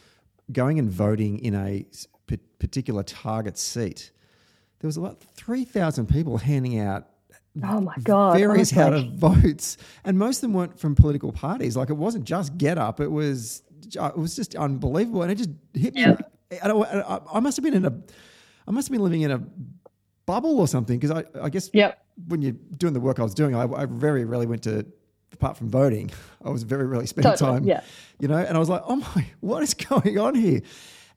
going 0.52 0.78
and 0.78 0.90
voting 0.90 1.38
in 1.38 1.54
a 1.54 1.84
s- 1.92 2.06
pa- 2.26 2.36
particular 2.58 3.02
target 3.02 3.58
seat. 3.58 4.10
There 4.80 4.88
was 4.88 4.96
about 4.96 5.22
3,000 5.36 6.06
people 6.08 6.38
handing 6.38 6.78
out 6.78 7.08
Oh 7.62 7.80
my 7.82 7.94
god! 8.02 8.38
various 8.38 8.72
honestly. 8.76 8.82
out 8.82 8.92
of 8.94 9.12
votes, 9.12 9.76
and 10.04 10.18
most 10.18 10.38
of 10.38 10.40
them 10.42 10.54
weren't 10.54 10.78
from 10.78 10.94
political 10.94 11.32
parties. 11.32 11.76
Like 11.76 11.90
it 11.90 11.96
wasn't 11.96 12.24
just 12.24 12.56
GetUp; 12.56 12.98
it 12.98 13.10
was 13.10 13.62
it 13.94 14.16
was 14.16 14.34
just 14.34 14.54
unbelievable, 14.54 15.22
and 15.22 15.30
it 15.30 15.34
just 15.34 15.50
hit 15.74 15.94
me. 15.94 16.02
I, 16.62 16.68
don't, 16.68 16.82
I, 16.86 17.20
I 17.34 17.40
must 17.40 17.58
have 17.58 17.64
been 17.64 17.74
in 17.74 17.84
a, 17.84 17.92
I 18.66 18.70
must 18.70 18.88
have 18.88 18.92
been 18.92 19.02
living 19.02 19.20
in 19.20 19.30
a 19.32 19.42
bubble 20.24 20.60
or 20.60 20.66
something 20.66 20.98
because 20.98 21.10
I, 21.10 21.24
I 21.42 21.50
guess 21.50 21.68
Yep. 21.74 22.02
when 22.28 22.40
you're 22.40 22.56
doing 22.78 22.94
the 22.94 23.00
work 23.00 23.20
I 23.20 23.22
was 23.22 23.34
doing, 23.34 23.54
I, 23.54 23.64
I 23.70 23.84
very 23.86 24.24
rarely 24.24 24.46
went 24.46 24.62
to, 24.62 24.86
apart 25.32 25.56
from 25.56 25.68
voting, 25.70 26.10
I 26.44 26.50
was 26.50 26.62
very 26.62 26.86
rarely 26.86 27.06
spending 27.06 27.32
Totally, 27.32 27.58
time, 27.60 27.64
yeah. 27.64 27.82
you 28.18 28.28
know, 28.28 28.36
and 28.38 28.56
I 28.56 28.60
was 28.60 28.68
like, 28.68 28.82
oh 28.86 28.96
my, 28.96 29.26
what 29.40 29.62
is 29.62 29.74
going 29.74 30.18
on 30.18 30.34
here? 30.34 30.60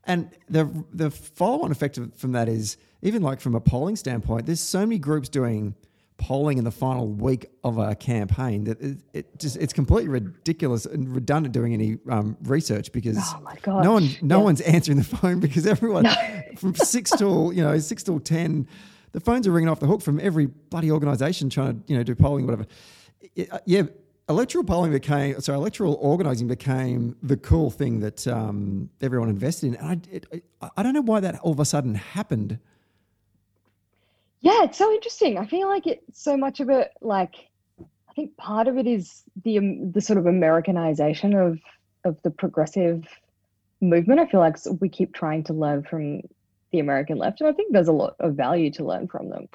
And 0.04 0.30
the 0.48 0.68
the 0.92 1.10
follow 1.10 1.62
on 1.64 1.72
effect 1.72 1.98
of, 1.98 2.14
from 2.14 2.32
that 2.32 2.48
is 2.48 2.76
even 3.02 3.22
like 3.22 3.40
from 3.40 3.54
a 3.54 3.60
polling 3.60 3.96
standpoint, 3.96 4.46
there's 4.46 4.60
so 4.60 4.80
many 4.80 4.98
groups 4.98 5.28
doing 5.28 5.74
polling 6.18 6.56
in 6.56 6.64
the 6.64 6.70
final 6.70 7.06
week 7.08 7.44
of 7.62 7.76
a 7.76 7.94
campaign 7.94 8.64
that 8.64 8.80
it, 8.80 8.98
it 9.12 9.38
just 9.38 9.56
it's 9.56 9.72
completely 9.74 10.08
ridiculous 10.08 10.86
and 10.86 11.14
redundant 11.14 11.52
doing 11.52 11.74
any 11.74 11.98
um, 12.08 12.36
research 12.44 12.90
because 12.92 13.18
Oh 13.18 13.80
no 13.82 13.92
one 13.92 14.08
no 14.22 14.38
yeah. 14.38 14.44
one's 14.44 14.60
answering 14.62 14.96
the 14.96 15.04
phone 15.18 15.40
because 15.40 15.66
everyone 15.66 16.08
from 16.56 16.74
six 16.74 17.10
till 17.10 17.52
you 17.52 17.62
know 17.62 17.76
six 17.80 18.02
till 18.02 18.18
ten, 18.20 18.66
the 19.12 19.20
phones 19.20 19.46
are 19.46 19.52
ringing 19.52 19.68
off 19.68 19.80
the 19.80 19.86
hook 19.86 20.00
from 20.00 20.18
every 20.20 20.46
bloody 20.46 20.90
organisation 20.90 21.50
trying 21.50 21.82
to 21.82 21.92
you 21.92 21.98
know 21.98 22.02
do 22.04 22.14
polling 22.14 22.46
whatever. 22.46 22.66
It- 23.34 23.52
uh, 23.52 23.58
yeah, 23.66 23.82
electoral 24.28 24.64
polling 24.64 24.92
became 24.92 25.40
sorry 25.40 25.56
electoral 25.56 25.94
organising 26.00 26.48
became 26.48 27.16
the 27.22 27.36
cool 27.36 27.70
thing 27.70 28.00
that 28.00 28.26
um, 28.26 28.90
everyone 29.00 29.28
invested 29.28 29.68
in, 29.68 29.76
and 29.76 30.06
I 30.10 30.14
it, 30.16 30.26
I, 30.60 30.70
I 30.76 30.82
don't 30.82 30.94
know 30.94 31.02
why 31.02 31.20
that 31.20 31.38
all 31.40 31.52
of 31.52 31.60
a 31.60 31.64
sudden 31.64 31.94
happened. 31.94 32.58
Yeah, 34.40 34.64
it's 34.64 34.78
so 34.78 34.92
interesting. 34.92 35.38
I 35.38 35.46
feel 35.46 35.68
like 35.68 35.86
it's 35.86 36.22
so 36.22 36.36
much 36.36 36.60
of 36.60 36.68
it, 36.70 36.92
like, 37.00 37.34
I 37.80 38.12
think 38.14 38.36
part 38.36 38.68
of 38.68 38.78
it 38.78 38.86
is 38.86 39.22
the 39.44 39.58
um, 39.58 39.92
the 39.92 40.00
sort 40.00 40.18
of 40.18 40.26
Americanization 40.26 41.34
of 41.34 41.58
of 42.04 42.20
the 42.22 42.30
progressive 42.30 43.06
movement. 43.80 44.20
I 44.20 44.26
feel 44.26 44.40
like 44.40 44.56
we 44.80 44.88
keep 44.88 45.14
trying 45.14 45.44
to 45.44 45.52
learn 45.52 45.82
from 45.82 46.22
the 46.72 46.80
American 46.80 47.18
left, 47.18 47.40
and 47.40 47.48
I 47.48 47.52
think 47.52 47.72
there's 47.72 47.88
a 47.88 47.92
lot 47.92 48.16
of 48.20 48.34
value 48.34 48.70
to 48.72 48.84
learn 48.84 49.08
from 49.08 49.30
them. 49.30 49.48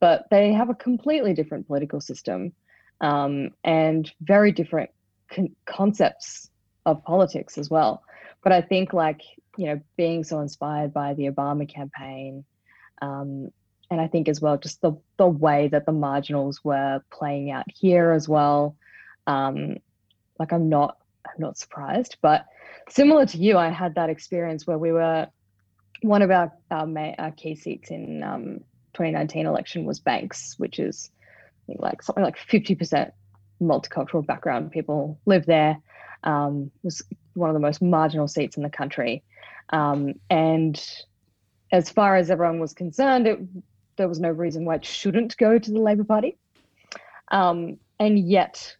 But 0.00 0.26
they 0.30 0.52
have 0.52 0.70
a 0.70 0.74
completely 0.74 1.34
different 1.34 1.66
political 1.66 2.00
system 2.00 2.52
um, 3.00 3.50
and 3.64 4.10
very 4.20 4.52
different 4.52 4.90
con- 5.30 5.54
concepts 5.66 6.50
of 6.86 7.04
politics 7.04 7.58
as 7.58 7.70
well. 7.70 8.02
But 8.42 8.52
I 8.52 8.60
think, 8.60 8.92
like, 8.92 9.20
you 9.56 9.66
know, 9.66 9.80
being 9.96 10.24
so 10.24 10.40
inspired 10.40 10.92
by 10.92 11.14
the 11.14 11.30
Obama 11.30 11.68
campaign. 11.68 12.44
Um, 13.02 13.50
and 13.90 14.00
I 14.00 14.06
think 14.06 14.28
as 14.28 14.40
well, 14.40 14.58
just 14.58 14.80
the 14.82 14.92
the 15.16 15.26
way 15.26 15.68
that 15.68 15.86
the 15.86 15.92
marginals 15.92 16.62
were 16.62 17.02
playing 17.10 17.50
out 17.50 17.66
here 17.74 18.12
as 18.12 18.28
well. 18.28 18.76
Um, 19.26 19.78
like 20.38 20.52
I'm 20.52 20.68
not 20.68 20.98
I'm 21.26 21.40
not 21.40 21.58
surprised, 21.58 22.16
but 22.20 22.46
similar 22.90 23.26
to 23.26 23.38
you, 23.38 23.56
I 23.56 23.68
had 23.68 23.94
that 23.94 24.10
experience 24.10 24.66
where 24.66 24.78
we 24.78 24.92
were 24.92 25.28
one 26.02 26.22
of 26.22 26.30
our 26.30 26.52
our, 26.70 27.14
our 27.18 27.30
key 27.32 27.54
seats 27.56 27.90
in 27.90 28.22
um, 28.22 28.60
2019 28.94 29.46
election 29.46 29.84
was 29.84 30.00
Banks, 30.00 30.54
which 30.58 30.78
is 30.78 31.10
like 31.78 32.02
something 32.02 32.24
like 32.24 32.38
50% 32.38 33.10
multicultural 33.60 34.24
background 34.24 34.70
people 34.70 35.18
live 35.26 35.46
there. 35.46 35.78
Um, 36.24 36.70
it 36.76 36.84
was 36.84 37.02
one 37.34 37.50
of 37.50 37.54
the 37.54 37.60
most 37.60 37.82
marginal 37.82 38.28
seats 38.28 38.56
in 38.56 38.62
the 38.62 38.70
country, 38.70 39.22
um, 39.70 40.14
and 40.30 40.82
as 41.70 41.90
far 41.90 42.16
as 42.16 42.30
everyone 42.30 42.60
was 42.60 42.72
concerned, 42.72 43.26
it, 43.26 43.38
there 43.96 44.08
was 44.08 44.20
no 44.20 44.30
reason 44.30 44.64
why 44.64 44.76
it 44.76 44.84
shouldn't 44.84 45.36
go 45.36 45.58
to 45.58 45.70
the 45.70 45.78
Labor 45.80 46.04
Party. 46.04 46.38
Um, 47.30 47.78
and 48.00 48.18
yet, 48.18 48.76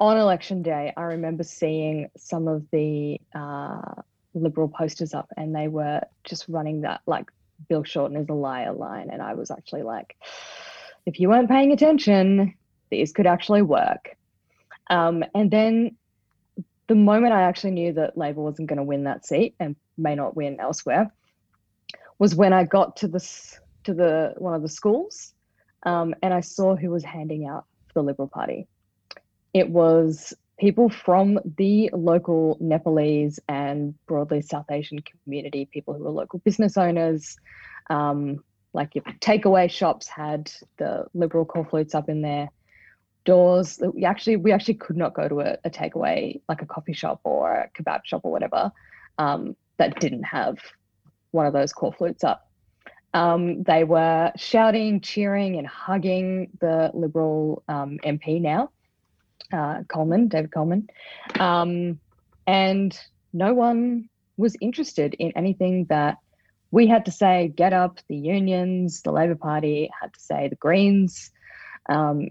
on 0.00 0.16
election 0.16 0.62
day, 0.62 0.92
I 0.96 1.02
remember 1.02 1.44
seeing 1.44 2.10
some 2.16 2.48
of 2.48 2.64
the 2.70 3.20
uh, 3.34 4.02
Liberal 4.34 4.68
posters 4.68 5.14
up, 5.14 5.28
and 5.36 5.54
they 5.54 5.68
were 5.68 6.00
just 6.24 6.48
running 6.48 6.80
that 6.82 7.02
like 7.06 7.30
Bill 7.68 7.84
Shorten 7.84 8.16
is 8.16 8.28
a 8.28 8.34
liar 8.34 8.72
line. 8.72 9.10
And 9.10 9.20
I 9.20 9.34
was 9.34 9.50
actually 9.50 9.82
like, 9.82 10.16
if 11.06 11.18
you 11.18 11.28
weren't 11.28 11.48
paying 11.48 11.72
attention, 11.72 12.54
these 12.90 13.12
could 13.12 13.26
actually 13.26 13.62
work. 13.62 14.16
Um, 14.90 15.24
and 15.34 15.50
then 15.50 15.96
the 16.88 16.94
moment 16.94 17.32
I 17.32 17.42
actually 17.42 17.72
knew 17.72 17.92
that 17.94 18.18
Labor 18.18 18.42
wasn't 18.42 18.68
going 18.68 18.78
to 18.78 18.82
win 18.82 19.04
that 19.04 19.26
seat 19.26 19.54
and 19.58 19.76
may 19.96 20.14
not 20.14 20.36
win 20.36 20.60
elsewhere 20.60 21.10
was 22.18 22.34
when 22.34 22.52
I 22.52 22.64
got 22.64 22.96
to 22.98 23.08
this 23.08 23.58
to 23.84 23.94
the 23.94 24.34
one 24.38 24.54
of 24.54 24.62
the 24.62 24.68
schools, 24.68 25.34
um, 25.84 26.14
and 26.22 26.32
I 26.32 26.40
saw 26.40 26.76
who 26.76 26.90
was 26.90 27.02
handing 27.02 27.46
out 27.48 27.64
for 27.88 27.94
the 27.94 28.02
Liberal 28.02 28.28
Party. 28.28 28.68
It 29.54 29.68
was 29.68 30.32
people 30.58 30.88
from 30.88 31.40
the 31.56 31.90
local 31.92 32.56
Nepalese 32.60 33.40
and 33.48 33.94
broadly 34.06 34.42
South 34.42 34.70
Asian 34.70 35.00
community, 35.00 35.68
people 35.72 35.94
who 35.94 36.04
were 36.04 36.10
local 36.10 36.38
business 36.38 36.76
owners. 36.76 37.36
Um, 37.90 38.44
like 38.72 38.94
your 38.94 39.04
takeaway 39.20 39.70
shops 39.70 40.08
had 40.08 40.50
the 40.78 41.06
Liberal 41.14 41.44
corflutes 41.44 41.94
up 41.94 42.08
in 42.08 42.22
their 42.22 42.48
doors. 43.24 43.80
We 43.94 44.04
actually 44.04 44.36
we 44.36 44.52
actually 44.52 44.74
could 44.74 44.96
not 44.96 45.14
go 45.14 45.28
to 45.28 45.40
a, 45.40 45.58
a 45.64 45.70
takeaway 45.70 46.40
like 46.48 46.62
a 46.62 46.66
coffee 46.66 46.92
shop 46.92 47.20
or 47.24 47.52
a 47.52 47.70
kebab 47.70 48.04
shop 48.04 48.22
or 48.24 48.32
whatever 48.32 48.72
um, 49.18 49.56
that 49.78 50.00
didn't 50.00 50.24
have 50.24 50.58
one 51.30 51.46
of 51.46 51.52
those 51.52 51.72
corflutes 51.72 52.24
up. 52.24 52.48
Um, 53.14 53.62
they 53.64 53.84
were 53.84 54.32
shouting, 54.36 55.00
cheering, 55.00 55.58
and 55.58 55.66
hugging 55.66 56.48
the 56.60 56.90
Liberal 56.94 57.62
um, 57.68 57.98
MP 58.04 58.40
now, 58.40 58.70
uh, 59.52 59.82
Coleman, 59.88 60.28
David 60.28 60.50
Coleman. 60.50 60.88
Um, 61.38 62.00
and 62.46 62.98
no 63.34 63.52
one 63.52 64.08
was 64.38 64.56
interested 64.60 65.14
in 65.14 65.32
anything 65.36 65.84
that 65.86 66.18
we 66.72 66.88
had 66.88 67.04
to 67.04 67.12
say. 67.12 67.52
GetUp, 67.54 67.98
the 68.08 68.16
unions, 68.16 69.02
the 69.02 69.12
Labor 69.12 69.36
Party 69.36 69.90
had 70.00 70.12
to 70.12 70.18
say, 70.20 70.48
the 70.48 70.56
Greens. 70.56 71.30
Um, 71.88 72.30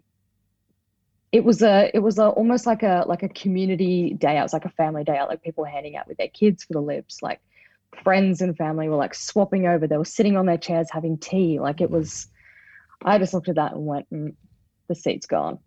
it 1.32 1.46
was 1.46 1.62
a 1.62 1.90
it 1.94 2.00
was 2.00 2.20
a, 2.20 2.28
almost 2.28 2.66
like 2.66 2.84
a 2.84 3.06
like 3.08 3.24
a 3.24 3.30
community 3.30 4.14
day 4.14 4.36
out. 4.36 4.42
It 4.42 4.44
was 4.44 4.54
like 4.54 4.66
a 4.66 4.70
family 4.70 5.06
day 5.06 5.16
out. 5.16 5.30
Like 5.30 5.44
people 5.44 5.62
were 5.62 5.70
handing 5.70 5.96
out 5.96 6.08
with 6.08 6.18
their 6.18 6.28
kids 6.28 6.66
for 6.66 6.74
the 6.74 6.82
libs. 6.82 7.20
Like 7.22 7.40
friends 8.04 8.42
and 8.42 8.58
family 8.58 8.90
were 8.90 8.98
like 8.98 9.16
swapping 9.16 9.68
over. 9.68 9.88
They 9.88 9.98
were 9.98 10.04
sitting 10.04 10.36
on 10.36 10.48
their 10.48 10.58
chairs 10.58 10.90
having 10.92 11.18
tea. 11.18 11.60
Like 11.60 11.80
it 11.80 11.90
was. 11.90 12.28
I 13.04 13.18
just 13.18 13.34
looked 13.34 13.50
at 13.50 13.56
that 13.56 13.74
and 13.74 13.86
went, 13.86 14.10
mm, 14.12 14.36
the 14.88 14.96
seat's 14.96 15.26
gone. 15.26 15.60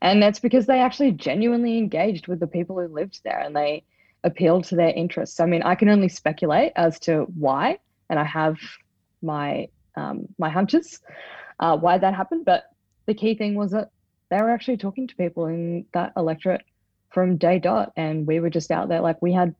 And 0.00 0.22
that's 0.22 0.38
because 0.38 0.66
they 0.66 0.78
actually 0.78 1.10
genuinely 1.10 1.76
engaged 1.76 2.28
with 2.28 2.38
the 2.38 2.46
people 2.46 2.76
who 2.76 2.86
lived 2.86 3.20
there 3.24 3.40
and 3.40 3.56
they 3.56 3.84
appealed 4.28 4.64
to 4.64 4.76
their 4.76 4.90
interests. 4.90 5.40
I 5.40 5.46
mean, 5.46 5.62
I 5.62 5.74
can 5.74 5.88
only 5.88 6.08
speculate 6.08 6.72
as 6.76 6.98
to 7.00 7.26
why, 7.34 7.78
and 8.08 8.18
I 8.18 8.24
have 8.24 8.56
my 9.22 9.68
um, 9.96 10.28
my 10.38 10.50
hunches 10.50 11.00
uh, 11.58 11.76
why 11.76 11.98
that 11.98 12.14
happened. 12.14 12.44
But 12.44 12.64
the 13.06 13.14
key 13.14 13.34
thing 13.34 13.54
was 13.54 13.72
that 13.72 13.90
they 14.30 14.40
were 14.40 14.50
actually 14.50 14.76
talking 14.76 15.08
to 15.08 15.16
people 15.16 15.46
in 15.46 15.86
that 15.92 16.12
electorate 16.16 16.62
from 17.10 17.36
day 17.36 17.58
dot, 17.58 17.92
and 17.96 18.26
we 18.26 18.40
were 18.40 18.50
just 18.50 18.70
out 18.70 18.88
there 18.88 19.00
like 19.00 19.20
we 19.20 19.32
had 19.32 19.54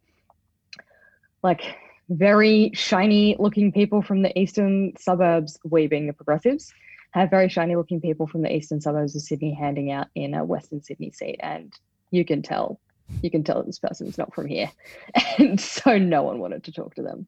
like 1.42 1.62
very 2.10 2.70
shiny 2.74 3.36
looking 3.38 3.72
people 3.72 4.02
from 4.02 4.22
the 4.22 4.38
eastern 4.38 4.92
suburbs, 4.98 5.58
we 5.64 5.86
being 5.86 6.06
the 6.06 6.12
progressives, 6.12 6.72
had 7.10 7.30
very 7.30 7.48
shiny 7.48 7.76
looking 7.76 8.00
people 8.00 8.26
from 8.26 8.42
the 8.42 8.54
eastern 8.54 8.80
suburbs 8.80 9.14
of 9.16 9.22
Sydney 9.22 9.54
handing 9.54 9.90
out 9.90 10.08
in 10.14 10.34
a 10.34 10.44
Western 10.44 10.82
Sydney 10.82 11.10
seat. 11.10 11.38
And 11.40 11.72
you 12.10 12.24
can 12.24 12.42
tell 12.42 12.80
you 13.22 13.30
can 13.30 13.42
tell 13.44 13.62
this 13.62 13.78
person's 13.78 14.18
not 14.18 14.34
from 14.34 14.46
here. 14.46 14.70
And 15.38 15.60
so 15.60 15.98
no 15.98 16.22
one 16.22 16.38
wanted 16.38 16.64
to 16.64 16.72
talk 16.72 16.94
to 16.96 17.02
them. 17.02 17.26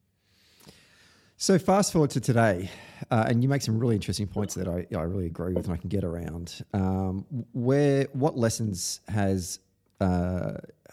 So 1.37 1.59
fast 1.59 1.93
forward 1.93 2.11
to 2.11 2.21
today, 2.21 2.71
uh, 3.11 3.25
and 3.27 3.43
you 3.43 3.49
make 3.49 3.63
some 3.63 3.79
really 3.79 3.95
interesting 3.95 4.27
points 4.27 4.55
that 4.57 4.69
I, 4.69 4.87
I 4.95 5.03
really 5.03 5.27
agree 5.27 5.55
with 5.55 5.65
and 5.65 5.73
I 5.73 5.79
can 5.79 5.89
get 5.89 6.05
around. 6.05 6.63
Um, 6.75 7.25
where 7.53 8.09
what 8.13 8.37
lessons 8.37 9.01
has 9.09 9.59
uh, 10.01 10.53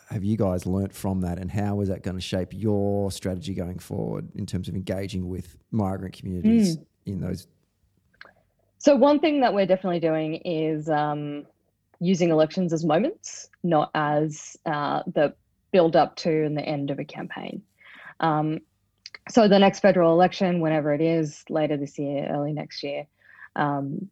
have 0.09 0.23
you 0.23 0.37
guys 0.37 0.65
learnt 0.65 0.93
from 0.93 1.21
that, 1.21 1.37
and 1.37 1.51
how 1.51 1.81
is 1.81 1.89
that 1.89 2.01
going 2.01 2.15
to 2.15 2.21
shape 2.21 2.49
your 2.53 3.11
strategy 3.11 3.53
going 3.53 3.79
forward 3.79 4.29
in 4.35 4.45
terms 4.45 4.69
of 4.69 4.75
engaging 4.75 5.27
with 5.27 5.57
migrant 5.71 6.15
communities 6.15 6.77
mm. 6.77 6.85
in 7.05 7.19
those? 7.19 7.47
So 8.77 8.95
one 8.95 9.19
thing 9.19 9.41
that 9.41 9.53
we're 9.53 9.65
definitely 9.65 9.99
doing 9.99 10.35
is 10.35 10.87
um, 10.89 11.45
using 11.99 12.29
elections 12.29 12.73
as 12.73 12.85
moments, 12.85 13.49
not 13.63 13.89
as 13.93 14.55
uh, 14.65 15.03
the 15.07 15.33
build 15.71 15.95
up 15.95 16.15
to 16.17 16.45
and 16.45 16.57
the 16.57 16.61
end 16.61 16.91
of 16.91 16.99
a 16.99 17.05
campaign. 17.05 17.61
Um, 18.19 18.59
so 19.29 19.47
the 19.47 19.59
next 19.59 19.81
federal 19.81 20.13
election, 20.13 20.61
whenever 20.61 20.93
it 20.93 21.01
is, 21.01 21.43
later 21.49 21.77
this 21.77 21.99
year, 21.99 22.27
early 22.29 22.53
next 22.53 22.83
year, 22.83 23.07
um, 23.55 24.09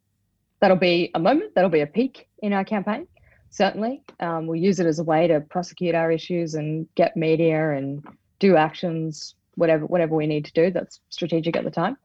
that'll 0.60 0.76
be 0.76 1.10
a 1.14 1.18
moment. 1.18 1.54
That'll 1.54 1.70
be 1.70 1.80
a 1.80 1.86
peak 1.86 2.28
in 2.42 2.52
our 2.52 2.64
campaign. 2.64 3.06
Certainly, 3.50 4.02
um, 4.20 4.46
we'll 4.46 4.60
use 4.60 4.80
it 4.80 4.86
as 4.86 4.98
a 4.98 5.04
way 5.04 5.28
to 5.28 5.40
prosecute 5.40 5.94
our 5.94 6.10
issues 6.10 6.54
and 6.54 6.86
get 6.94 7.16
media 7.16 7.70
and 7.72 8.04
do 8.38 8.56
actions, 8.56 9.34
whatever 9.54 9.86
whatever 9.86 10.14
we 10.14 10.26
need 10.26 10.44
to 10.44 10.52
do. 10.52 10.70
That's 10.70 11.00
strategic 11.08 11.56
at 11.56 11.64
the 11.64 11.70
time. 11.70 11.96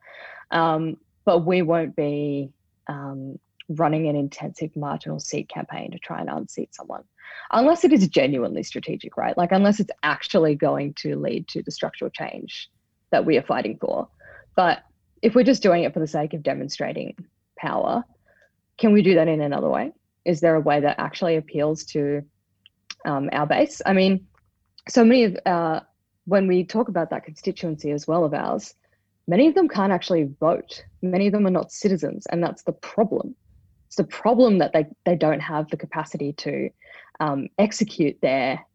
Um, 0.52 0.98
but 1.26 1.46
we 1.46 1.62
won't 1.62 1.96
be 1.96 2.52
um, 2.88 3.40
running 3.76 4.08
an 4.08 4.16
intensive 4.16 4.76
marginal 4.76 5.20
seat 5.20 5.50
campaign 5.50 5.92
to 5.92 6.00
try 6.00 6.20
and 6.20 6.30
unseat 6.30 6.74
someone 6.74 7.04
unless 7.52 7.84
it 7.84 7.94
is 7.94 8.08
genuinely 8.08 8.64
strategic 8.64 9.16
right 9.18 9.38
like 9.38 9.52
unless 9.52 9.80
it's 9.80 9.92
actually 10.04 10.56
going 10.56 10.94
to 10.94 11.16
lead 11.16 11.48
to 11.48 11.62
the 11.64 11.72
structural 11.72 12.12
change 12.12 12.70
that 13.12 13.26
we 13.26 13.38
are 13.38 13.44
fighting 13.44 13.78
for. 13.80 14.08
But 14.56 14.84
if 15.22 15.36
we're 15.36 15.44
just 15.44 15.62
doing 15.62 15.84
it 15.84 15.94
for 15.94 16.00
the 16.00 16.08
sake 16.08 16.34
of 16.34 16.42
demonstrating 16.42 17.16
power, 17.58 18.04
can 18.78 18.94
we 18.94 19.04
do 19.04 19.16
that 19.16 19.28
in 19.28 19.42
another 19.42 19.70
way? 19.70 19.92
Is 20.26 20.40
there 20.40 20.56
a 20.56 20.62
way 20.62 20.80
that 20.80 21.00
actually 21.00 21.36
appeals 21.36 21.86
to 21.86 22.24
um, 23.06 23.30
our 23.32 23.46
base? 23.46 23.82
I 23.86 23.94
mean, 23.94 24.28
so 24.90 25.06
many 25.06 25.26
of 25.26 25.38
uh, 25.46 25.82
when 26.26 26.48
we 26.48 26.64
talk 26.64 26.88
about 26.88 27.12
that 27.12 27.24
constituency 27.24 27.92
as 27.92 28.08
well 28.08 28.26
of 28.26 28.34
ours, 28.34 28.74
many 29.28 29.48
of 29.48 29.56
them 29.56 29.68
can't 29.68 29.92
actually 29.92 30.30
vote. 30.40 30.84
Many 31.02 31.28
of 31.28 31.34
them 31.34 31.46
are 31.46 31.52
not 31.52 31.72
citizens, 31.72 32.26
and 32.28 32.44
that's 32.44 32.64
the 32.64 32.72
problem. 32.72 33.36
It's 33.92 33.98
the 33.98 34.06
problem 34.06 34.60
that 34.60 34.72
they 34.72 34.86
they 35.04 35.18
don't 35.18 35.42
have 35.42 35.70
the 35.70 35.76
capacity 35.76 36.32
to 36.32 36.70
um, 37.20 37.50
execute 37.58 38.22
their 38.22 38.66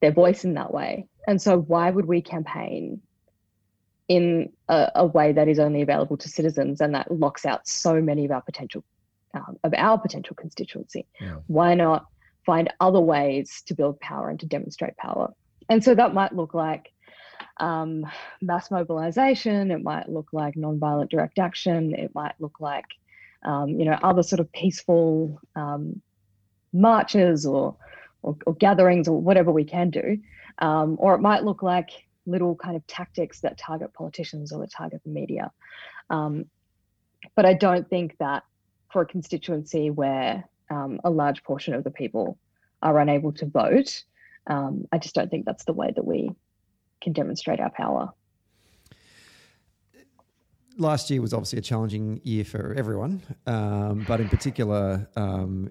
their 0.00 0.12
voice 0.12 0.44
in 0.44 0.54
that 0.54 0.72
way. 0.72 1.08
And 1.26 1.42
so, 1.42 1.58
why 1.58 1.90
would 1.90 2.06
we 2.06 2.22
campaign 2.22 3.02
in 4.06 4.52
a, 4.68 4.92
a, 4.94 5.06
way 5.06 5.32
that 5.32 5.48
is 5.48 5.58
only 5.58 5.82
available 5.82 6.16
to 6.18 6.28
citizens 6.28 6.80
and 6.80 6.94
that 6.94 7.10
locks 7.10 7.44
out 7.44 7.66
so 7.66 8.00
many 8.00 8.26
of 8.26 8.30
our 8.30 8.40
potential 8.40 8.84
um, 9.34 9.58
of 9.64 9.74
our 9.76 9.98
potential 9.98 10.36
constituency 10.36 11.04
yeah. 11.20 11.34
why 11.48 11.74
not 11.74 12.06
find 12.46 12.72
other 12.80 13.00
ways 13.00 13.62
to 13.66 13.74
build 13.74 14.00
power 14.00 14.30
and 14.30 14.40
to 14.40 14.46
demonstrate 14.46 14.96
power 14.96 15.34
and 15.68 15.84
so 15.84 15.94
that 15.94 16.14
might 16.14 16.34
look 16.34 16.54
like 16.54 16.90
um, 17.58 18.06
mass 18.40 18.70
mobilization 18.70 19.70
it 19.70 19.82
might 19.82 20.08
look 20.08 20.28
like 20.32 20.54
nonviolent 20.54 21.10
direct 21.10 21.38
action 21.38 21.94
it 21.94 22.14
might 22.14 22.34
look 22.38 22.60
like 22.60 22.86
um, 23.44 23.68
you 23.68 23.84
know 23.84 23.98
other 24.02 24.22
sort 24.22 24.40
of 24.40 24.50
peaceful 24.52 25.40
um, 25.56 26.00
marches 26.72 27.46
or, 27.46 27.76
or, 28.22 28.36
or 28.46 28.54
gatherings 28.54 29.08
or 29.08 29.20
whatever 29.20 29.50
we 29.50 29.64
can 29.64 29.90
do 29.90 30.18
um, 30.58 30.96
or 30.98 31.14
it 31.14 31.20
might 31.20 31.44
look 31.44 31.62
like 31.62 31.90
little 32.26 32.54
kind 32.54 32.76
of 32.76 32.86
tactics 32.86 33.40
that 33.40 33.58
target 33.58 33.92
politicians 33.94 34.52
or 34.52 34.60
that 34.60 34.72
target 34.72 35.00
the 35.04 35.10
media. 35.10 35.50
Um, 36.10 36.46
but 37.34 37.46
I 37.46 37.54
don't 37.54 37.88
think 37.88 38.16
that 38.18 38.44
for 38.92 39.02
a 39.02 39.06
constituency 39.06 39.90
where 39.90 40.44
um, 40.70 41.00
a 41.04 41.10
large 41.10 41.42
portion 41.42 41.74
of 41.74 41.84
the 41.84 41.90
people 41.90 42.38
are 42.82 42.98
unable 42.98 43.32
to 43.32 43.46
vote, 43.46 44.04
um, 44.46 44.86
I 44.92 44.98
just 44.98 45.14
don't 45.14 45.30
think 45.30 45.46
that's 45.46 45.64
the 45.64 45.72
way 45.72 45.92
that 45.94 46.04
we 46.04 46.30
can 47.00 47.12
demonstrate 47.12 47.60
our 47.60 47.70
power. 47.70 48.12
Last 50.78 51.10
year 51.10 51.20
was 51.20 51.34
obviously 51.34 51.58
a 51.58 51.62
challenging 51.62 52.20
year 52.22 52.44
for 52.44 52.72
everyone, 52.74 53.20
um, 53.46 54.04
but 54.06 54.20
in 54.20 54.28
particular, 54.28 55.08
um, 55.16 55.70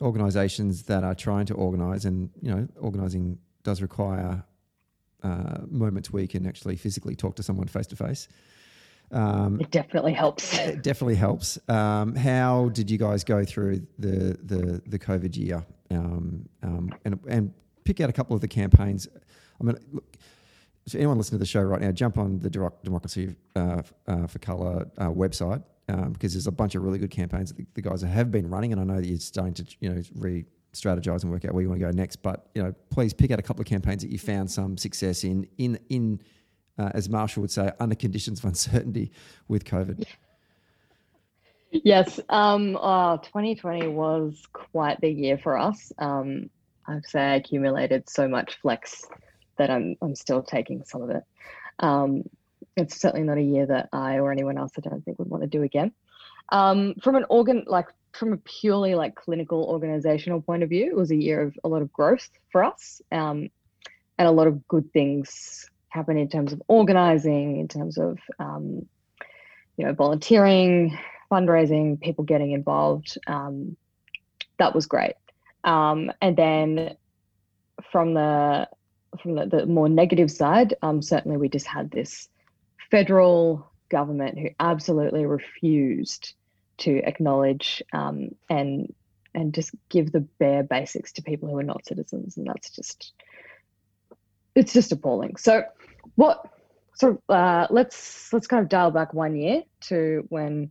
organisations 0.00 0.84
that 0.84 1.04
are 1.04 1.14
trying 1.14 1.46
to 1.46 1.54
organise, 1.54 2.04
and 2.04 2.30
you 2.40 2.50
know, 2.50 2.68
organising 2.80 3.38
does 3.64 3.82
require 3.82 4.44
uh, 5.22 5.58
moments 5.68 6.12
where 6.12 6.22
you 6.22 6.28
can 6.28 6.46
actually 6.46 6.76
physically 6.76 7.14
talk 7.14 7.36
to 7.36 7.42
someone 7.42 7.66
face 7.68 7.86
to 7.88 7.96
face. 7.96 8.28
it 9.60 9.70
definitely 9.70 10.12
helps. 10.12 10.58
It 10.58 10.82
definitely 10.82 11.16
helps. 11.16 11.58
Um, 11.68 12.14
how 12.14 12.70
did 12.70 12.90
you 12.90 12.98
guys 12.98 13.24
go 13.24 13.44
through 13.44 13.86
the 13.98 14.38
the, 14.42 14.82
the 14.86 14.98
COVID 14.98 15.36
year 15.36 15.64
um, 15.90 16.48
um, 16.62 16.94
and 17.04 17.18
and 17.28 17.52
pick 17.84 18.00
out 18.00 18.08
a 18.08 18.12
couple 18.12 18.34
of 18.34 18.40
the 18.40 18.48
campaigns? 18.48 19.06
I 19.60 19.64
mean, 19.64 19.76
look, 19.92 20.16
so 20.86 20.98
anyone 20.98 21.16
listening 21.16 21.38
to 21.38 21.42
the 21.42 21.46
show 21.46 21.62
right 21.62 21.80
now, 21.80 21.92
jump 21.92 22.18
on 22.18 22.38
the 22.40 22.50
Democracy 22.50 23.36
uh, 23.54 23.82
uh, 24.06 24.26
for 24.26 24.38
Color 24.40 24.88
uh, 24.98 25.10
website 25.10 25.62
um, 25.88 26.12
because 26.12 26.32
there's 26.32 26.46
a 26.46 26.52
bunch 26.52 26.74
of 26.74 26.82
really 26.82 26.98
good 26.98 27.10
campaigns 27.10 27.52
that 27.52 27.74
the, 27.74 27.82
guys 27.82 28.02
have 28.02 28.30
been 28.30 28.48
running, 28.48 28.72
and 28.72 28.80
I 28.80 28.84
know 28.84 29.00
that 29.00 29.06
you're 29.06 29.18
starting 29.18 29.54
to 29.54 29.64
you 29.80 29.90
know 29.90 30.02
re 30.16 30.44
strategize 30.72 31.22
and 31.22 31.30
work 31.30 31.44
out 31.44 31.52
where 31.52 31.62
you 31.62 31.68
want 31.68 31.80
to 31.80 31.86
go 31.86 31.92
next. 31.92 32.16
But 32.16 32.48
you 32.54 32.62
know, 32.62 32.74
please 32.90 33.12
pick 33.12 33.30
out 33.30 33.38
a 33.38 33.42
couple 33.42 33.60
of 33.60 33.66
campaigns 33.66 34.02
that 34.02 34.10
you 34.10 34.18
found 34.18 34.50
some 34.50 34.76
success 34.76 35.24
in 35.24 35.46
in 35.58 35.78
in 35.88 36.20
uh, 36.78 36.90
as 36.94 37.08
Marshall 37.08 37.42
would 37.42 37.50
say, 37.50 37.70
under 37.78 37.94
conditions 37.94 38.38
of 38.40 38.46
uncertainty 38.46 39.12
with 39.48 39.64
COVID. 39.64 40.06
Yes, 41.74 42.20
um, 42.28 42.76
uh, 42.76 43.16
2020 43.16 43.86
was 43.88 44.46
quite 44.52 45.00
the 45.00 45.08
year 45.08 45.38
for 45.38 45.56
us. 45.56 45.90
Um, 45.96 46.50
I'd 46.86 47.06
say 47.06 47.20
I 47.20 47.34
accumulated 47.36 48.10
so 48.10 48.28
much 48.28 48.60
flex 48.60 49.06
I'm 49.70 49.96
I'm 50.02 50.14
still 50.14 50.42
taking 50.42 50.84
some 50.84 51.02
of 51.02 51.10
it. 51.10 51.22
Um, 51.78 52.24
it's 52.76 53.00
certainly 53.00 53.26
not 53.26 53.38
a 53.38 53.42
year 53.42 53.66
that 53.66 53.88
I 53.92 54.18
or 54.18 54.32
anyone 54.32 54.58
else 54.58 54.72
I 54.76 54.80
don't 54.80 55.04
think 55.04 55.18
would 55.18 55.28
want 55.28 55.42
to 55.42 55.48
do 55.48 55.62
again. 55.62 55.92
Um, 56.50 56.94
from 57.02 57.16
an 57.16 57.24
organ 57.28 57.64
like 57.66 57.88
from 58.12 58.32
a 58.32 58.36
purely 58.36 58.94
like 58.94 59.14
clinical 59.14 59.64
organizational 59.64 60.40
point 60.40 60.62
of 60.62 60.68
view, 60.68 60.86
it 60.86 60.96
was 60.96 61.10
a 61.10 61.16
year 61.16 61.42
of 61.42 61.58
a 61.64 61.68
lot 61.68 61.82
of 61.82 61.92
growth 61.92 62.28
for 62.50 62.62
us 62.64 63.00
um, 63.10 63.48
and 64.18 64.28
a 64.28 64.30
lot 64.30 64.46
of 64.46 64.66
good 64.68 64.92
things 64.92 65.68
happened 65.88 66.18
in 66.18 66.28
terms 66.28 66.52
of 66.52 66.62
organizing, 66.68 67.58
in 67.58 67.68
terms 67.68 67.98
of 67.98 68.18
um, 68.38 68.86
you 69.76 69.84
know 69.84 69.92
volunteering, 69.92 70.98
fundraising, 71.30 72.00
people 72.00 72.24
getting 72.24 72.52
involved. 72.52 73.18
Um, 73.26 73.76
that 74.58 74.74
was 74.74 74.86
great. 74.86 75.14
Um, 75.64 76.12
and 76.20 76.36
then 76.36 76.96
from 77.90 78.14
the 78.14 78.68
from 79.20 79.34
the, 79.34 79.46
the 79.46 79.66
more 79.66 79.88
negative 79.88 80.30
side, 80.30 80.74
um, 80.82 81.02
certainly 81.02 81.36
we 81.36 81.48
just 81.48 81.66
had 81.66 81.90
this 81.90 82.28
federal 82.90 83.70
government 83.88 84.38
who 84.38 84.48
absolutely 84.58 85.26
refused 85.26 86.34
to 86.78 86.98
acknowledge 87.04 87.82
um, 87.92 88.34
and 88.48 88.92
and 89.34 89.54
just 89.54 89.70
give 89.88 90.12
the 90.12 90.20
bare 90.20 90.62
basics 90.62 91.12
to 91.12 91.22
people 91.22 91.48
who 91.48 91.58
are 91.58 91.62
not 91.62 91.86
citizens, 91.86 92.36
and 92.36 92.46
that's 92.46 92.70
just 92.70 93.12
it's 94.54 94.72
just 94.72 94.92
appalling. 94.92 95.36
So, 95.36 95.64
what 96.16 96.44
so 96.94 97.20
uh, 97.28 97.66
let's 97.70 98.32
let's 98.32 98.46
kind 98.46 98.62
of 98.62 98.68
dial 98.68 98.90
back 98.90 99.14
one 99.14 99.36
year 99.36 99.62
to 99.88 100.26
when 100.28 100.70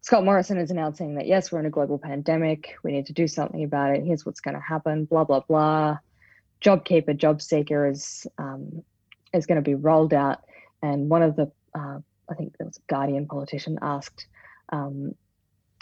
Scott 0.00 0.24
Morrison 0.24 0.58
is 0.58 0.70
announcing 0.70 1.16
that 1.16 1.26
yes, 1.26 1.50
we're 1.50 1.60
in 1.60 1.66
a 1.66 1.70
global 1.70 1.98
pandemic, 1.98 2.76
we 2.82 2.92
need 2.92 3.06
to 3.06 3.12
do 3.12 3.26
something 3.26 3.64
about 3.64 3.96
it. 3.96 4.04
Here's 4.04 4.24
what's 4.24 4.40
going 4.40 4.54
to 4.54 4.60
happen. 4.60 5.04
Blah 5.04 5.24
blah 5.24 5.40
blah. 5.40 5.98
JobKeeper, 6.62 7.16
JobSeeker 7.16 7.90
is 7.90 8.26
um, 8.38 8.82
is 9.32 9.46
going 9.46 9.56
to 9.56 9.62
be 9.62 9.74
rolled 9.74 10.14
out, 10.14 10.40
and 10.82 11.08
one 11.08 11.22
of 11.22 11.36
the 11.36 11.50
uh, 11.74 11.98
I 12.30 12.34
think 12.34 12.56
there 12.58 12.66
was 12.66 12.78
a 12.78 12.92
Guardian 12.92 13.26
politician 13.26 13.78
asked 13.82 14.26
um, 14.72 15.14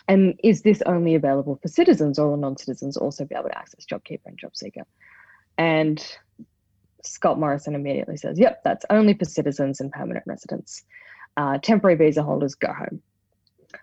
and 0.08 0.38
is 0.42 0.62
this 0.62 0.82
only 0.86 1.14
available 1.14 1.58
for 1.60 1.68
citizens 1.68 2.18
or 2.18 2.30
will 2.30 2.36
non-citizens 2.36 2.96
also 2.96 3.24
be 3.24 3.34
able 3.34 3.48
to 3.48 3.58
access 3.58 3.86
JobKeeper 3.86 4.26
and 4.26 4.38
JobSeeker? 4.38 4.84
And 5.56 6.04
Scott 7.02 7.38
Morrison 7.38 7.74
immediately 7.74 8.16
says, 8.16 8.38
yep, 8.38 8.62
that's 8.64 8.84
only 8.90 9.14
for 9.14 9.24
citizens 9.24 9.80
and 9.80 9.90
permanent 9.90 10.26
residents. 10.26 10.82
Uh, 11.36 11.58
temporary 11.58 11.96
visa 11.96 12.22
holders 12.22 12.54
go 12.54 12.72
home, 12.72 13.00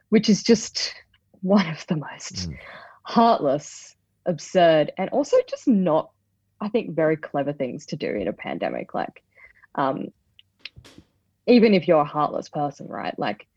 which 0.09 0.29
is 0.29 0.43
just 0.43 0.93
one 1.41 1.67
of 1.67 1.85
the 1.87 1.97
most 1.97 2.49
mm. 2.49 2.57
heartless, 3.03 3.95
absurd, 4.25 4.91
and 4.97 5.09
also 5.09 5.37
just 5.49 5.67
not, 5.67 6.11
I 6.61 6.69
think, 6.69 6.95
very 6.95 7.17
clever 7.17 7.51
things 7.51 7.87
to 7.87 7.95
do 7.95 8.07
in 8.07 8.27
a 8.27 8.33
pandemic. 8.33 8.93
Like, 8.93 9.23
um, 9.75 10.11
even 11.47 11.73
if 11.73 11.87
you're 11.87 12.01
a 12.01 12.05
heartless 12.05 12.49
person, 12.49 12.87
right? 12.87 13.17
Like 13.17 13.47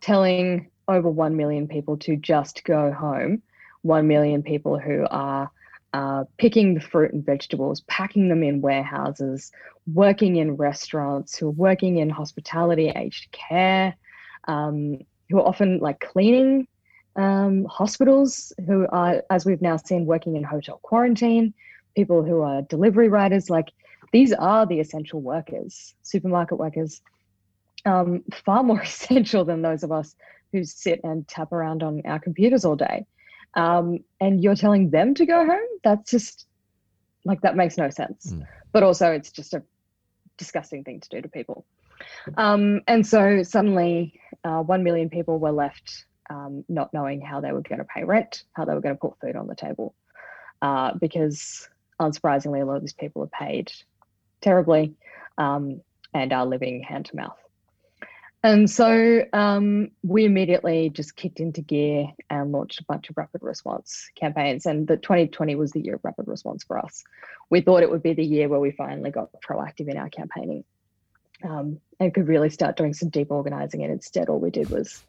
telling 0.00 0.68
over 0.88 1.08
1 1.08 1.36
million 1.36 1.68
people 1.68 1.96
to 1.98 2.16
just 2.16 2.64
go 2.64 2.92
home, 2.92 3.42
1 3.82 4.08
million 4.08 4.42
people 4.42 4.78
who 4.78 5.06
are 5.10 5.50
uh, 5.94 6.24
picking 6.36 6.74
the 6.74 6.80
fruit 6.80 7.12
and 7.12 7.24
vegetables, 7.24 7.80
packing 7.82 8.28
them 8.28 8.42
in 8.42 8.60
warehouses, 8.60 9.52
working 9.94 10.36
in 10.36 10.56
restaurants, 10.56 11.36
who 11.36 11.48
are 11.48 11.52
working 11.52 11.98
in 11.98 12.10
hospitality, 12.10 12.88
aged 12.88 13.30
care, 13.30 13.94
um, 14.46 14.98
who 15.30 15.38
are 15.38 15.46
often 15.46 15.78
like 15.78 16.00
cleaning 16.00 16.66
um, 17.16 17.64
hospitals, 17.64 18.52
who 18.66 18.86
are, 18.90 19.22
as 19.30 19.46
we've 19.46 19.62
now 19.62 19.76
seen, 19.76 20.06
working 20.06 20.36
in 20.36 20.44
hotel 20.44 20.78
quarantine, 20.82 21.54
people 21.98 22.22
who 22.22 22.42
are 22.42 22.62
delivery 22.62 23.08
riders. 23.08 23.50
Like 23.50 23.72
these 24.12 24.32
are 24.32 24.64
the 24.66 24.78
essential 24.78 25.20
workers, 25.20 25.94
supermarket 26.02 26.56
workers, 26.56 27.02
um, 27.84 28.22
far 28.44 28.62
more 28.62 28.80
essential 28.90 29.44
than 29.44 29.62
those 29.62 29.82
of 29.82 29.90
us 29.90 30.14
who 30.52 30.62
sit 30.62 31.00
and 31.02 31.26
tap 31.26 31.50
around 31.52 31.82
on 31.82 32.02
our 32.04 32.20
computers 32.20 32.64
all 32.64 32.76
day. 32.76 33.04
Um, 33.54 34.04
and 34.20 34.40
you're 34.40 34.54
telling 34.54 34.90
them 34.90 35.14
to 35.14 35.26
go 35.26 35.44
home? 35.44 35.70
That's 35.82 36.08
just 36.08 36.46
like 37.24 37.40
that 37.40 37.56
makes 37.56 37.76
no 37.76 37.90
sense. 37.90 38.32
Mm. 38.32 38.46
But 38.70 38.84
also, 38.84 39.10
it's 39.10 39.32
just 39.32 39.52
a 39.54 39.62
disgusting 40.36 40.84
thing 40.84 41.00
to 41.00 41.08
do 41.08 41.20
to 41.20 41.28
people. 41.28 41.64
Um, 42.36 42.82
and 42.86 43.04
so 43.04 43.42
suddenly, 43.42 44.20
uh, 44.44 44.62
1 44.62 44.84
million 44.84 45.10
people 45.10 45.40
were 45.40 45.50
left 45.50 46.04
um, 46.30 46.64
not 46.68 46.94
knowing 46.94 47.20
how 47.20 47.40
they 47.40 47.50
were 47.50 47.62
going 47.62 47.80
to 47.80 47.84
pay 47.84 48.04
rent, 48.04 48.44
how 48.52 48.64
they 48.64 48.74
were 48.74 48.80
going 48.80 48.94
to 48.94 49.00
put 49.00 49.18
food 49.20 49.34
on 49.34 49.48
the 49.48 49.56
table. 49.56 49.94
Uh, 50.62 50.92
because 51.00 51.68
unsurprisingly, 52.00 52.62
a 52.62 52.64
lot 52.64 52.76
of 52.76 52.82
these 52.82 52.92
people 52.92 53.22
are 53.22 53.26
paid 53.26 53.72
terribly 54.40 54.94
um, 55.36 55.80
and 56.14 56.32
are 56.32 56.46
living 56.46 56.82
hand 56.82 57.06
to 57.06 57.16
mouth. 57.16 57.38
And 58.42 58.70
so 58.70 59.24
um, 59.32 59.90
we 60.04 60.24
immediately 60.24 60.90
just 60.90 61.16
kicked 61.16 61.40
into 61.40 61.60
gear 61.60 62.06
and 62.30 62.52
launched 62.52 62.80
a 62.80 62.84
bunch 62.84 63.10
of 63.10 63.16
rapid 63.16 63.42
response 63.42 64.10
campaigns. 64.14 64.64
And 64.64 64.86
the 64.86 64.96
2020 64.96 65.56
was 65.56 65.72
the 65.72 65.80
year 65.80 65.96
of 65.96 66.04
rapid 66.04 66.28
response 66.28 66.62
for 66.62 66.78
us. 66.78 67.02
We 67.50 67.62
thought 67.62 67.82
it 67.82 67.90
would 67.90 68.02
be 68.02 68.14
the 68.14 68.24
year 68.24 68.48
where 68.48 68.60
we 68.60 68.70
finally 68.70 69.10
got 69.10 69.30
proactive 69.42 69.88
in 69.88 69.96
our 69.96 70.08
campaigning 70.08 70.62
um, 71.42 71.80
and 71.98 72.14
could 72.14 72.28
really 72.28 72.50
start 72.50 72.76
doing 72.76 72.94
some 72.94 73.08
deep 73.08 73.32
organizing. 73.32 73.82
And 73.82 73.92
instead, 73.92 74.28
all 74.28 74.38
we 74.38 74.50
did 74.50 74.70
was 74.70 75.02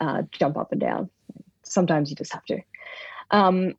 uh, 0.00 0.22
jump 0.32 0.56
up 0.56 0.72
and 0.72 0.80
down. 0.80 1.08
Sometimes 1.62 2.10
you 2.10 2.16
just 2.16 2.32
have 2.32 2.44
to. 2.46 2.62
Um, 3.30 3.74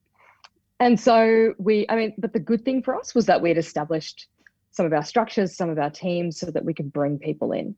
and 0.83 0.99
so 0.99 1.53
we, 1.57 1.85
I 1.89 1.95
mean, 1.95 2.13
but 2.17 2.33
the 2.33 2.39
good 2.39 2.65
thing 2.65 2.83
for 2.83 2.95
us 2.95 3.15
was 3.15 3.25
that 3.27 3.41
we 3.41 3.49
had 3.49 3.57
established 3.57 4.27
some 4.71 4.85
of 4.85 4.93
our 4.93 5.03
structures, 5.03 5.55
some 5.55 5.69
of 5.69 5.79
our 5.79 5.89
teams 5.89 6.39
so 6.39 6.51
that 6.51 6.65
we 6.65 6.73
could 6.73 6.91
bring 6.91 7.19
people 7.19 7.53
in. 7.53 7.75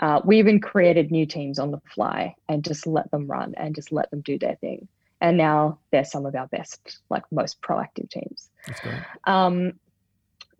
Uh, 0.00 0.20
we 0.24 0.38
even 0.38 0.60
created 0.60 1.10
new 1.10 1.26
teams 1.26 1.58
on 1.58 1.70
the 1.70 1.80
fly 1.94 2.34
and 2.48 2.64
just 2.64 2.86
let 2.86 3.10
them 3.10 3.26
run 3.26 3.54
and 3.56 3.74
just 3.74 3.92
let 3.92 4.10
them 4.10 4.20
do 4.22 4.38
their 4.38 4.56
thing. 4.56 4.88
And 5.20 5.36
now 5.36 5.78
they're 5.90 6.04
some 6.04 6.26
of 6.26 6.34
our 6.34 6.46
best, 6.46 6.98
like 7.10 7.24
most 7.30 7.60
proactive 7.60 8.08
teams. 8.10 8.50
That's 8.66 8.80
great. 8.80 9.00
Um, 9.24 9.72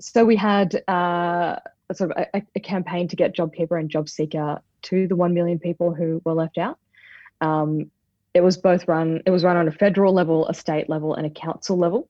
so 0.01 0.24
we 0.24 0.36
had 0.36 0.82
uh, 0.88 1.57
a 1.88 1.94
sort 1.94 2.12
of 2.12 2.26
a, 2.34 2.42
a, 2.55 2.61
campaign 2.61 3.09
to 3.09 3.16
get 3.16 3.34
JobKeeper 3.34 3.78
and 3.78 3.90
JobSeeker 3.90 4.61
to 4.82 5.09
the 5.09 5.16
one 5.16 5.34
million 5.34 5.59
people 5.59 5.94
who 5.94 6.20
were 6.24 6.34
left 6.34 6.59
out. 6.59 6.78
Um, 7.40 7.90
it 8.39 8.45
was 8.45 8.57
both 8.57 8.86
run. 8.86 9.20
It 9.26 9.30
was 9.30 9.43
run 9.43 9.57
on 9.57 9.66
a 9.66 9.72
federal 9.72 10.14
level, 10.14 10.47
a 10.47 10.55
state 10.55 10.89
level, 10.89 11.12
and 11.12 11.26
a 11.26 11.30
council 11.30 11.76
level. 11.76 12.09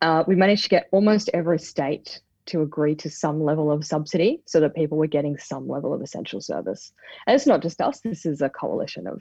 Uh, 0.00 0.22
we 0.24 0.36
managed 0.36 0.62
to 0.62 0.68
get 0.68 0.86
almost 0.92 1.28
every 1.34 1.58
state 1.58 2.20
to 2.46 2.62
agree 2.62 2.94
to 2.94 3.10
some 3.10 3.42
level 3.42 3.72
of 3.72 3.84
subsidy 3.84 4.40
so 4.46 4.60
that 4.60 4.76
people 4.76 4.96
were 4.96 5.08
getting 5.08 5.36
some 5.36 5.68
level 5.68 5.92
of 5.92 6.00
essential 6.00 6.40
service. 6.40 6.92
And 7.26 7.34
it's 7.34 7.44
not 7.44 7.60
just 7.60 7.80
us, 7.80 7.98
this 8.00 8.24
is 8.24 8.40
a 8.40 8.48
coalition 8.48 9.08
of 9.08 9.20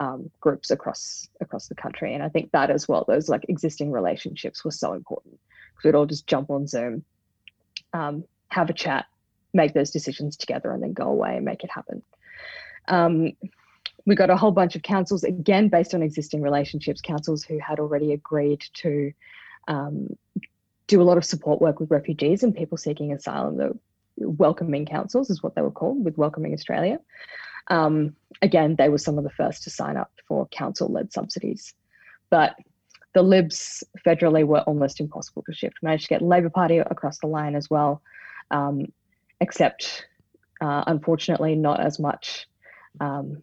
um, 0.00 0.30
groups 0.40 0.70
across 0.70 1.28
across 1.42 1.68
the 1.68 1.74
country. 1.74 2.14
And 2.14 2.22
I 2.22 2.30
think 2.30 2.50
that 2.52 2.70
as 2.70 2.88
well, 2.88 3.04
those 3.06 3.28
like 3.28 3.44
existing 3.50 3.92
relationships 3.92 4.64
were 4.64 4.70
so 4.70 4.94
important 4.94 5.38
because 5.74 5.84
we'd 5.84 5.94
all 5.94 6.06
just 6.06 6.26
jump 6.26 6.48
on 6.48 6.66
Zoom, 6.66 7.04
um, 7.92 8.24
have 8.48 8.70
a 8.70 8.72
chat, 8.72 9.04
make 9.52 9.74
those 9.74 9.90
decisions 9.90 10.38
together, 10.38 10.72
and 10.72 10.82
then 10.82 10.94
go 10.94 11.08
away 11.08 11.36
and 11.36 11.44
make 11.44 11.62
it 11.62 11.70
happen. 11.70 12.02
Um, 12.86 13.32
we 14.06 14.14
got 14.14 14.30
a 14.30 14.36
whole 14.36 14.50
bunch 14.50 14.76
of 14.76 14.82
councils, 14.82 15.24
again, 15.24 15.68
based 15.68 15.94
on 15.94 16.02
existing 16.02 16.42
relationships, 16.42 17.00
councils 17.00 17.44
who 17.44 17.58
had 17.58 17.78
already 17.78 18.12
agreed 18.12 18.64
to 18.74 19.12
um, 19.66 20.16
do 20.86 21.00
a 21.00 21.04
lot 21.04 21.18
of 21.18 21.24
support 21.24 21.60
work 21.60 21.80
with 21.80 21.90
refugees 21.90 22.42
and 22.42 22.54
people 22.54 22.78
seeking 22.78 23.12
asylum. 23.12 23.56
The 23.56 23.78
welcoming 24.16 24.86
councils 24.86 25.30
is 25.30 25.42
what 25.42 25.54
they 25.54 25.62
were 25.62 25.70
called 25.70 26.04
with 26.04 26.18
Welcoming 26.18 26.54
Australia. 26.54 26.98
Um, 27.68 28.16
again, 28.40 28.76
they 28.76 28.88
were 28.88 28.98
some 28.98 29.18
of 29.18 29.24
the 29.24 29.30
first 29.30 29.62
to 29.64 29.70
sign 29.70 29.96
up 29.96 30.10
for 30.26 30.46
council-led 30.48 31.12
subsidies, 31.12 31.74
but 32.30 32.56
the 33.14 33.22
Libs 33.22 33.84
federally 34.06 34.44
were 34.44 34.60
almost 34.60 35.00
impossible 35.00 35.42
to 35.46 35.52
shift. 35.52 35.76
Managed 35.82 36.04
to 36.04 36.08
get 36.08 36.22
Labor 36.22 36.50
Party 36.50 36.78
across 36.78 37.18
the 37.18 37.26
line 37.26 37.54
as 37.54 37.68
well, 37.68 38.02
um, 38.50 38.92
except 39.40 40.06
uh, 40.60 40.84
unfortunately 40.86 41.54
not 41.54 41.80
as 41.80 41.98
much. 41.98 42.46
Um, 43.00 43.42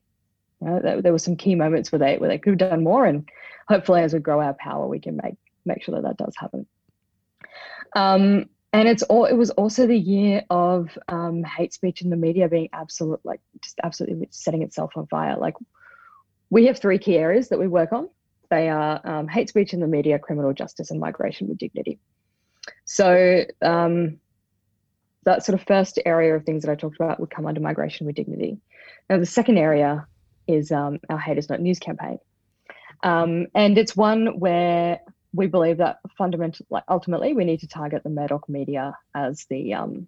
know, 0.65 0.79
there, 0.81 1.01
there, 1.01 1.11
were 1.11 1.19
some 1.19 1.35
key 1.35 1.55
moments 1.55 1.91
where 1.91 1.99
they 1.99 2.17
where 2.17 2.29
they 2.29 2.37
could 2.37 2.59
have 2.59 2.69
done 2.69 2.83
more, 2.83 3.05
and 3.05 3.29
hopefully, 3.67 4.01
as 4.01 4.13
we 4.13 4.19
grow 4.19 4.41
our 4.41 4.53
power, 4.53 4.87
we 4.87 4.99
can 4.99 5.17
make 5.21 5.35
make 5.65 5.83
sure 5.83 5.95
that 5.95 6.03
that 6.03 6.17
does 6.17 6.35
happen. 6.37 6.65
Um, 7.95 8.49
and 8.73 8.89
it's 8.89 9.03
all 9.03 9.25
it 9.25 9.35
was 9.35 9.51
also 9.51 9.87
the 9.87 9.97
year 9.97 10.43
of 10.49 10.97
um, 11.07 11.43
hate 11.43 11.73
speech 11.73 12.01
in 12.01 12.09
the 12.09 12.17
media 12.17 12.49
being 12.49 12.69
absolute 12.73 13.21
like 13.23 13.39
just 13.61 13.79
absolutely 13.83 14.27
setting 14.31 14.63
itself 14.63 14.91
on 14.95 15.07
fire. 15.07 15.37
Like 15.37 15.55
we 16.49 16.65
have 16.65 16.79
three 16.79 16.97
key 16.97 17.17
areas 17.17 17.49
that 17.49 17.59
we 17.59 17.67
work 17.67 17.93
on. 17.93 18.09
They 18.49 18.69
are 18.69 19.01
um, 19.03 19.27
hate 19.27 19.49
speech 19.49 19.73
in 19.73 19.79
the 19.79 19.87
media 19.87 20.19
criminal 20.19 20.53
justice 20.53 20.91
and 20.91 20.99
migration 20.99 21.47
with 21.47 21.57
dignity. 21.57 21.99
So 22.83 23.45
um, 23.61 24.19
that 25.23 25.43
sort 25.43 25.59
of 25.59 25.65
first 25.65 25.99
area 26.05 26.35
of 26.35 26.43
things 26.43 26.63
that 26.63 26.71
i 26.71 26.75
talked 26.75 26.95
about 26.95 27.19
would 27.19 27.29
come 27.29 27.47
under 27.47 27.61
migration 27.61 28.05
with 28.05 28.15
dignity. 28.15 28.57
Now 29.09 29.17
the 29.17 29.25
second 29.25 29.57
area 29.57 30.05
is 30.47 30.71
um, 30.71 30.99
our 31.09 31.17
hate 31.17 31.37
is 31.37 31.49
not 31.49 31.61
news 31.61 31.79
campaign 31.79 32.19
um, 33.03 33.47
and 33.53 33.77
it's 33.77 33.95
one 33.95 34.39
where 34.39 35.01
we 35.35 35.47
believe 35.47 35.77
that 35.77 35.99
fundamentally, 36.17 36.65
like 36.69 36.85
ultimately, 36.87 37.33
we 37.33 37.45
need 37.45 37.59
to 37.59 37.67
target 37.67 38.03
the 38.03 38.09
Murdoch 38.09 38.47
media 38.47 38.95
as 39.13 39.45
the 39.49 39.73
um, 39.73 40.07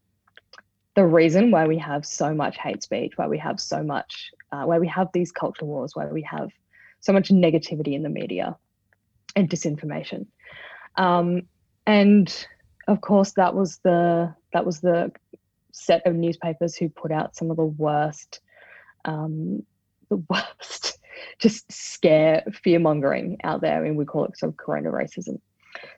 the 0.96 1.06
reason 1.06 1.52
why 1.52 1.68
we 1.68 1.78
have 1.78 2.06
so 2.06 2.34
much 2.34 2.58
hate 2.58 2.82
speech, 2.82 3.14
why 3.18 3.28
we 3.28 3.38
have 3.38 3.60
so 3.60 3.84
much, 3.84 4.32
uh, 4.52 4.64
why 4.64 4.80
we 4.80 4.88
have 4.88 5.10
these 5.14 5.32
culture 5.32 5.66
wars, 5.66 5.92
why 5.96 6.06
we 6.08 6.24
have 6.24 6.50
so 7.02 7.14
much 7.14 7.30
negativity 7.30 7.94
in 7.94 8.02
the 8.02 8.10
media 8.10 8.58
and 9.36 9.50
disinformation. 9.50 10.26
Um, 10.96 11.44
and 11.86 12.48
of 12.88 13.02
course, 13.02 13.34
that 13.34 13.54
was 13.54 13.80
the 13.84 14.34
that 14.54 14.66
was 14.66 14.80
the 14.80 15.12
set 15.72 16.08
of 16.08 16.16
newspapers 16.16 16.76
who 16.76 16.90
put 16.90 17.12
out 17.12 17.36
some 17.36 17.52
of 17.52 17.58
the 17.58 17.66
worst, 17.66 18.40
um, 19.06 19.64
the 20.10 20.24
worst 20.30 20.98
just 21.40 21.72
scare 21.72 22.44
fear 22.64 22.80
mongering 22.80 23.38
out 23.44 23.62
there. 23.62 23.78
I 23.78 23.82
mean, 23.82 23.96
we 23.96 24.06
call 24.06 24.26
it 24.26 24.38
sort 24.38 24.52
of 24.52 24.58
corona 24.58 24.92
racism. 24.92 25.40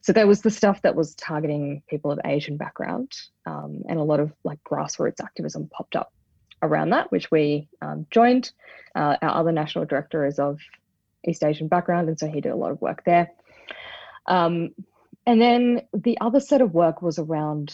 So 0.02 0.12
there 0.12 0.28
was 0.28 0.42
the 0.42 0.50
stuff 0.50 0.82
that 0.82 0.96
was 0.96 1.16
targeting 1.16 1.82
people 1.88 2.12
of 2.12 2.20
Asian 2.26 2.58
background, 2.58 3.14
um, 3.46 3.84
and 3.88 3.98
a 3.98 4.04
lot 4.04 4.20
of 4.20 4.34
like 4.44 4.60
grassroots 4.64 5.22
activism 5.24 5.70
popped 5.72 5.96
up 5.96 6.12
around 6.62 6.90
that, 6.90 7.12
which 7.12 7.32
we 7.32 7.70
um, 7.82 8.06
joined. 8.12 8.52
Uh, 8.96 9.16
our 9.22 9.40
other 9.40 9.52
national 9.52 9.86
director 9.86 10.26
is 10.26 10.40
of 10.40 10.60
East 11.26 11.44
Asian 11.44 11.68
background, 11.68 12.10
and 12.10 12.20
so 12.20 12.28
he 12.28 12.42
did 12.42 12.52
a 12.52 12.58
lot 12.58 12.72
of 12.72 12.82
work 12.82 13.04
there. 13.06 13.32
Um, 14.26 14.72
and 15.26 15.42
then 15.42 15.82
the 15.94 16.18
other 16.20 16.40
set 16.40 16.62
of 16.62 16.74
work 16.74 17.02
was 17.02 17.20
around 17.20 17.74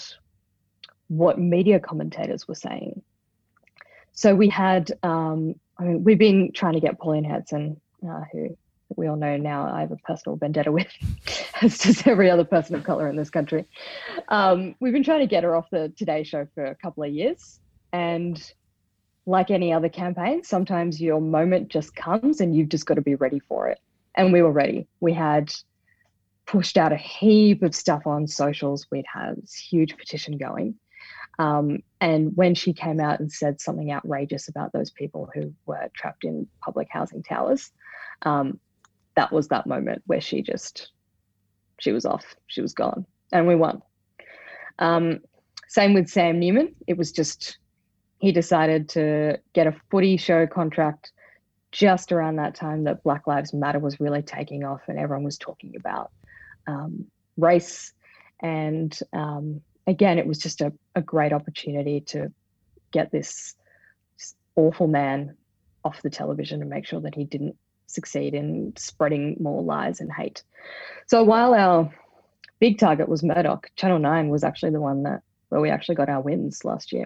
what 1.08 1.40
media 1.40 1.80
commentators 1.80 2.48
were 2.48 2.56
saying. 2.56 3.02
So 4.14 4.34
we 4.34 4.50
had 4.50 4.92
um, 5.04 5.56
I 5.78 5.84
mean, 5.84 6.04
we've 6.04 6.20
been 6.20 6.52
trying 6.54 6.74
to 6.74 6.80
get 6.80 7.00
Pauline 7.00 7.24
Hanson, 7.24 7.80
uh, 8.08 8.22
who 8.32 8.58
we 8.96 9.08
all 9.08 9.16
know 9.16 9.36
now 9.36 9.72
I 9.72 9.82
have 9.82 9.92
a 9.92 9.98
personal 9.98 10.38
vendetta 10.38 10.72
with, 10.72 10.88
as 11.62 11.78
does 11.80 12.06
every 12.06 12.30
other 12.30 12.44
person 12.44 12.76
of 12.76 12.84
color 12.84 13.10
in 13.10 13.16
this 13.16 13.30
country. 13.30 13.66
Um, 14.30 14.76
we've 14.80 14.94
been 14.94 15.04
trying 15.04 15.22
to 15.22 15.28
get 15.28 15.44
her 15.44 15.56
off 15.56 15.70
the 15.72 15.92
Today 15.98 16.24
Show 16.24 16.48
for 16.54 16.66
a 16.66 16.76
couple 16.76 17.04
of 17.04 17.12
years. 17.12 17.60
And 17.92 18.42
like 19.26 19.50
any 19.52 19.74
other 19.74 19.90
campaign, 19.90 20.44
sometimes 20.44 21.02
your 21.02 21.20
moment 21.20 21.70
just 21.70 21.96
comes 21.96 22.42
and 22.42 22.56
you've 22.56 22.70
just 22.70 22.86
got 22.86 22.96
to 22.96 23.02
be 23.02 23.16
ready 23.16 23.40
for 23.40 23.68
it. 23.68 23.80
And 24.16 24.32
we 24.32 24.42
were 24.42 24.52
ready. 24.52 24.88
We 25.00 25.14
had 25.14 25.54
pushed 26.46 26.78
out 26.78 26.94
a 26.94 26.98
heap 26.98 27.64
of 27.64 27.76
stuff 27.76 28.06
on 28.06 28.28
socials. 28.28 28.86
We'd 28.92 29.06
had 29.12 29.38
this 29.42 29.56
huge 29.56 29.98
petition 29.98 30.38
going. 30.38 30.76
Um, 31.38 31.80
and 32.00 32.32
when 32.36 32.56
she 32.56 32.74
came 32.74 33.00
out 33.00 33.20
and 33.20 33.32
said 33.32 33.60
something 33.60 33.92
outrageous 33.92 34.48
about 34.48 34.72
those 34.74 34.92
people 34.92 35.30
who 35.34 35.54
were 35.66 35.90
trapped 35.96 36.24
in 36.24 36.48
public 36.62 36.88
housing 36.90 37.24
towers, 37.24 37.72
um, 38.22 38.60
that 39.16 39.32
was 39.32 39.48
that 39.50 39.68
moment 39.68 40.02
where 40.06 40.22
she 40.22 40.42
just, 40.42 40.92
she 41.80 41.92
was 41.92 42.06
off, 42.06 42.36
she 42.48 42.62
was 42.62 42.74
gone, 42.74 43.06
and 43.32 43.48
we 43.48 43.56
won. 43.56 43.82
Um, 44.80 45.20
same 45.68 45.94
with 45.94 46.10
Sam 46.10 46.40
Newman. 46.40 46.76
It 46.88 46.98
was 46.98 47.12
just, 47.12 47.58
he 48.20 48.32
decided 48.32 48.90
to 48.90 49.40
get 49.54 49.68
a 49.68 49.76
footy 49.90 50.18
show 50.18 50.48
contract 50.48 51.12
just 51.72 52.12
around 52.12 52.38
that 52.38 52.56
time 52.56 52.86
that 52.86 53.04
Black 53.04 53.28
Lives 53.28 53.54
Matter 53.54 53.80
was 53.80 54.00
really 54.00 54.22
taking 54.22 54.64
off 54.64 54.82
and 54.88 54.98
everyone 54.98 55.26
was 55.26 55.38
talking 55.38 55.76
about 55.76 56.12
um, 56.68 57.06
race. 57.38 57.92
And 58.42 58.98
um, 59.12 59.62
again, 59.88 60.18
it 60.18 60.28
was 60.28 60.40
just 60.40 60.62
a, 60.62 60.74
a 60.96 61.02
great 61.02 61.34
opportunity 61.34 62.02
to 62.02 62.32
get 62.92 63.12
this, 63.12 63.56
this 64.18 64.36
awful 64.56 64.88
man 64.88 65.36
off 65.84 66.02
the 66.02 66.10
television 66.10 66.62
and 66.62 66.70
make 66.70 66.86
sure 66.86 67.02
that 67.02 67.16
he 67.16 67.24
didn't 67.24 67.56
succeed 67.88 68.34
in 68.34 68.74
spreading 68.76 69.38
more 69.40 69.62
lies 69.62 70.00
and 70.00 70.12
hate. 70.12 70.44
So 71.08 71.24
while 71.24 71.54
our 71.54 71.94
big 72.60 72.80
target 72.80 73.08
was 73.08 73.24
Murdoch, 73.24 73.70
Channel 73.76 74.00
9 74.00 74.30
was 74.30 74.44
actually 74.44 74.72
the 74.72 74.82
one 74.82 75.04
that 75.04 75.22
where 75.50 75.62
we 75.62 75.70
actually 75.70 75.96
got 75.96 76.10
our 76.10 76.22
wins 76.22 76.66
last 76.66 76.92
year. 76.92 77.06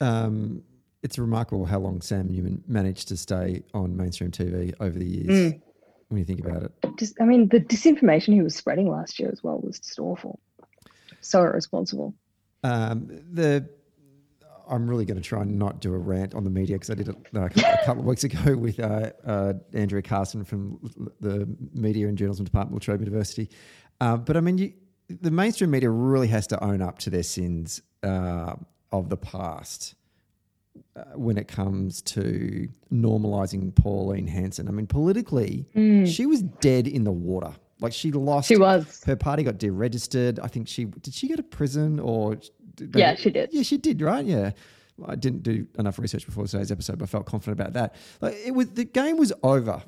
Um, 0.00 0.62
it's 1.02 1.18
remarkable 1.18 1.64
how 1.64 1.78
long 1.78 2.00
Sam 2.00 2.28
Newman 2.28 2.62
managed 2.66 3.08
to 3.08 3.16
stay 3.16 3.62
on 3.72 3.96
mainstream 3.96 4.30
TV 4.30 4.74
over 4.78 4.98
the 4.98 5.06
years. 5.06 5.52
Mm. 5.52 5.62
When 6.08 6.18
you 6.18 6.24
think 6.24 6.40
about 6.40 6.62
it, 6.62 6.72
just 6.96 7.20
I 7.20 7.24
mean, 7.24 7.48
the 7.48 7.60
disinformation 7.60 8.32
he 8.32 8.40
was 8.40 8.56
spreading 8.56 8.90
last 8.90 9.18
year 9.18 9.30
as 9.30 9.42
well 9.42 9.60
was 9.60 9.78
just 9.78 9.98
awful. 9.98 10.40
So 11.20 11.42
irresponsible. 11.42 12.14
Um, 12.62 13.08
the 13.32 13.68
I'm 14.68 14.88
really 14.88 15.04
going 15.04 15.16
to 15.16 15.22
try 15.22 15.42
and 15.42 15.58
not 15.58 15.80
do 15.80 15.94
a 15.94 15.98
rant 15.98 16.34
on 16.34 16.44
the 16.44 16.50
media 16.50 16.76
because 16.76 16.90
I 16.90 16.94
did 16.94 17.08
it 17.08 17.16
uh, 17.34 17.44
a 17.44 17.50
couple 17.84 18.00
of 18.00 18.04
weeks 18.04 18.24
ago 18.24 18.56
with 18.56 18.78
uh, 18.78 19.10
uh, 19.24 19.54
Andrea 19.72 20.02
Carson 20.02 20.44
from 20.44 20.78
the 21.20 21.48
Media 21.72 22.08
and 22.08 22.18
Journalism 22.18 22.44
Department 22.44 22.82
of 22.82 22.88
La 22.88 22.92
Trobe 22.92 23.00
University. 23.00 23.50
Uh, 24.00 24.16
but 24.16 24.36
I 24.36 24.40
mean, 24.40 24.58
you, 24.58 24.72
the 25.08 25.30
mainstream 25.30 25.70
media 25.70 25.90
really 25.90 26.28
has 26.28 26.46
to 26.48 26.62
own 26.62 26.82
up 26.82 26.98
to 27.00 27.10
their 27.10 27.22
sins 27.22 27.80
uh, 28.02 28.54
of 28.92 29.08
the 29.08 29.16
past 29.16 29.94
when 31.14 31.38
it 31.38 31.48
comes 31.48 32.02
to 32.02 32.68
normalizing 32.92 33.74
Pauline 33.74 34.26
Hanson. 34.26 34.68
I 34.68 34.70
mean, 34.70 34.86
politically, 34.86 35.66
mm. 35.74 36.06
she 36.06 36.26
was 36.26 36.42
dead 36.42 36.86
in 36.86 37.04
the 37.04 37.12
water. 37.12 37.54
Like 37.80 37.92
she 37.92 38.12
lost. 38.12 38.48
She 38.48 38.56
was. 38.56 39.02
Her 39.04 39.16
party 39.16 39.42
got 39.42 39.58
deregistered. 39.58 40.38
I 40.42 40.48
think 40.48 40.68
she 40.68 40.84
did. 40.84 41.14
She 41.14 41.28
go 41.28 41.36
to 41.36 41.42
prison 41.42 42.00
or? 42.00 42.36
They, 42.76 43.00
yeah, 43.00 43.14
she 43.14 43.30
did. 43.30 43.50
Yeah, 43.52 43.62
she 43.62 43.76
did. 43.76 44.00
Right. 44.00 44.24
Yeah. 44.24 44.50
I 45.06 45.14
didn't 45.14 45.44
do 45.44 45.66
enough 45.78 45.98
research 45.98 46.26
before 46.26 46.46
today's 46.46 46.72
episode, 46.72 46.98
but 46.98 47.04
I 47.04 47.06
felt 47.06 47.26
confident 47.26 47.60
about 47.60 47.72
that. 47.74 47.94
Like 48.20 48.34
it 48.44 48.52
was 48.52 48.70
the 48.70 48.84
game 48.84 49.16
was 49.16 49.32
over. 49.42 49.82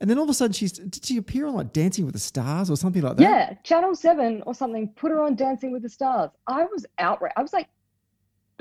And 0.00 0.10
then 0.10 0.18
all 0.18 0.24
of 0.24 0.30
a 0.30 0.34
sudden, 0.34 0.52
she's 0.52 0.72
did 0.72 1.04
she 1.04 1.16
appear 1.18 1.46
on 1.46 1.54
like 1.54 1.72
Dancing 1.72 2.06
with 2.06 2.14
the 2.14 2.20
Stars 2.20 2.70
or 2.70 2.76
something 2.76 3.02
like 3.02 3.18
that? 3.18 3.22
Yeah, 3.22 3.54
Channel 3.62 3.94
Seven 3.94 4.42
or 4.46 4.54
something. 4.54 4.88
Put 4.88 5.12
her 5.12 5.22
on 5.22 5.36
Dancing 5.36 5.70
with 5.70 5.82
the 5.82 5.88
Stars. 5.88 6.30
I 6.46 6.64
was 6.64 6.86
outraged. 6.98 7.34
I 7.36 7.42
was 7.42 7.52
like, 7.52 7.68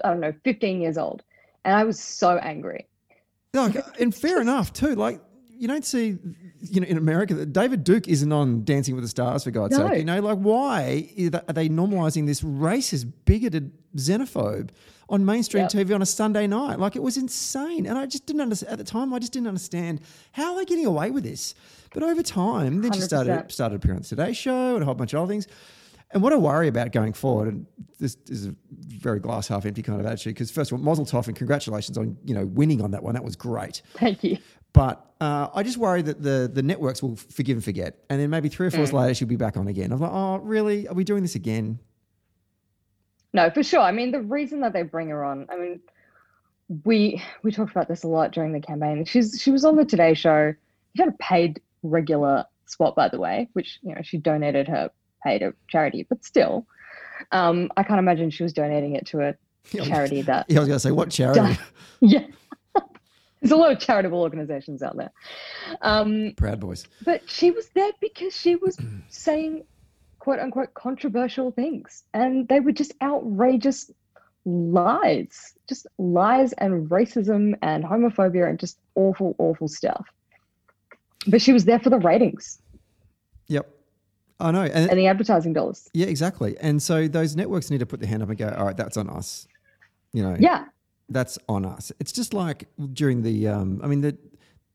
I 0.03 0.09
don't 0.09 0.19
know, 0.19 0.33
15 0.43 0.81
years 0.81 0.97
old 0.97 1.23
and 1.65 1.75
I 1.75 1.83
was 1.83 1.99
so 1.99 2.37
angry. 2.37 2.87
Like, 3.53 3.75
and 3.99 4.15
fair 4.15 4.41
enough 4.41 4.71
too. 4.71 4.95
Like 4.95 5.21
you 5.61 5.67
don't 5.67 5.85
see, 5.85 6.17
you 6.59 6.81
know, 6.81 6.87
in 6.87 6.97
America, 6.97 7.35
that 7.35 7.53
David 7.53 7.83
Duke 7.83 8.07
isn't 8.07 8.31
on 8.31 8.63
Dancing 8.63 8.95
with 8.95 9.03
the 9.03 9.07
Stars 9.07 9.43
for 9.43 9.51
God's 9.51 9.77
no. 9.77 9.87
sake. 9.87 9.99
You 9.99 10.05
know, 10.05 10.19
like 10.19 10.39
why 10.39 11.07
are 11.47 11.53
they 11.53 11.69
normalising 11.69 12.25
this 12.25 12.41
racist, 12.41 13.11
bigoted 13.25 13.71
xenophobe 13.95 14.71
on 15.07 15.23
mainstream 15.23 15.67
yep. 15.71 15.71
TV 15.71 15.93
on 15.93 16.01
a 16.01 16.05
Sunday 16.07 16.47
night? 16.47 16.79
Like 16.79 16.95
it 16.95 17.03
was 17.03 17.15
insane, 17.15 17.85
and 17.85 17.95
I 17.95 18.07
just 18.07 18.25
didn't 18.25 18.41
understand 18.41 18.71
at 18.71 18.79
the 18.79 18.83
time. 18.83 19.13
I 19.13 19.19
just 19.19 19.33
didn't 19.33 19.49
understand 19.49 20.01
how 20.31 20.55
they're 20.55 20.65
they 20.65 20.65
getting 20.65 20.87
away 20.87 21.11
with 21.11 21.25
this. 21.25 21.53
But 21.93 22.01
over 22.01 22.23
time, 22.23 22.81
then 22.81 22.93
she 22.93 23.01
started 23.01 23.51
started 23.51 23.75
appearing 23.75 23.97
on 23.97 24.03
Today 24.03 24.33
Show 24.33 24.73
and 24.73 24.81
a 24.81 24.85
whole 24.85 24.95
bunch 24.95 25.13
of 25.13 25.21
other 25.21 25.31
things. 25.31 25.47
And 26.13 26.23
what 26.23 26.33
I 26.33 26.37
worry 26.37 26.67
about 26.69 26.91
going 26.91 27.13
forward, 27.13 27.49
and 27.49 27.65
this 27.99 28.17
is 28.27 28.47
a 28.47 28.55
very 28.69 29.19
glass 29.19 29.47
half 29.47 29.65
empty 29.65 29.83
kind 29.83 29.99
of 29.99 30.05
attitude, 30.07 30.33
because 30.33 30.49
first 30.49 30.71
of 30.71 30.79
all, 30.79 30.83
Mazel 30.83 31.05
Tov 31.05 31.27
and 31.27 31.35
congratulations 31.35 31.99
on 31.99 32.17
you 32.25 32.33
know 32.33 32.47
winning 32.47 32.81
on 32.81 32.89
that 32.91 33.03
one. 33.03 33.13
That 33.13 33.23
was 33.23 33.35
great. 33.35 33.83
Thank 33.93 34.23
you. 34.23 34.39
But 34.73 35.05
uh, 35.19 35.49
I 35.53 35.63
just 35.63 35.77
worry 35.77 36.01
that 36.01 36.21
the 36.21 36.49
the 36.51 36.63
networks 36.63 37.03
will 37.03 37.15
forgive 37.15 37.57
and 37.57 37.63
forget, 37.63 37.97
and 38.09 38.19
then 38.19 38.29
maybe 38.29 38.49
three 38.49 38.67
or 38.67 38.71
four 38.71 38.85
mm. 38.85 38.93
later 38.93 39.13
she'll 39.13 39.27
be 39.27 39.35
back 39.35 39.57
on 39.57 39.67
again. 39.67 39.91
I'm 39.91 39.99
like, 39.99 40.11
oh, 40.11 40.37
really? 40.37 40.87
Are 40.87 40.93
we 40.93 41.03
doing 41.03 41.21
this 41.21 41.35
again? 41.35 41.79
No, 43.33 43.49
for 43.49 43.63
sure. 43.63 43.79
I 43.79 43.91
mean, 43.91 44.11
the 44.11 44.21
reason 44.21 44.61
that 44.61 44.73
they 44.73 44.83
bring 44.83 45.09
her 45.09 45.23
on, 45.23 45.47
I 45.49 45.57
mean, 45.57 45.79
we 46.85 47.21
we 47.43 47.51
talked 47.51 47.71
about 47.71 47.87
this 47.87 48.03
a 48.03 48.07
lot 48.07 48.31
during 48.31 48.53
the 48.53 48.59
campaign. 48.59 49.05
She's 49.05 49.39
she 49.41 49.51
was 49.51 49.65
on 49.65 49.75
the 49.75 49.85
Today 49.85 50.13
Show. 50.13 50.53
She 50.95 51.01
had 51.01 51.09
a 51.09 51.17
paid 51.17 51.61
regular 51.83 52.45
spot, 52.65 52.95
by 52.95 53.09
the 53.09 53.19
way, 53.19 53.49
which 53.53 53.79
you 53.81 53.93
know 53.93 54.01
she 54.01 54.17
donated 54.17 54.67
her 54.67 54.89
paid 55.23 55.39
to 55.39 55.53
charity, 55.67 56.05
but 56.07 56.23
still, 56.23 56.65
um, 57.31 57.69
I 57.77 57.83
can't 57.83 57.99
imagine 57.99 58.29
she 58.29 58.43
was 58.43 58.53
donating 58.53 58.95
it 58.95 59.05
to 59.07 59.21
a 59.21 59.35
charity 59.65 60.21
that. 60.23 60.45
Yeah, 60.49 60.57
I 60.57 60.59
was 60.61 60.67
going 60.67 60.75
to 60.77 60.79
say, 60.87 60.91
what 60.91 61.09
charity? 61.09 61.59
yeah. 62.01 62.25
There's 63.41 63.51
a 63.51 63.55
lot 63.55 63.71
of 63.71 63.79
charitable 63.79 64.21
organizations 64.21 64.83
out 64.83 64.97
there. 64.97 65.11
Um, 65.81 66.33
Proud 66.37 66.59
Boys. 66.59 66.85
But 67.03 67.27
she 67.29 67.51
was 67.51 67.67
there 67.69 67.91
because 67.99 68.35
she 68.35 68.55
was 68.55 68.77
saying 69.09 69.63
quote 70.21 70.39
unquote 70.39 70.73
controversial 70.75 71.51
things. 71.51 72.03
And 72.13 72.47
they 72.47 72.59
were 72.59 72.71
just 72.71 72.93
outrageous 73.01 73.91
lies, 74.45 75.53
just 75.67 75.87
lies 75.97 76.53
and 76.53 76.89
racism 76.89 77.55
and 77.61 77.83
homophobia 77.83 78.47
and 78.47 78.59
just 78.59 78.77
awful, 78.95 79.35
awful 79.39 79.67
stuff. 79.67 80.05
But 81.27 81.41
she 81.41 81.53
was 81.53 81.65
there 81.65 81.79
for 81.79 81.89
the 81.89 81.99
ratings. 81.99 82.59
Yep. 83.47 83.67
I 84.39 84.51
know. 84.51 84.63
And, 84.63 84.89
and, 84.89 84.99
the 84.99 85.07
advertising 85.07 85.53
dollars. 85.53 85.89
Yeah, 85.93 86.07
exactly. 86.07 86.57
And 86.59 86.81
so 86.81 87.07
those 87.07 87.35
networks 87.35 87.69
need 87.69 87.79
to 87.79 87.85
put 87.85 87.99
their 87.99 88.09
hand 88.09 88.23
up 88.23 88.29
and 88.29 88.37
go, 88.37 88.49
all 88.49 88.65
right, 88.65 88.77
that's 88.77 88.97
on 88.97 89.09
us. 89.09 89.47
You 90.13 90.23
know, 90.23 90.35
yeah, 90.39 90.65
that's 91.13 91.37
on 91.47 91.65
us. 91.65 91.91
It's 91.99 92.11
just 92.11 92.33
like 92.33 92.67
during 92.93 93.23
the, 93.23 93.47
um, 93.47 93.79
I 93.83 93.87
mean, 93.87 94.01
the, 94.01 94.17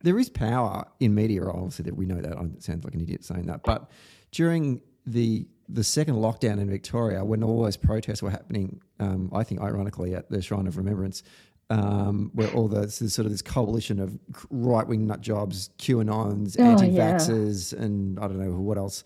there 0.03 0.19
is 0.19 0.29
power 0.29 0.87
in 1.01 1.15
media. 1.15 1.45
Obviously, 1.45 1.85
that 1.85 1.97
we 1.97 2.07
know 2.07 2.21
that. 2.21 2.37
I 2.37 2.47
sound 2.59 2.85
like 2.85 2.95
an 2.95 3.01
idiot 3.01 3.25
saying 3.25 3.47
that, 3.47 3.63
but 3.63 3.91
during 4.31 4.81
the 5.07 5.47
the 5.69 5.83
second 5.83 6.15
lockdown 6.17 6.61
in 6.61 6.71
Victoria, 6.71 7.25
when 7.25 7.43
all 7.43 7.63
those 7.63 7.77
protests 7.77 8.23
were 8.23 8.31
happening, 8.31 8.81
um, 9.01 9.31
I 9.35 9.43
think 9.43 9.61
ironically 9.61 10.15
at 10.15 10.31
the 10.31 10.41
Shrine 10.41 10.69
of 10.69 10.77
Remembrance, 10.77 11.25
um, 11.71 12.31
where 12.35 12.49
all 12.53 12.69
the 12.69 12.89
sort 12.89 13.27
of 13.27 13.33
this 13.33 13.43
coalition 13.43 13.99
of 13.99 14.17
right 14.51 14.87
wing 14.87 15.07
nut 15.07 15.21
jobs, 15.21 15.71
QAnons, 15.79 16.57
oh, 16.59 16.63
anti 16.63 16.91
vaxxers, 16.91 17.73
yeah. 17.73 17.85
and 17.85 18.19
I 18.21 18.29
don't 18.29 18.39
know 18.39 18.61
what 18.61 18.79
else 18.79 19.03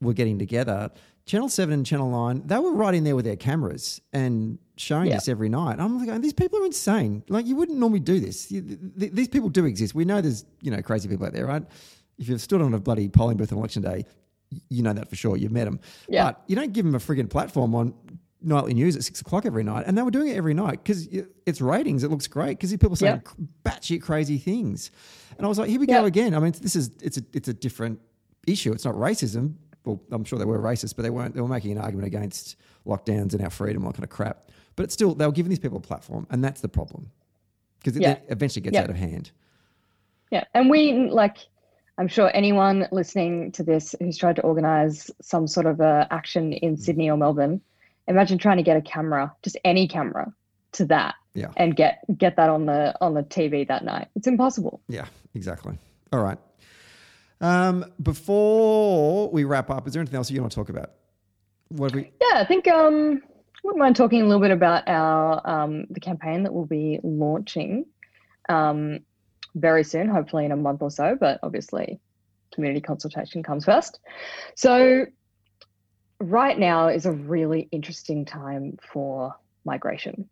were 0.00 0.12
getting 0.12 0.38
together, 0.38 0.90
Channel 1.24 1.48
7 1.48 1.72
and 1.72 1.86
Channel 1.86 2.10
9, 2.10 2.42
they 2.46 2.58
were 2.58 2.72
right 2.72 2.94
in 2.94 3.04
there 3.04 3.14
with 3.14 3.24
their 3.24 3.36
cameras 3.36 4.00
and 4.12 4.58
showing 4.76 5.06
yeah. 5.06 5.14
this 5.14 5.28
every 5.28 5.48
night. 5.48 5.78
I'm 5.78 6.04
like, 6.04 6.20
these 6.20 6.32
people 6.32 6.60
are 6.60 6.66
insane. 6.66 7.22
Like, 7.28 7.46
you 7.46 7.54
wouldn't 7.54 7.78
normally 7.78 8.00
do 8.00 8.18
this. 8.18 8.46
these 8.46 9.28
people 9.28 9.48
do 9.48 9.64
exist. 9.64 9.94
We 9.94 10.04
know 10.04 10.20
there's, 10.20 10.44
you 10.60 10.70
know, 10.70 10.82
crazy 10.82 11.08
people 11.08 11.26
out 11.26 11.32
there, 11.32 11.46
right? 11.46 11.62
If 12.18 12.28
you've 12.28 12.40
stood 12.40 12.60
on 12.60 12.74
a 12.74 12.80
bloody 12.80 13.08
polling 13.08 13.36
booth 13.36 13.52
on 13.52 13.58
election 13.58 13.82
day, 13.82 14.04
you 14.68 14.82
know 14.82 14.92
that 14.92 15.08
for 15.08 15.16
sure. 15.16 15.36
You've 15.36 15.52
met 15.52 15.64
them. 15.64 15.80
Yeah. 16.08 16.24
But 16.24 16.42
you 16.46 16.56
don't 16.56 16.72
give 16.72 16.84
them 16.84 16.94
a 16.94 16.98
frigging 16.98 17.30
platform 17.30 17.74
on 17.74 17.94
nightly 18.42 18.74
news 18.74 18.96
at 18.96 19.04
six 19.04 19.20
o'clock 19.20 19.46
every 19.46 19.64
night. 19.64 19.84
And 19.86 19.96
they 19.96 20.02
were 20.02 20.10
doing 20.10 20.28
it 20.28 20.36
every 20.36 20.54
night 20.54 20.82
because 20.82 21.08
it's 21.46 21.60
ratings. 21.60 22.02
It 22.02 22.10
looks 22.10 22.26
great 22.26 22.58
because 22.58 22.70
people 22.72 22.96
saying 22.96 23.22
yeah. 23.24 23.46
batshit 23.64 24.02
crazy 24.02 24.38
things. 24.38 24.90
And 25.36 25.46
I 25.46 25.48
was 25.48 25.58
like, 25.58 25.68
here 25.68 25.80
we 25.80 25.86
go 25.86 26.04
again. 26.04 26.34
I 26.34 26.40
mean, 26.40 26.52
this 26.60 26.76
is, 26.76 26.90
it's 27.00 27.18
a, 27.18 27.22
it's 27.32 27.48
a 27.48 27.54
different 27.54 28.00
issue. 28.46 28.72
It's 28.72 28.84
not 28.84 28.94
racism, 28.94 29.54
well, 29.84 30.00
I'm 30.10 30.24
sure 30.24 30.38
they 30.38 30.44
were 30.44 30.58
racist, 30.58 30.96
but 30.96 31.02
they 31.02 31.10
weren't. 31.10 31.34
They 31.34 31.40
were 31.40 31.48
making 31.48 31.72
an 31.72 31.78
argument 31.78 32.06
against 32.06 32.56
lockdowns 32.86 33.32
and 33.32 33.42
our 33.42 33.50
freedom, 33.50 33.84
all 33.84 33.92
kind 33.92 34.04
of 34.04 34.10
crap. 34.10 34.48
But 34.76 34.84
it's 34.84 34.94
still, 34.94 35.14
they 35.14 35.26
were 35.26 35.32
giving 35.32 35.50
these 35.50 35.58
people 35.58 35.78
a 35.78 35.80
platform, 35.80 36.26
and 36.30 36.42
that's 36.42 36.60
the 36.60 36.68
problem 36.68 37.10
because 37.78 37.98
yeah. 37.98 38.12
it 38.12 38.24
eventually 38.28 38.62
gets 38.62 38.74
yeah. 38.74 38.82
out 38.82 38.90
of 38.90 38.96
hand. 38.96 39.30
Yeah, 40.30 40.44
and 40.54 40.70
we 40.70 41.10
like. 41.10 41.38
I'm 41.98 42.08
sure 42.08 42.30
anyone 42.32 42.88
listening 42.90 43.52
to 43.52 43.62
this 43.62 43.94
who's 44.00 44.16
tried 44.16 44.36
to 44.36 44.42
organise 44.42 45.10
some 45.20 45.46
sort 45.46 45.66
of 45.66 45.78
a 45.80 46.08
action 46.10 46.54
in 46.54 46.76
mm. 46.76 46.80
Sydney 46.80 47.10
or 47.10 47.18
Melbourne, 47.18 47.60
imagine 48.08 48.38
trying 48.38 48.56
to 48.56 48.62
get 48.62 48.78
a 48.78 48.80
camera, 48.80 49.30
just 49.42 49.58
any 49.62 49.86
camera, 49.86 50.32
to 50.72 50.86
that, 50.86 51.16
yeah. 51.34 51.48
and 51.58 51.76
get 51.76 52.02
get 52.16 52.36
that 52.36 52.48
on 52.48 52.64
the 52.64 52.94
on 53.02 53.12
the 53.12 53.22
TV 53.22 53.68
that 53.68 53.84
night. 53.84 54.08
It's 54.16 54.26
impossible. 54.26 54.80
Yeah, 54.88 55.04
exactly. 55.34 55.76
All 56.12 56.22
right. 56.22 56.38
Um, 57.42 57.84
before 58.00 59.28
we 59.30 59.42
wrap 59.42 59.68
up, 59.68 59.86
is 59.86 59.92
there 59.92 60.00
anything 60.00 60.16
else 60.16 60.30
you 60.30 60.40
want 60.40 60.52
to 60.52 60.56
talk 60.56 60.68
about? 60.68 60.92
What 61.68 61.92
we? 61.92 62.12
Yeah, 62.20 62.40
I 62.40 62.44
think 62.44 62.68
um, 62.68 63.20
I 63.24 63.58
wouldn't 63.64 63.80
mind 63.80 63.96
talking 63.96 64.22
a 64.22 64.24
little 64.24 64.40
bit 64.40 64.52
about 64.52 64.84
our 64.86 65.40
um, 65.44 65.86
the 65.90 66.00
campaign 66.00 66.44
that 66.44 66.54
we'll 66.54 66.66
be 66.66 67.00
launching 67.02 67.86
um, 68.48 69.00
very 69.56 69.82
soon, 69.82 70.08
hopefully 70.08 70.44
in 70.44 70.52
a 70.52 70.56
month 70.56 70.82
or 70.82 70.90
so. 70.90 71.16
But 71.18 71.40
obviously, 71.42 71.98
community 72.54 72.80
consultation 72.80 73.42
comes 73.42 73.64
first. 73.64 73.98
So 74.54 75.06
right 76.20 76.56
now 76.56 76.88
is 76.88 77.06
a 77.06 77.12
really 77.12 77.68
interesting 77.72 78.24
time 78.24 78.78
for 78.92 79.34
migration. 79.64 80.28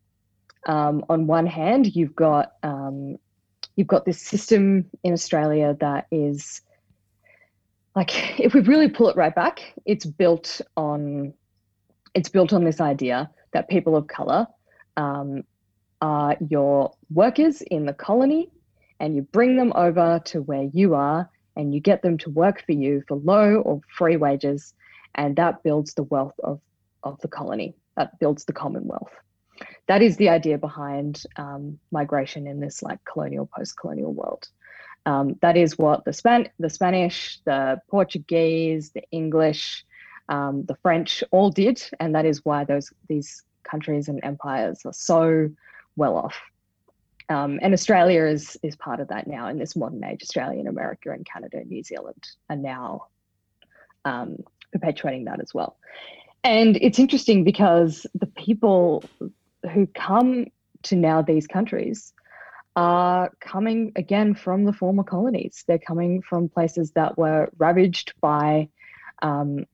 Um, 0.67 1.05
on 1.09 1.27
one 1.27 1.47
hand, 1.47 1.97
you've 1.97 2.15
got 2.15 2.53
um, 2.63 3.17
you've 3.75 3.89
got 3.89 4.05
this 4.05 4.21
system 4.21 4.85
in 5.03 5.13
Australia 5.13 5.77
that 5.81 6.07
is 6.13 6.61
like 8.01 8.41
if 8.41 8.55
we 8.55 8.61
really 8.61 8.89
pull 8.89 9.09
it 9.09 9.17
right 9.17 9.35
back, 9.35 9.61
it's 9.85 10.07
built 10.07 10.61
on 10.77 11.35
it's 12.15 12.29
built 12.29 12.53
on 12.53 12.65
this 12.65 12.81
idea 12.81 13.31
that 13.53 13.69
people 13.69 13.95
of 13.95 14.09
color 14.09 14.47
um, 14.97 15.45
are 16.01 16.37
your 16.49 16.93
workers 17.11 17.63
in 17.63 17.87
the 17.87 17.93
colony, 17.93 18.51
and 18.99 19.15
you 19.15 19.23
bring 19.23 19.57
them 19.57 19.73
over 19.77 20.21
to 20.25 20.41
where 20.43 20.69
you 20.73 20.95
are, 20.95 21.31
and 21.57 21.75
you 21.75 21.81
get 21.81 22.03
them 22.03 22.19
to 22.19 22.31
work 22.31 22.65
for 22.67 22.73
you 22.73 23.03
for 23.07 23.17
low 23.19 23.57
or 23.57 23.81
free 23.97 24.17
wages, 24.17 24.75
and 25.15 25.37
that 25.37 25.63
builds 25.63 25.95
the 25.95 26.03
wealth 26.05 26.35
of, 26.43 26.61
of 27.05 27.21
the 27.21 27.29
colony, 27.29 27.77
that 27.97 28.19
builds 28.19 28.45
the 28.45 28.53
Commonwealth. 28.53 29.13
That 29.87 30.03
is 30.03 30.17
the 30.17 30.31
idea 30.31 30.59
behind 30.59 31.23
um, 31.37 31.79
migration 31.93 32.47
in 32.47 32.61
this 32.61 32.83
like 32.83 32.99
colonial, 33.05 33.49
post-colonial 33.55 34.13
world. 34.13 34.49
Um, 35.11 35.37
that 35.43 35.57
is 35.57 35.77
what 35.77 36.05
the, 36.05 36.13
Span- 36.13 36.51
the 36.61 36.71
Spanish, 36.71 37.41
the 37.45 37.81
Portuguese, 37.89 38.91
the 38.91 39.03
English, 39.11 39.85
um, 40.29 40.65
the 40.67 40.77
French 40.83 41.25
all 41.33 41.51
did, 41.51 41.83
and 41.99 42.15
that 42.15 42.25
is 42.25 42.45
why 42.45 42.63
those 42.65 42.93
these 43.09 43.43
countries 43.65 44.09
and 44.09 44.21
empires 44.23 44.83
are 44.85 44.93
so 44.93 45.51
well 45.97 46.17
off. 46.17 46.37
Um, 47.29 47.59
and 47.63 47.75
Australia 47.75 48.25
is 48.25 48.57
is 48.63 48.77
part 48.77 49.01
of 49.01 49.09
that 49.09 49.27
now 49.27 49.49
in 49.49 49.59
this 49.59 49.75
modern 49.75 50.05
age. 50.05 50.23
Australia 50.23 50.61
and 50.61 50.69
America 50.69 51.11
and 51.11 51.27
Canada 51.27 51.57
and 51.57 51.69
New 51.69 51.83
Zealand 51.83 52.23
are 52.49 52.57
now 52.57 53.07
um, 54.05 54.37
perpetuating 54.73 55.25
that 55.25 55.41
as 55.41 55.53
well. 55.53 55.77
And 56.45 56.77
it's 56.77 57.01
interesting 57.01 57.43
because 57.43 58.07
the 58.15 58.27
people 58.27 59.03
who 59.73 59.89
come 59.89 60.47
to 60.85 60.95
now 60.95 61.21
these 61.21 61.49
countries 61.49 62.13
are 62.77 63.33
coming 63.41 63.93
again 63.97 64.35
from 64.35 64.65
the 64.65 64.73
former 64.73 65.03
colonies. 65.03 65.65
They're 65.67 65.79
coming 65.79 66.23
from 66.23 66.49
places 66.49 66.93
that 66.93 67.19
were 67.19 67.51
ravaged 67.59 68.15
by 68.21 68.69
um, 69.23 69.67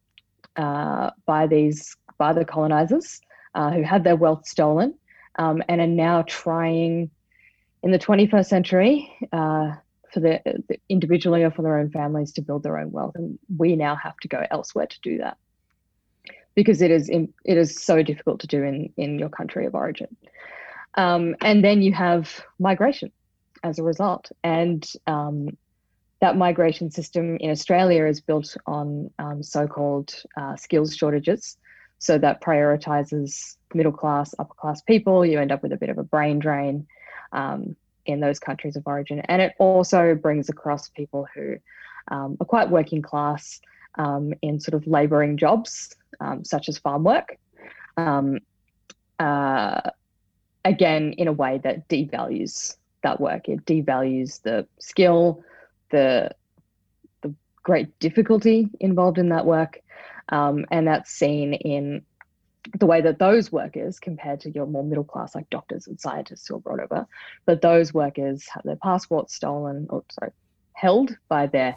uh, 0.57 1.11
by 1.27 1.47
these 1.47 1.97
by 2.19 2.33
the 2.33 2.45
colonizers 2.45 3.21
uh, 3.55 3.71
who 3.71 3.83
had 3.83 4.05
their 4.05 4.17
wealth 4.17 4.47
stolen 4.47 4.95
um, 5.37 5.63
and 5.69 5.81
are 5.81 5.87
now 5.87 6.23
trying 6.23 7.11
in 7.83 7.91
the 7.91 7.99
21st 7.99 8.47
century 8.47 9.13
uh, 9.33 9.73
for 10.13 10.21
the, 10.21 10.41
the, 10.69 10.79
individually 10.89 11.43
or 11.43 11.51
for 11.51 11.63
their 11.63 11.79
own 11.79 11.91
families 11.91 12.33
to 12.33 12.43
build 12.43 12.63
their 12.63 12.79
own 12.79 12.91
wealth 12.91 13.15
and 13.17 13.39
we 13.59 13.77
now 13.77 13.95
have 13.95 14.17
to 14.19 14.29
go 14.29 14.45
elsewhere 14.51 14.87
to 14.87 15.01
do 15.03 15.19
that 15.19 15.37
because 16.55 16.81
it 16.81 16.91
is 16.91 17.09
in, 17.09 17.33
it 17.45 17.59
is 17.59 17.81
so 17.81 18.03
difficult 18.03 18.41
to 18.41 18.47
do 18.47 18.63
in 18.63 18.93
in 18.97 19.19
your 19.19 19.29
country 19.29 19.67
of 19.67 19.75
origin 19.75 20.09
um, 20.97 21.37
and 21.41 21.65
then 21.65 21.83
you 21.83 21.93
have 21.93 22.41
migration 22.59 23.11
as 23.63 23.79
a 23.79 23.83
result 23.83 24.31
and 24.43 24.91
um, 25.07 25.57
that 26.21 26.37
migration 26.37 26.91
system 26.91 27.37
in 27.39 27.51
Australia 27.51 28.07
is 28.07 28.21
built 28.21 28.57
on 28.67 29.11
um, 29.19 29.43
so-called 29.43 30.15
uh, 30.37 30.57
skills 30.57 30.97
shortages. 30.97 31.59
So 31.99 32.19
that 32.19 32.41
prioritizes 32.41 33.57
middle 33.75 33.93
class, 33.93 34.35
upper 34.39 34.55
class 34.55 34.81
people. 34.83 35.25
You 35.27 35.41
end 35.41 35.53
up 35.53 35.63
with 35.63 35.73
a 35.73 35.77
bit 35.77 35.91
of 35.91 35.99
a 35.99 36.03
brain 36.03 36.39
drain 36.39 36.87
um, 37.33 37.77
in 38.07 38.21
those 38.21 38.39
countries 38.39 38.77
of 38.77 38.87
origin. 38.87 39.21
And 39.21 39.43
it 39.43 39.53
also 39.59 40.15
brings 40.15 40.49
across 40.49 40.89
people 40.89 41.27
who 41.35 41.57
um, 42.09 42.37
are 42.41 42.47
quite 42.47 42.71
working 42.71 43.03
class 43.03 43.61
um, 43.97 44.33
in 44.41 44.61
sort 44.61 44.75
of 44.75 44.87
laboring 44.87 45.37
jobs, 45.37 45.95
such 46.43 46.69
as 46.69 46.79
farm 46.79 47.05
work. 47.05 47.37
Uh, 49.19 49.81
again, 50.67 51.13
in 51.13 51.29
a 51.29 51.33
way 51.33 51.59
that 51.63 51.89
devalues 51.89 52.77
that 53.03 53.21
work. 53.21 53.49
It 53.49 53.65
devalues 53.65 54.43
the 54.43 54.67
skill, 54.79 55.45
the 55.91 56.31
the 57.23 57.35
great 57.63 57.99
difficulty 57.99 58.69
involved 58.81 59.19
in 59.19 59.29
that 59.31 59.47
work, 59.47 59.81
um, 60.31 60.67
and 60.71 60.87
that's 60.87 61.11
seen 61.11 61.55
in 61.55 62.03
the 62.79 62.87
way 62.87 63.01
that 63.01 63.21
those 63.21 63.53
workers, 63.53 64.01
compared 64.01 64.41
to 64.41 64.51
your 64.51 64.67
more 64.67 64.83
middle 64.83 65.05
class 65.05 65.37
like 65.37 65.49
doctors 65.51 65.87
and 65.87 66.01
scientists 66.01 66.49
who 66.49 66.57
are 66.57 66.61
brought 66.61 66.81
over, 66.81 67.07
but 67.45 67.63
those 67.63 67.95
workers 67.95 68.47
have 68.53 68.65
their 68.65 68.77
passports 68.77 69.35
stolen 69.35 69.87
or 69.89 70.03
sorry 70.11 70.33
held 70.73 71.17
by 71.29 71.47
their 71.47 71.77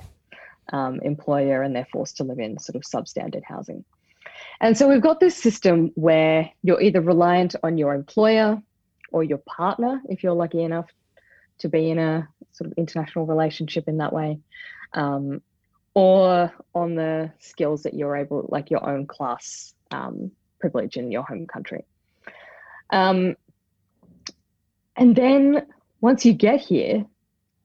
um, 0.74 1.00
employer 1.02 1.62
and 1.62 1.76
they're 1.76 1.88
forced 1.92 2.18
to 2.18 2.24
live 2.24 2.40
in 2.40 2.60
sort 2.60 2.76
of 2.76 2.82
substandard 2.82 3.44
housing. 3.44 3.86
And 4.62 4.78
so 4.78 4.90
we've 4.90 5.02
got 5.02 5.20
this 5.20 5.36
system 5.36 5.92
where 5.96 6.50
you're 6.64 6.82
either 6.82 7.02
reliant 7.02 7.56
on 7.64 7.78
your 7.78 7.94
employer 7.94 8.62
or 9.12 9.24
your 9.24 9.40
partner 9.40 10.02
if 10.10 10.24
you're 10.24 10.34
lucky 10.34 10.64
enough 10.64 10.88
to 11.60 11.70
be 11.70 11.90
in 11.90 12.00
a 12.00 12.28
sort 12.52 12.72
of 12.72 12.78
international 12.78 13.26
relationship 13.26 13.88
in 13.88 13.98
that 13.98 14.14
way, 14.14 14.40
um, 14.94 15.42
or 15.94 16.52
on 16.74 16.96
the 16.96 17.32
skills 17.40 17.84
that 17.84 17.94
you're 17.94 18.16
able, 18.16 18.48
like 18.50 18.70
your 18.70 18.88
own 18.88 19.06
class 19.06 19.74
um, 19.92 20.32
privilege 20.60 20.98
in 20.98 21.12
your 21.12 21.24
home 21.24 21.48
country. 21.48 21.86
Um, 22.90 23.36
and 24.96 25.16
then 25.16 25.66
once 26.02 26.26
you 26.26 26.34
get 26.34 26.62
here, 26.62 27.06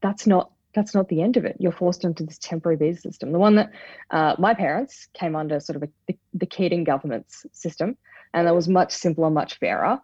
that's 0.01 0.27
not 0.27 0.51
that's 0.75 0.95
not 0.95 1.09
the 1.09 1.23
end 1.23 1.37
of 1.37 1.45
it. 1.45 1.57
You're 1.61 1.73
forced 1.73 2.05
into 2.05 2.25
this 2.25 2.39
temporary 2.39 2.77
visa 2.77 3.01
system. 3.01 3.31
The 3.31 3.39
one 3.39 3.55
that 3.55 3.71
uh, 4.11 4.35
my 4.41 4.55
parents 4.55 5.07
came 5.15 5.37
under, 5.37 5.61
sort 5.61 5.77
of 5.77 5.85
a, 5.85 5.89
the, 6.09 6.17
the 6.35 6.47
Keating 6.47 6.83
government's 6.83 7.47
system, 7.53 7.97
and 8.33 8.47
that 8.47 8.55
was 8.57 8.69
much 8.69 8.93
simpler, 8.93 9.31
much 9.31 9.59
fairer. 9.61 10.01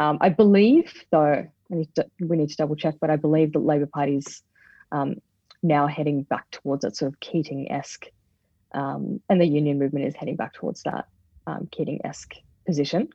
Um, 0.00 0.16
I 0.22 0.30
believe, 0.30 0.90
though, 1.10 1.46
need 1.68 1.94
to, 1.96 2.06
we 2.20 2.38
need 2.38 2.48
to 2.48 2.56
double 2.56 2.74
check, 2.74 2.94
but 3.02 3.10
I 3.10 3.16
believe 3.16 3.52
that 3.52 3.58
Labor 3.58 3.86
Party's 3.86 4.42
um, 4.92 5.16
now 5.62 5.86
heading 5.86 6.22
back 6.22 6.50
towards 6.50 6.82
that 6.82 6.96
sort 6.96 7.12
of 7.12 7.20
Keating 7.20 7.70
esque, 7.70 8.06
um, 8.72 9.20
and 9.28 9.38
the 9.38 9.46
union 9.46 9.78
movement 9.78 10.06
is 10.06 10.14
heading 10.14 10.36
back 10.36 10.54
towards 10.54 10.82
that 10.84 11.06
um, 11.46 11.68
Keating 11.70 12.00
esque 12.02 12.34
position. 12.64 13.10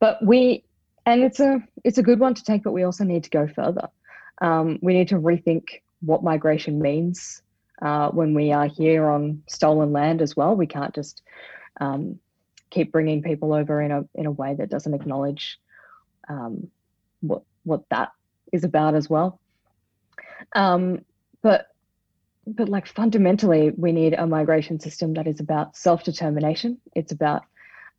But 0.00 0.24
we, 0.24 0.64
and 1.04 1.22
it's 1.22 1.38
a 1.38 1.62
it's 1.84 1.98
a 1.98 2.02
good 2.02 2.18
one 2.18 2.32
to 2.32 2.42
take, 2.42 2.62
but 2.62 2.72
we 2.72 2.82
also 2.82 3.04
need 3.04 3.24
to 3.24 3.30
go 3.30 3.46
further. 3.46 3.88
Um, 4.40 4.78
we 4.80 4.94
need 4.94 5.08
to 5.08 5.16
rethink 5.16 5.82
what 6.00 6.24
migration 6.24 6.80
means 6.80 7.42
uh, 7.82 8.08
when 8.08 8.32
we 8.32 8.52
are 8.52 8.68
here 8.68 9.10
on 9.10 9.42
stolen 9.48 9.92
land 9.92 10.22
as 10.22 10.34
well. 10.34 10.56
We 10.56 10.66
can't 10.66 10.94
just 10.94 11.20
um, 11.78 12.18
keep 12.70 12.90
bringing 12.90 13.22
people 13.22 13.52
over 13.52 13.82
in 13.82 13.90
a 13.90 14.04
in 14.14 14.24
a 14.24 14.30
way 14.30 14.54
that 14.54 14.70
doesn't 14.70 14.94
acknowledge 14.94 15.58
um, 16.28 16.68
what 17.20 17.42
what 17.64 17.82
that 17.90 18.10
is 18.52 18.64
about 18.64 18.94
as 18.94 19.08
well. 19.08 19.40
Um, 20.54 21.04
but 21.42 21.66
but 22.46 22.68
like 22.68 22.86
fundamentally, 22.86 23.70
we 23.76 23.92
need 23.92 24.14
a 24.14 24.26
migration 24.26 24.80
system 24.80 25.14
that 25.14 25.26
is 25.26 25.40
about 25.40 25.76
self 25.76 26.04
determination. 26.04 26.78
It's 26.94 27.12
about 27.12 27.42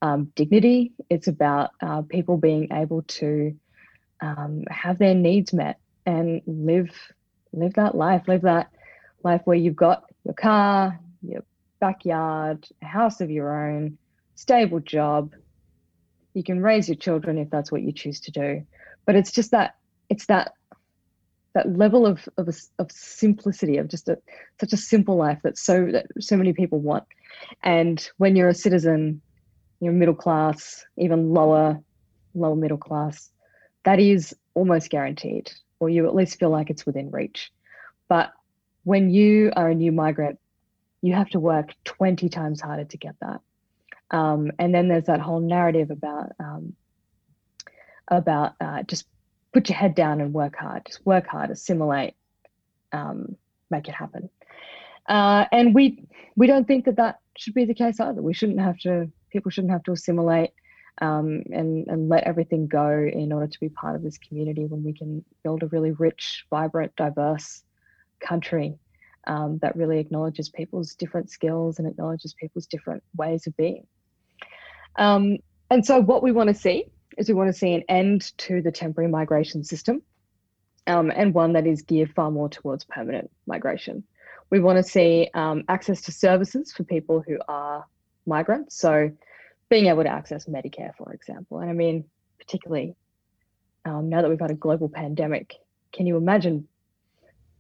um, 0.02 0.32
dignity. 0.36 0.92
It's 1.10 1.28
about 1.28 1.72
uh, 1.82 2.02
people 2.02 2.38
being 2.38 2.70
able 2.74 3.04
to 3.04 3.58
um, 4.22 4.64
have 4.70 5.00
their 5.00 5.16
needs 5.16 5.54
met 5.54 5.80
and 6.06 6.42
live 6.46 6.92
live 7.54 7.74
that 7.76 7.96
life. 7.96 8.28
Live 8.28 8.42
that 8.42 8.70
life 9.24 9.42
where 9.46 9.58
you've 9.58 9.76
got 9.76 10.04
your 10.26 10.34
car, 10.34 11.00
your 11.22 11.44
backyard, 11.80 12.68
a 12.82 12.86
house 12.86 13.22
of 13.22 13.30
your 13.30 13.68
own, 13.68 13.98
stable 14.36 14.80
job. 14.80 15.34
You 16.34 16.44
can 16.44 16.62
raise 16.62 16.88
your 16.88 16.96
children 16.96 17.38
if 17.38 17.50
that's 17.50 17.72
what 17.72 17.82
you 17.82 17.92
choose 17.92 18.20
to 18.22 18.32
do. 18.32 18.66
But 19.06 19.16
it's 19.16 19.32
just 19.32 19.52
that 19.52 19.76
it's 20.10 20.26
that 20.28 20.54
that 21.54 21.78
level 21.78 22.06
of 22.06 22.28
of, 22.38 22.50
of 22.80 22.92
simplicity 22.92 23.78
of 23.78 23.88
just 23.88 24.10
a 24.10 24.18
such 24.60 24.74
a 24.74 24.78
simple 24.78 25.16
life 25.16 25.40
that 25.44 25.58
so 25.58 25.88
that 25.92 26.08
so 26.20 26.36
many 26.36 26.54
people 26.54 26.80
want. 26.80 27.06
And 27.62 28.08
when 28.18 28.36
you're 28.36 28.50
a 28.50 28.56
citizen 28.56 29.22
you're 29.80 29.94
middle 29.94 30.16
class 30.16 30.86
even 30.98 31.34
lower 31.34 31.80
lower 32.34 32.56
middle 32.56 32.78
class 32.78 33.30
that 33.84 34.00
is 34.00 34.36
almost 34.54 34.90
guaranteed 34.90 35.52
or 35.80 35.90
you 35.90 36.08
at 36.08 36.16
least 36.16 36.40
feel 36.40 36.50
like 36.50 36.70
it's 36.70 36.86
within 36.86 37.12
reach. 37.12 37.52
But 38.08 38.32
when 38.86 39.10
you 39.10 39.52
are 39.56 39.70
a 39.70 39.76
new 39.76 39.92
migrant 39.92 40.40
you 41.02 41.14
have 41.14 41.30
to 41.30 41.40
work 41.40 41.74
20 41.84 42.30
times 42.30 42.62
harder 42.62 42.86
to 42.86 42.98
get 42.98 43.16
that 43.20 43.42
um, 44.14 44.52
and 44.60 44.74
then 44.74 44.88
there's 44.88 45.06
that 45.06 45.20
whole 45.20 45.42
narrative 45.42 45.90
about 45.90 46.32
um, 46.40 46.76
about 48.08 48.54
uh, 48.62 48.84
just 48.84 49.06
put 49.52 49.68
your 49.68 49.78
head 49.78 49.96
down 49.96 50.22
and 50.22 50.34
work 50.34 50.56
hard. 50.56 50.86
Just 50.86 51.06
work 51.06 51.28
hard, 51.28 51.50
assimilate, 51.50 52.14
um, 52.92 53.36
make 53.72 53.88
it 53.88 53.96
happen. 53.96 54.30
Uh, 55.10 55.46
and 55.52 55.74
we 55.74 56.06
we 56.36 56.46
don't 56.46 56.68
think 56.68 56.86
that 56.86 56.98
that 56.98 57.20
should 57.38 57.56
be 57.56 57.66
the 57.66 57.74
case 57.74 58.00
either. 58.00 58.22
We 58.22 58.34
shouldn't 58.36 58.62
have 58.62 58.78
to. 58.80 59.12
People 59.32 59.50
shouldn't 59.50 59.74
have 59.74 59.84
to 59.84 59.92
assimilate 59.94 60.52
um, 61.02 61.42
and 61.52 61.88
and 61.88 62.08
let 62.08 62.26
everything 62.26 62.68
go 62.68 62.90
in 63.12 63.34
order 63.34 63.48
to 63.48 63.60
be 63.60 63.70
part 63.70 63.96
of 63.96 64.04
this 64.04 64.20
community. 64.20 64.66
When 64.66 64.84
we 64.84 64.94
can 64.94 65.26
build 65.44 65.64
a 65.64 65.68
really 65.68 65.92
rich, 65.92 66.46
vibrant, 66.52 66.96
diverse 66.96 67.64
country 68.20 68.78
um, 69.26 69.58
that 69.64 69.76
really 69.76 69.98
acknowledges 69.98 70.50
people's 70.50 70.94
different 70.94 71.32
skills 71.32 71.80
and 71.80 71.88
acknowledges 71.88 72.36
people's 72.36 72.68
different 72.68 73.04
ways 73.16 73.48
of 73.48 73.58
being. 73.58 73.88
Um, 74.96 75.38
and 75.70 75.86
so, 75.86 76.00
what 76.00 76.24
we 76.24 76.32
want 76.32 76.50
to 76.50 76.54
see 76.54 76.86
is 77.18 77.28
we 77.28 77.36
want 77.36 77.50
to 77.50 77.58
see 77.58 77.74
an 77.74 77.84
end 77.90 78.38
to 78.40 78.62
the 78.62 78.72
temporary 78.72 79.10
migration 79.10 79.64
system 79.64 80.02
um, 80.88 81.12
and 81.16 81.34
one 81.34 81.54
that 81.54 81.68
is 81.68 81.82
geared 81.82 82.14
far 82.14 82.32
more 82.32 82.50
towards 82.50 82.84
permanent 82.86 83.30
migration. 83.48 84.04
We 84.50 84.60
want 84.60 84.78
to 84.78 84.84
see 84.84 85.30
um, 85.34 85.64
access 85.68 86.02
to 86.04 86.12
services 86.12 86.72
for 86.72 86.84
people 86.84 87.24
who 87.26 87.40
are 87.48 87.86
migrants. 88.26 88.78
So, 88.78 89.12
being 89.70 89.88
able 89.88 90.04
to 90.04 90.10
access 90.10 90.46
Medicare, 90.46 90.96
for 90.96 91.12
example. 91.14 91.60
And 91.60 91.70
I 91.70 91.74
mean, 91.74 92.06
particularly 92.38 92.96
um, 93.86 94.10
now 94.10 94.22
that 94.22 94.30
we've 94.30 94.40
had 94.40 94.52
a 94.52 94.56
global 94.56 94.90
pandemic, 94.90 95.56
can 95.92 96.06
you 96.06 96.18
imagine 96.18 96.68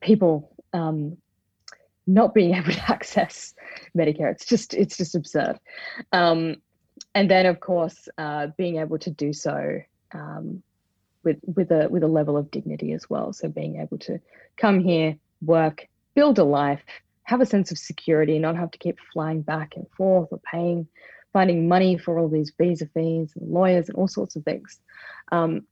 people 0.01 0.53
um, 0.73 1.17
not 2.05 2.33
being 2.33 2.53
able 2.55 2.71
to 2.71 2.91
access 2.91 3.53
Medicare. 3.97 4.31
It's 4.31 4.45
just 4.45 4.73
it's 4.73 4.97
just 4.97 5.15
absurd. 5.15 5.59
Um, 6.11 6.57
and 7.15 7.29
then 7.29 7.45
of 7.45 7.59
course 7.59 8.07
uh, 8.17 8.47
being 8.57 8.77
able 8.77 8.97
to 8.99 9.09
do 9.09 9.33
so 9.33 9.81
um, 10.13 10.63
with 11.23 11.37
with 11.43 11.71
a 11.71 11.87
with 11.89 12.03
a 12.03 12.07
level 12.07 12.37
of 12.37 12.51
dignity 12.51 12.93
as 12.93 13.09
well. 13.09 13.33
So 13.33 13.47
being 13.47 13.79
able 13.79 13.97
to 13.99 14.19
come 14.57 14.79
here, 14.79 15.17
work, 15.41 15.87
build 16.15 16.39
a 16.39 16.43
life, 16.43 16.83
have 17.23 17.41
a 17.41 17.45
sense 17.45 17.71
of 17.71 17.77
security, 17.77 18.39
not 18.39 18.57
have 18.57 18.71
to 18.71 18.77
keep 18.77 18.97
flying 19.13 19.41
back 19.41 19.75
and 19.75 19.87
forth 19.97 20.29
or 20.31 20.39
paying, 20.39 20.87
finding 21.31 21.67
money 21.67 21.97
for 21.97 22.19
all 22.19 22.29
these 22.29 22.51
visa 22.57 22.87
fees 22.93 23.33
and 23.35 23.49
lawyers 23.49 23.89
and 23.89 23.97
all 23.97 24.07
sorts 24.07 24.35
of 24.35 24.43
things. 24.43 24.79
Um, 25.31 25.65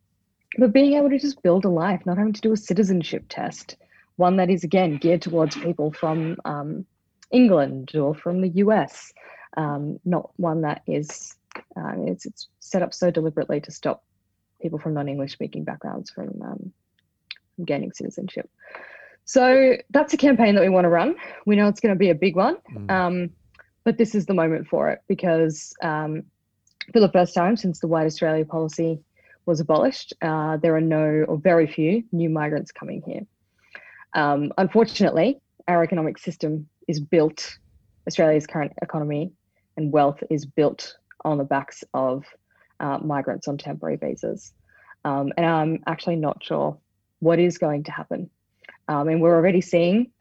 but 0.58 0.74
being 0.74 0.94
able 0.94 1.10
to 1.10 1.20
just 1.20 1.42
build 1.44 1.66
a 1.66 1.70
life, 1.70 2.06
not 2.06 2.18
having 2.18 2.34
to 2.34 2.42
do 2.42 2.52
a 2.52 2.58
citizenship 2.58 3.26
test, 3.30 3.78
one 4.18 4.38
that 4.38 4.50
is 4.50 4.64
again 4.64 4.98
geared 4.98 5.22
towards 5.22 5.56
people 5.56 5.92
from 5.92 6.38
um, 6.46 6.86
England 7.32 7.96
or 7.96 8.14
from 8.14 8.42
the 8.42 8.50
US, 8.50 9.14
um, 9.58 10.00
not 10.06 10.32
one 10.38 10.62
that 10.62 10.82
is 10.88 11.36
uh, 11.56 11.94
it's, 11.98 12.26
it's 12.26 12.48
set 12.60 12.82
up 12.82 12.94
so 12.94 13.12
deliberately 13.12 13.60
to 13.62 13.72
stop 13.72 14.04
people 14.62 14.80
from 14.80 14.94
non-English 14.94 15.32
speaking 15.32 15.64
backgrounds 15.64 16.10
from, 16.10 16.42
um, 16.42 16.74
from 17.56 17.66
gaining 17.66 17.92
citizenship. 17.92 18.50
So 19.26 19.78
that's 19.90 20.14
a 20.14 20.18
campaign 20.18 20.56
that 20.56 20.62
we 20.62 20.70
want 20.70 20.86
to 20.86 20.90
run. 20.90 21.16
We 21.46 21.56
know 21.56 21.68
it's 21.68 21.80
going 21.80 21.94
to 21.94 22.00
be 22.00 22.10
a 22.10 22.16
big 22.16 22.36
one, 22.36 22.58
mm. 22.74 22.92
um, 22.92 23.30
but 23.84 23.98
this 23.98 24.16
is 24.16 24.26
the 24.26 24.34
moment 24.34 24.68
for 24.68 24.90
it 24.90 25.02
because 25.08 25.74
um, 25.82 26.24
for 26.92 27.00
the 27.00 27.10
first 27.10 27.34
time 27.34 27.56
since 27.56 27.80
the 27.80 27.88
White 27.88 28.06
Australia 28.06 28.46
policy 28.46 29.00
was 29.46 29.60
abolished, 29.60 30.14
uh, 30.22 30.58
there 30.58 30.76
are 30.76 30.82
no 30.82 31.26
or 31.28 31.38
very 31.38 31.68
few 31.68 32.04
new 32.12 32.30
migrants 32.30 32.72
coming 32.72 33.02
here. 33.06 33.22
Um, 34.14 34.52
unfortunately, 34.58 35.40
our 35.68 35.84
economic 35.84 36.18
system 36.18 36.68
is 36.88 37.00
built, 37.00 37.58
Australia's 38.08 38.48
current 38.48 38.74
economy 38.82 39.32
and 39.78 39.92
wealth 39.92 40.22
is 40.30 40.46
built 40.46 40.98
on 41.24 41.38
the 41.38 41.44
backs 41.44 41.84
of 41.94 42.26
uh, 42.80 42.98
migrants 42.98 43.48
on 43.48 43.58
temporary 43.58 43.96
visas. 43.96 44.54
Um, 45.06 45.32
and 45.38 45.46
I'm 45.46 45.84
actually 45.88 46.16
not 46.18 46.44
sure 46.44 46.78
what 47.20 47.40
is 47.40 47.58
going 47.58 47.84
to 47.84 47.92
happen. 47.92 48.30
Um, 48.88 49.08
and 49.08 49.22
we're 49.22 49.36
already 49.36 49.62
seeing 49.62 50.12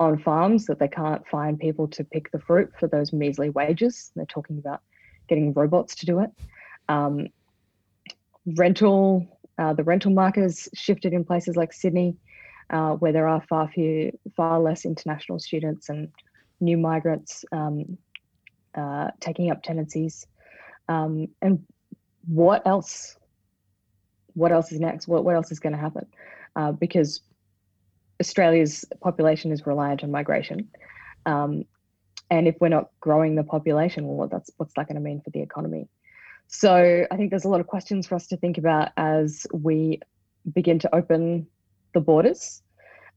on 0.00 0.18
farms 0.18 0.66
that 0.66 0.78
they 0.78 0.88
can't 0.88 1.26
find 1.26 1.58
people 1.58 1.88
to 1.88 2.04
pick 2.04 2.30
the 2.30 2.38
fruit 2.38 2.72
for 2.78 2.86
those 2.86 3.12
measly 3.12 3.50
wages. 3.50 4.12
They're 4.14 4.26
talking 4.26 4.58
about 4.58 4.80
getting 5.28 5.52
robots 5.52 5.96
to 5.96 6.06
do 6.06 6.20
it. 6.20 6.30
Um, 6.88 7.28
rental, 8.46 9.26
uh, 9.58 9.72
the 9.72 9.84
rental 9.84 10.12
market 10.12 10.42
has 10.42 10.68
shifted 10.74 11.12
in 11.12 11.24
places 11.24 11.56
like 11.56 11.72
Sydney, 11.72 12.16
uh, 12.70 12.92
where 12.94 13.12
there 13.12 13.28
are 13.28 13.40
far 13.48 13.68
few, 13.68 14.16
far 14.36 14.60
less 14.60 14.84
international 14.84 15.38
students 15.38 15.88
and 15.88 16.10
new 16.60 16.76
migrants 16.76 17.44
um, 17.52 17.98
uh, 18.78 19.10
taking 19.20 19.50
up 19.50 19.62
tenancies. 19.62 20.26
Um, 20.88 21.28
and 21.42 21.64
what 22.26 22.66
else? 22.66 23.16
What 24.34 24.52
else 24.52 24.72
is 24.72 24.80
next? 24.80 25.08
What 25.08 25.24
what 25.24 25.34
else 25.34 25.50
is 25.50 25.58
going 25.58 25.72
to 25.72 25.78
happen? 25.78 26.06
Uh, 26.56 26.72
because 26.72 27.20
Australia's 28.20 28.84
population 29.00 29.52
is 29.52 29.66
reliant 29.66 30.02
on 30.04 30.10
migration, 30.10 30.68
um, 31.26 31.64
and 32.30 32.46
if 32.46 32.56
we're 32.60 32.68
not 32.68 32.90
growing 33.00 33.34
the 33.34 33.44
population, 33.44 34.06
well, 34.06 34.28
that's 34.28 34.50
what's 34.56 34.74
that 34.74 34.86
going 34.86 34.96
to 34.96 35.00
mean 35.00 35.20
for 35.20 35.30
the 35.30 35.40
economy? 35.40 35.88
So 36.46 37.06
I 37.10 37.16
think 37.16 37.30
there's 37.30 37.44
a 37.44 37.48
lot 37.48 37.60
of 37.60 37.66
questions 37.66 38.06
for 38.06 38.14
us 38.14 38.26
to 38.28 38.36
think 38.36 38.56
about 38.58 38.90
as 38.96 39.46
we 39.52 40.00
begin 40.52 40.78
to 40.80 40.94
open 40.94 41.46
the 41.94 42.00
borders. 42.00 42.62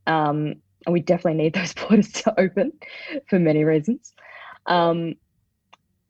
Um, 0.07 0.55
and 0.85 0.93
we 0.93 0.99
definitely 0.99 1.41
need 1.41 1.53
those 1.55 1.73
borders 1.73 2.11
to 2.13 2.39
open 2.39 2.73
for 3.27 3.39
many 3.39 3.63
reasons. 3.63 4.13
Um, 4.65 5.15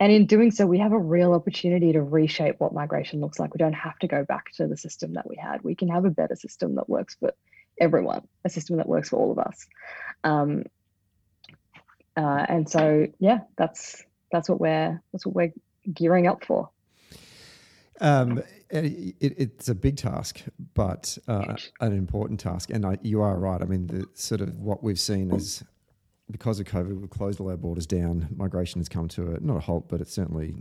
and 0.01 0.11
in 0.11 0.25
doing 0.25 0.49
so, 0.49 0.65
we 0.65 0.79
have 0.79 0.93
a 0.93 0.97
real 0.97 1.33
opportunity 1.33 1.93
to 1.93 2.01
reshape 2.01 2.55
what 2.59 2.73
migration 2.73 3.21
looks 3.21 3.37
like. 3.37 3.53
We 3.53 3.59
don't 3.59 3.73
have 3.73 3.99
to 3.99 4.07
go 4.07 4.25
back 4.25 4.51
to 4.53 4.65
the 4.65 4.75
system 4.75 5.13
that 5.13 5.29
we 5.29 5.35
had. 5.35 5.61
We 5.61 5.75
can 5.75 5.89
have 5.89 6.05
a 6.05 6.09
better 6.09 6.35
system 6.35 6.73
that 6.75 6.89
works 6.89 7.17
for 7.19 7.35
everyone, 7.79 8.27
a 8.43 8.49
system 8.49 8.77
that 8.77 8.89
works 8.89 9.09
for 9.09 9.17
all 9.17 9.31
of 9.31 9.37
us. 9.37 9.67
Um, 10.23 10.63
uh, 12.17 12.45
and 12.49 12.67
so, 12.67 13.09
yeah, 13.19 13.41
that's 13.57 14.03
that's 14.31 14.49
what 14.49 14.59
we're 14.59 14.99
that's 15.11 15.23
what 15.23 15.35
we're 15.35 15.53
gearing 15.93 16.25
up 16.25 16.45
for. 16.45 16.71
Um, 17.99 18.41
it, 18.71 19.15
it's 19.19 19.69
a 19.69 19.75
big 19.75 19.97
task, 19.97 20.41
but 20.73 21.15
uh, 21.27 21.57
an 21.79 21.93
important 21.93 22.39
task. 22.39 22.71
And 22.71 22.87
I, 22.87 22.97
you 23.03 23.21
are 23.21 23.37
right. 23.37 23.61
I 23.61 23.65
mean, 23.65 23.85
the 23.85 24.07
sort 24.15 24.41
of 24.41 24.55
what 24.55 24.81
we've 24.81 24.99
seen 24.99 25.29
is 25.29 25.63
because 26.31 26.59
of 26.59 26.65
COVID, 26.67 26.99
we've 26.99 27.09
closed 27.09 27.39
all 27.39 27.49
our 27.49 27.57
borders 27.57 27.85
down. 27.85 28.27
Migration 28.35 28.79
has 28.79 28.89
come 28.89 29.07
to 29.09 29.33
a 29.35 29.39
not 29.39 29.57
a 29.57 29.59
halt, 29.59 29.87
but 29.89 30.01
it's 30.01 30.13
certainly 30.13 30.55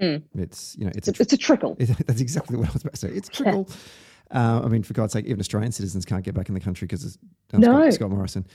mm. 0.00 0.22
it's 0.34 0.76
you 0.78 0.84
know 0.84 0.92
it's, 0.94 1.08
it's 1.08 1.20
a, 1.20 1.22
it's 1.22 1.32
a 1.32 1.36
trickle. 1.36 1.76
It, 1.78 1.86
that's 2.06 2.20
exactly 2.20 2.56
what 2.56 2.68
I 2.68 2.72
was 2.72 2.82
about 2.82 2.94
to 2.94 3.00
say. 3.00 3.08
It's 3.08 3.28
a 3.28 3.32
trickle. 3.32 3.66
Yeah. 3.68 3.76
Uh, 4.30 4.62
I 4.64 4.68
mean, 4.68 4.82
for 4.82 4.92
God's 4.92 5.14
sake, 5.14 5.24
even 5.24 5.40
Australian 5.40 5.72
citizens 5.72 6.04
can't 6.04 6.24
get 6.24 6.34
back 6.34 6.48
in 6.48 6.54
the 6.54 6.60
country 6.60 6.86
because 6.86 7.04
it's 7.04 7.18
um, 7.52 7.60
no. 7.60 7.80
Scott, 7.82 7.94
Scott, 7.94 8.10
Morrison. 8.10 8.46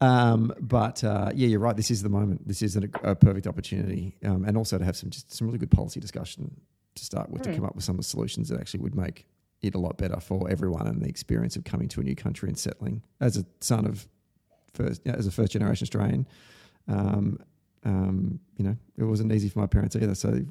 Um, 0.00 0.54
but 0.60 1.02
uh, 1.02 1.32
yeah, 1.34 1.48
you're 1.48 1.60
right. 1.60 1.76
This 1.76 1.90
is 1.90 2.02
the 2.02 2.08
moment. 2.08 2.46
This 2.46 2.62
is 2.62 2.76
a, 2.76 2.82
a 3.02 3.16
perfect 3.16 3.46
opportunity, 3.46 4.16
um, 4.24 4.44
and 4.44 4.56
also 4.56 4.78
to 4.78 4.84
have 4.84 4.96
some 4.96 5.10
just 5.10 5.32
some 5.32 5.46
really 5.46 5.58
good 5.58 5.70
policy 5.70 5.98
discussion 5.98 6.60
to 6.94 7.04
start 7.04 7.30
with 7.30 7.42
mm. 7.42 7.44
to 7.44 7.50
hmm. 7.50 7.56
come 7.56 7.64
up 7.64 7.74
with 7.74 7.84
some 7.84 7.94
of 7.94 7.98
the 7.98 8.08
solutions 8.08 8.48
that 8.48 8.60
actually 8.60 8.80
would 8.80 8.94
make 8.94 9.26
it 9.60 9.74
a 9.74 9.78
lot 9.78 9.98
better 9.98 10.20
for 10.20 10.48
everyone 10.48 10.86
and 10.86 11.02
the 11.02 11.08
experience 11.08 11.56
of 11.56 11.64
coming 11.64 11.88
to 11.88 12.00
a 12.00 12.04
new 12.04 12.14
country 12.14 12.48
and 12.48 12.58
settling. 12.58 13.02
As 13.20 13.36
a 13.36 13.44
son 13.60 13.86
of 13.86 14.08
first, 14.78 15.02
you 15.04 15.12
know, 15.12 15.18
as 15.18 15.26
a 15.26 15.30
first 15.30 15.52
generation 15.52 15.84
Australian, 15.84 16.26
um, 16.88 17.38
um, 17.84 18.40
you 18.56 18.64
know, 18.64 18.76
it 18.96 19.04
wasn't 19.04 19.32
easy 19.32 19.48
for 19.48 19.58
my 19.60 19.66
parents 19.66 19.96
either. 19.96 20.14
So 20.14 20.44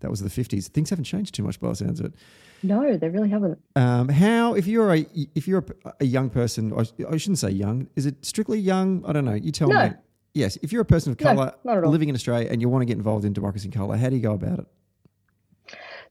that 0.00 0.10
was 0.10 0.20
the 0.20 0.28
50s. 0.28 0.68
Things 0.68 0.90
haven't 0.90 1.04
changed 1.04 1.34
too 1.34 1.42
much 1.42 1.60
by 1.60 1.68
the 1.68 1.76
sounds 1.76 2.00
of 2.00 2.06
it. 2.06 2.14
No, 2.62 2.96
they 2.96 3.08
really 3.08 3.28
haven't. 3.28 3.58
Um, 3.76 4.08
how, 4.08 4.54
if 4.54 4.66
you're 4.66 4.92
a 4.92 5.06
if 5.34 5.46
you're 5.46 5.64
a, 5.84 5.92
a, 6.00 6.04
young 6.04 6.28
person, 6.28 6.72
I 6.76 7.16
shouldn't 7.16 7.38
say 7.38 7.50
young. 7.50 7.88
Is 7.94 8.04
it 8.04 8.24
strictly 8.24 8.58
young? 8.58 9.04
I 9.06 9.12
don't 9.12 9.24
know. 9.24 9.34
You 9.34 9.52
tell 9.52 9.68
no. 9.68 9.88
me. 9.88 9.94
Yes, 10.34 10.58
if 10.62 10.72
you're 10.72 10.82
a 10.82 10.84
person 10.84 11.12
of 11.12 11.18
color 11.18 11.54
no, 11.64 11.80
living 11.80 12.08
in 12.08 12.14
Australia 12.14 12.48
and 12.50 12.60
you 12.60 12.68
want 12.68 12.82
to 12.82 12.86
get 12.86 12.96
involved 12.96 13.24
in 13.24 13.32
democracy 13.32 13.66
in 13.66 13.72
color, 13.72 13.96
how 13.96 14.08
do 14.08 14.16
you 14.16 14.22
go 14.22 14.32
about 14.32 14.58
it? 14.60 14.66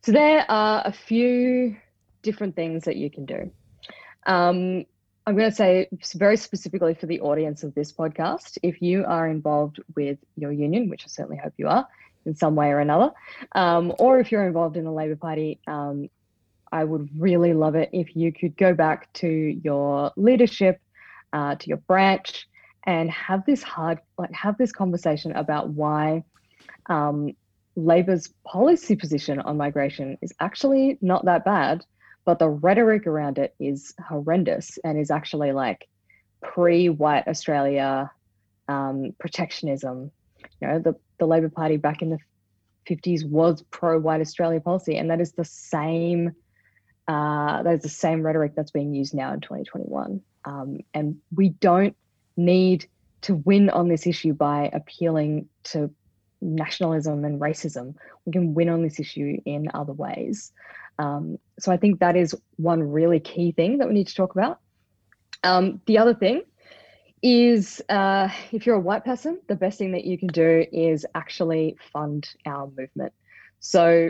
So 0.04 0.12
there 0.12 0.50
are 0.50 0.82
a 0.86 0.92
few 0.92 1.76
different 2.22 2.56
things 2.56 2.84
that 2.86 2.96
you 2.96 3.10
can 3.10 3.26
do. 3.26 3.52
Um, 4.26 4.86
I'm 5.28 5.36
going 5.36 5.50
to 5.50 5.56
say 5.56 5.90
very 6.16 6.38
specifically 6.38 6.94
for 6.94 7.06
the 7.06 7.20
audience 7.20 7.64
of 7.64 7.76
this 7.76 7.92
podcast, 7.92 8.58
if 8.64 8.82
you 8.82 9.04
are 9.04 9.28
involved 9.28 9.82
with 9.94 10.18
your 10.38 10.54
union, 10.54 10.88
which 10.88 11.04
I 11.04 11.10
certainly 11.10 11.36
hope 11.36 11.52
you 11.58 11.68
are 11.68 11.86
in 12.26 12.34
some 12.34 12.56
way 12.56 12.70
or 12.70 12.80
another, 12.80 13.12
um, 13.52 13.94
or 14.00 14.22
if 14.22 14.32
you're 14.32 14.48
involved 14.48 14.78
in 14.78 14.86
the 14.86 14.92
Labor 14.92 15.18
Party, 15.18 15.60
um, 15.68 16.10
I 16.72 16.86
would 16.86 17.10
really 17.20 17.54
love 17.54 17.76
it 17.76 17.90
if 17.92 18.16
you 18.16 18.32
could 18.32 18.56
go 18.56 18.74
back 18.74 19.12
to 19.16 19.28
your 19.28 20.14
leadership, 20.16 20.80
uh, 21.34 21.56
to 21.56 21.68
your 21.68 21.78
branch, 21.80 22.48
and 22.86 23.12
have 23.12 23.46
this 23.46 23.62
hard, 23.62 24.00
like, 24.18 24.32
have 24.32 24.58
this 24.58 24.72
conversation 24.72 25.34
about 25.34 25.68
why 25.68 26.24
um, 26.86 27.36
Labor's 27.76 28.30
policy 28.46 28.96
position 28.96 29.42
on 29.42 29.58
migration 29.58 30.18
is 30.22 30.32
actually 30.40 30.98
not 31.02 31.26
that 31.26 31.44
bad 31.44 31.84
but 32.28 32.40
the 32.40 32.50
rhetoric 32.50 33.08
around 33.08 33.38
it 33.38 33.56
is 33.58 33.94
horrendous 34.06 34.78
and 34.84 35.00
is 35.00 35.10
actually 35.10 35.54
like 35.54 35.88
pre-white 36.42 37.26
Australia 37.26 38.12
um, 38.68 39.16
protectionism. 39.18 40.12
You 40.60 40.68
know, 40.68 40.80
the, 40.80 40.96
the 41.20 41.26
Labor 41.26 41.48
Party 41.48 41.78
back 41.78 42.02
in 42.02 42.10
the 42.10 42.20
50s 42.86 43.26
was 43.26 43.64
pro-white 43.72 44.20
Australia 44.20 44.60
policy, 44.60 44.98
and 44.98 45.10
that 45.10 45.22
is 45.22 45.32
the 45.32 45.46
same. 45.46 46.34
Uh, 47.08 47.64
that 47.64 47.76
is 47.76 47.84
the 47.84 47.88
same 47.88 48.22
rhetoric 48.22 48.56
that's 48.58 48.72
being 48.72 48.94
used 48.94 49.16
now 49.16 49.32
in 49.32 49.40
2021. 49.40 50.20
Um, 50.44 50.80
and 50.94 51.16
we 51.34 51.52
don't 51.52 51.96
need 52.36 52.88
to 53.22 53.36
win 53.36 53.70
on 53.70 53.88
this 53.88 54.06
issue 54.06 54.34
by 54.34 54.70
appealing 54.74 55.48
to 55.64 55.90
nationalism 56.42 57.24
and 57.24 57.40
racism. 57.40 57.96
We 58.26 58.34
can 58.34 58.54
win 58.54 58.68
on 58.68 58.84
this 58.84 59.00
issue 59.00 59.38
in 59.46 59.70
other 59.74 59.94
ways. 59.94 60.52
Um, 61.00 61.38
so 61.60 61.72
I 61.72 61.78
think 61.78 62.00
that 62.00 62.16
is 62.16 62.36
one 62.56 62.82
really 62.82 63.20
key 63.20 63.52
thing 63.52 63.80
that 63.80 63.88
we 63.88 63.94
need 63.94 64.08
to 64.08 64.16
talk 64.16 64.36
about. 64.36 64.60
Um, 65.44 65.82
the 65.86 66.00
other 66.00 66.14
thing 66.14 66.42
is 67.22 67.82
uh, 67.90 68.30
if 68.52 68.66
you're 68.66 68.76
a 68.76 68.80
white 68.80 69.06
person, 69.06 69.40
the 69.48 69.56
best 69.56 69.78
thing 69.78 69.92
that 69.94 70.06
you 70.06 70.18
can 70.18 70.28
do 70.28 70.66
is 70.72 71.06
actually 71.16 71.78
fund 71.92 72.28
our 72.46 72.68
movement. 72.78 73.14
So 73.60 74.10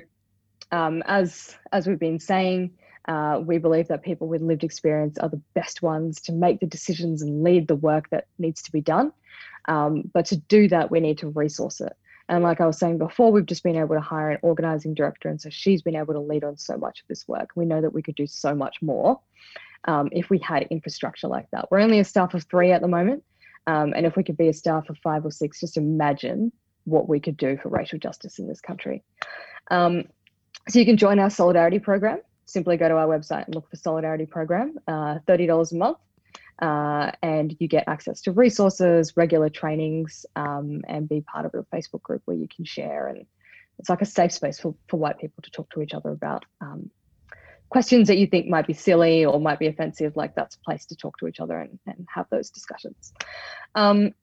um, 0.72 1.04
as 1.06 1.56
as 1.72 1.88
we've 1.88 2.00
been 2.00 2.20
saying, 2.20 2.72
uh, 3.08 3.42
we 3.44 3.58
believe 3.58 3.88
that 3.88 4.04
people 4.04 4.28
with 4.28 4.42
lived 4.42 4.64
experience 4.64 5.18
are 5.18 5.30
the 5.30 5.42
best 5.54 5.82
ones 5.82 6.22
to 6.22 6.34
make 6.34 6.60
the 6.60 6.68
decisions 6.68 7.22
and 7.22 7.44
lead 7.44 7.68
the 7.68 7.76
work 7.76 8.10
that 8.10 8.28
needs 8.38 8.62
to 8.64 8.72
be 8.72 8.82
done. 8.82 9.14
Um, 9.68 10.10
but 10.14 10.26
to 10.28 10.38
do 10.38 10.68
that, 10.70 10.92
we 10.92 11.00
need 11.00 11.20
to 11.20 11.30
resource 11.30 11.82
it. 11.82 11.94
And 12.30 12.44
like 12.44 12.60
I 12.60 12.66
was 12.66 12.78
saying 12.78 12.98
before, 12.98 13.32
we've 13.32 13.46
just 13.46 13.64
been 13.64 13.78
able 13.78 13.96
to 13.96 14.02
hire 14.02 14.32
an 14.32 14.40
organizing 14.42 14.94
director. 14.94 15.30
And 15.30 15.42
so 15.42 15.50
she's 15.50 15.82
been 15.82 15.96
able 15.96 16.14
to 16.14 16.20
lead 16.20 16.44
on 16.44 16.58
so 16.58 16.78
much 16.78 17.02
of 17.02 17.08
this 17.08 17.28
work. 17.28 17.52
We 17.56 17.66
know 17.66 17.82
that 17.82 17.94
we 17.94 18.02
could 18.02 18.16
do 18.16 18.28
so 18.28 18.54
much 18.54 18.82
more 18.82 19.20
um, 19.86 20.10
if 20.12 20.30
we 20.30 20.38
had 20.40 20.64
infrastructure 20.64 21.28
like 21.28 21.50
that. 21.52 21.72
We're 21.72 21.80
only 21.80 22.00
a 22.00 22.04
staff 22.04 22.34
of 22.34 22.44
three 22.44 22.72
at 22.72 22.82
the 22.82 22.88
moment. 22.88 23.24
Um, 23.66 23.94
and 23.96 24.06
if 24.06 24.16
we 24.16 24.24
could 24.24 24.38
be 24.38 24.50
a 24.50 24.54
staff 24.54 24.90
of 24.90 24.98
five 25.00 25.26
or 25.26 25.32
six, 25.32 25.60
just 25.60 25.78
imagine 25.78 26.52
what 26.86 27.10
we 27.10 27.20
could 27.20 27.38
do 27.38 27.58
for 27.58 27.70
racial 27.70 28.00
justice 28.00 28.40
in 28.40 28.48
this 28.48 28.62
country. 28.62 29.04
Um, 29.72 30.06
so 30.70 30.80
you 30.80 30.86
can 30.86 30.98
join 30.98 31.20
our 31.20 31.30
solidarity 31.30 31.80
program. 31.80 32.20
Simply 32.46 32.78
go 32.78 32.88
to 32.88 32.96
our 32.96 33.08
website 33.08 33.46
and 33.46 33.56
look 33.56 33.70
for 33.70 33.76
solidarity 33.76 34.26
program, 34.26 34.78
uh, 34.88 35.20
$30 35.28 35.72
a 35.72 35.76
month. 35.76 35.98
Uh, 36.60 37.12
and 37.22 37.56
you 37.60 37.68
get 37.68 37.84
access 37.88 38.22
to 38.22 38.32
resources, 38.32 39.16
regular 39.16 39.50
trainings, 39.50 40.26
um, 40.36 40.82
and 40.88 41.08
be 41.08 41.22
part 41.22 41.46
of 41.46 41.54
a 41.54 41.64
Facebook 41.76 42.02
group 42.02 42.22
where 42.26 42.38
you 42.38 42.48
can 42.48 42.66
share. 42.66 43.08
And 43.08 43.26
it's 43.80 43.90
like 43.90 44.02
a 44.02 44.06
safe 44.06 44.32
space 44.32 44.60
for, 44.60 44.76
for 44.88 44.98
white 44.98 45.20
people 45.20 45.44
to 45.44 45.52
talk 45.52 45.70
to 45.72 45.82
each 45.82 45.94
other 45.94 46.10
about 46.10 46.46
um, 46.62 46.90
questions 47.70 48.08
that 48.08 48.18
you 48.18 48.28
think 48.28 48.48
might 48.48 48.66
be 48.66 48.74
silly 48.74 49.26
or 49.26 49.40
might 49.40 49.60
be 49.60 49.68
offensive. 49.68 50.16
Like 50.16 50.36
that's 50.36 50.56
a 50.56 50.60
place 50.60 50.86
to 50.88 50.96
talk 50.96 51.18
to 51.20 51.28
each 51.28 51.40
other 51.40 51.60
and, 51.60 51.78
and 51.86 52.08
have 52.14 52.28
those 52.30 52.50
discussions. 52.50 53.14
Um, 53.76 54.14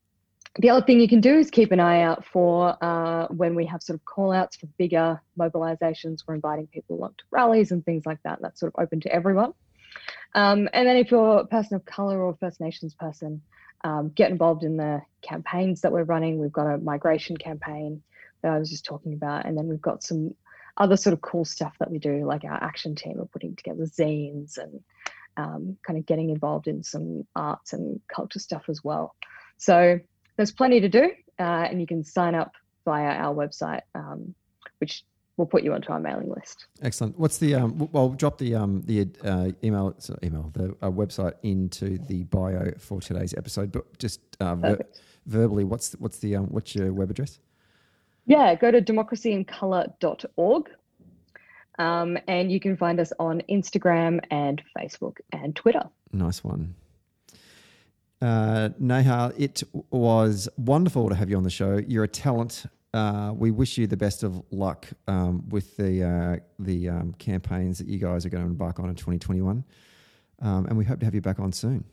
the 0.57 0.71
other 0.71 0.87
thing 0.87 1.01
you 1.01 1.09
can 1.09 1.21
do 1.21 1.37
is 1.37 1.51
keep 1.51 1.73
an 1.73 1.81
eye 1.81 2.03
out 2.03 2.25
for 2.25 2.77
uh, 2.83 3.27
when 3.29 3.57
we 3.57 3.67
have 3.67 3.83
sort 3.83 3.99
of 3.99 4.05
call 4.05 4.33
outs 4.33 4.57
for 4.57 4.67
bigger 4.79 5.21
mobilizations. 5.39 6.21
We're 6.27 6.37
inviting 6.37 6.69
people 6.69 6.97
along 6.97 7.15
to 7.19 7.25
rallies 7.31 7.73
and 7.73 7.85
things 7.85 8.07
like 8.07 8.23
that. 8.25 8.39
That's 8.41 8.61
sort 8.61 8.73
of 8.75 8.81
open 8.81 9.01
to 9.01 9.13
everyone. 9.13 9.53
Um, 10.35 10.69
and 10.73 10.87
then 10.87 10.97
if 10.97 11.11
you're 11.11 11.39
a 11.39 11.47
person 11.47 11.77
of 11.77 11.85
color 11.85 12.21
or 12.21 12.35
First 12.35 12.61
Nations 12.61 12.95
person, 12.95 13.43
um, 13.85 14.11
get 14.11 14.31
involved 14.31 14.65
in 14.65 14.77
the 14.77 15.03
campaigns 15.23 15.83
that 15.83 15.93
we're 15.93 16.05
running. 16.05 16.39
We've 16.39 16.53
got 16.53 16.67
a 16.67 16.79
migration 16.79 17.37
campaign 17.37 18.03
that 18.43 18.53
I 18.53 18.59
was 18.59 18.71
just 18.71 18.85
talking 18.85 19.13
about. 19.13 19.47
And 19.47 19.57
then 19.57 19.69
we've 19.69 19.81
got 19.81 20.03
some 20.03 20.35
other 20.77 20.97
sort 20.97 21.13
of 21.13 21.21
cool 21.21 21.45
stuff 21.45 21.75
that 21.79 21.91
we 21.91 21.99
do, 21.99 22.27
like 22.27 22.45
our 22.45 22.63
action 22.63 22.95
team 22.95 23.21
are 23.21 23.27
putting 23.27 23.55
together 23.57 23.85
zines 23.85 24.59
and 24.59 24.83
um, 25.37 25.77
kind 25.87 25.99
of 25.99 26.07
getting 26.07 26.31
involved 26.31 26.67
in 26.67 26.83
some 26.83 27.27
arts 27.37 27.73
and 27.73 28.01
culture 28.09 28.39
stuff 28.39 28.65
as 28.69 28.83
well. 28.83 29.15
So 29.57 30.01
there's 30.37 30.53
plenty 30.53 30.81
to 30.81 30.89
do, 30.89 31.13
uh, 31.39 31.43
and 31.43 31.81
you 31.81 31.87
can 31.87 32.05
sign 32.05 32.35
up 32.35 32.53
via 32.85 33.17
our 33.17 33.35
website, 33.35 33.83
um, 33.95 34.35
which 34.79 35.05
will 35.37 35.47
put 35.47 35.63
you 35.63 35.73
onto 35.73 35.93
our 35.93 36.01
mailing 36.01 36.31
list. 36.31 36.67
Excellent. 36.83 37.19
What's 37.19 37.39
the 37.39 37.55
um? 37.55 37.89
Well, 37.93 38.11
drop 38.11 38.39
the 38.39 38.55
um 38.55 38.83
the 38.85 39.09
uh, 39.25 39.51
email 39.63 39.95
so 39.99 40.19
email 40.23 40.51
the 40.53 40.77
uh, 40.83 40.91
website 40.91 41.35
into 41.43 41.99
the 41.99 42.25
bio 42.25 42.73
for 42.79 43.01
today's 43.01 43.35
episode. 43.35 43.73
But 43.73 43.99
just 43.99 44.21
uh, 44.41 44.55
ver- 44.55 44.87
verbally, 45.27 45.65
what's 45.65 45.93
what's 45.95 46.19
the 46.19 46.37
um 46.37 46.47
what's 46.47 46.75
your 46.75 46.93
web 46.93 47.11
address? 47.11 47.41
Yeah, 48.27 48.55
go 48.55 48.71
to 48.71 48.81
democracyincolor.org. 48.81 50.71
Um, 51.77 52.17
and 52.29 52.53
you 52.53 52.61
can 52.61 52.77
find 52.77 53.01
us 53.01 53.13
on 53.19 53.43
Instagram 53.51 54.21
and 54.31 54.63
Facebook 54.79 55.17
and 55.33 55.57
Twitter. 55.57 55.83
Nice 56.13 56.45
one. 56.45 56.75
Uh, 58.23 58.71
Neha, 58.79 59.33
it 59.37 59.65
was 59.91 60.49
wonderful 60.57 61.09
to 61.09 61.15
have 61.15 61.29
you 61.29 61.37
on 61.37 61.43
the 61.43 61.51
show. 61.51 61.83
You're 61.87 62.05
a 62.05 62.09
talent. 62.09 62.65
Uh, 62.95 63.33
we 63.35 63.51
wish 63.51 63.77
you 63.77 63.89
the 63.89 63.97
best 63.97 64.23
of 64.23 64.41
luck 64.53 64.87
um, 65.09 65.43
with 65.49 65.77
the 65.77 66.05
uh, 66.05 66.37
the 66.61 66.89
um, 66.89 67.13
campaigns 67.19 67.79
that 67.79 67.89
you 67.89 67.99
guys 67.99 68.25
are 68.25 68.29
going 68.29 68.45
to 68.45 68.49
embark 68.49 68.79
on 68.79 68.89
in 68.89 68.95
2021, 68.95 69.65
um, 70.41 70.67
and 70.67 70.79
we 70.79 70.85
hope 70.85 71.01
to 71.01 71.05
have 71.05 71.13
you 71.13 71.21
back 71.21 71.41
on 71.41 71.51
soon. 71.51 71.85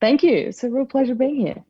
Thank 0.00 0.24
you. 0.24 0.34
It's 0.34 0.64
a 0.64 0.70
real 0.70 0.86
pleasure 0.86 1.14
being 1.14 1.36
here. 1.36 1.64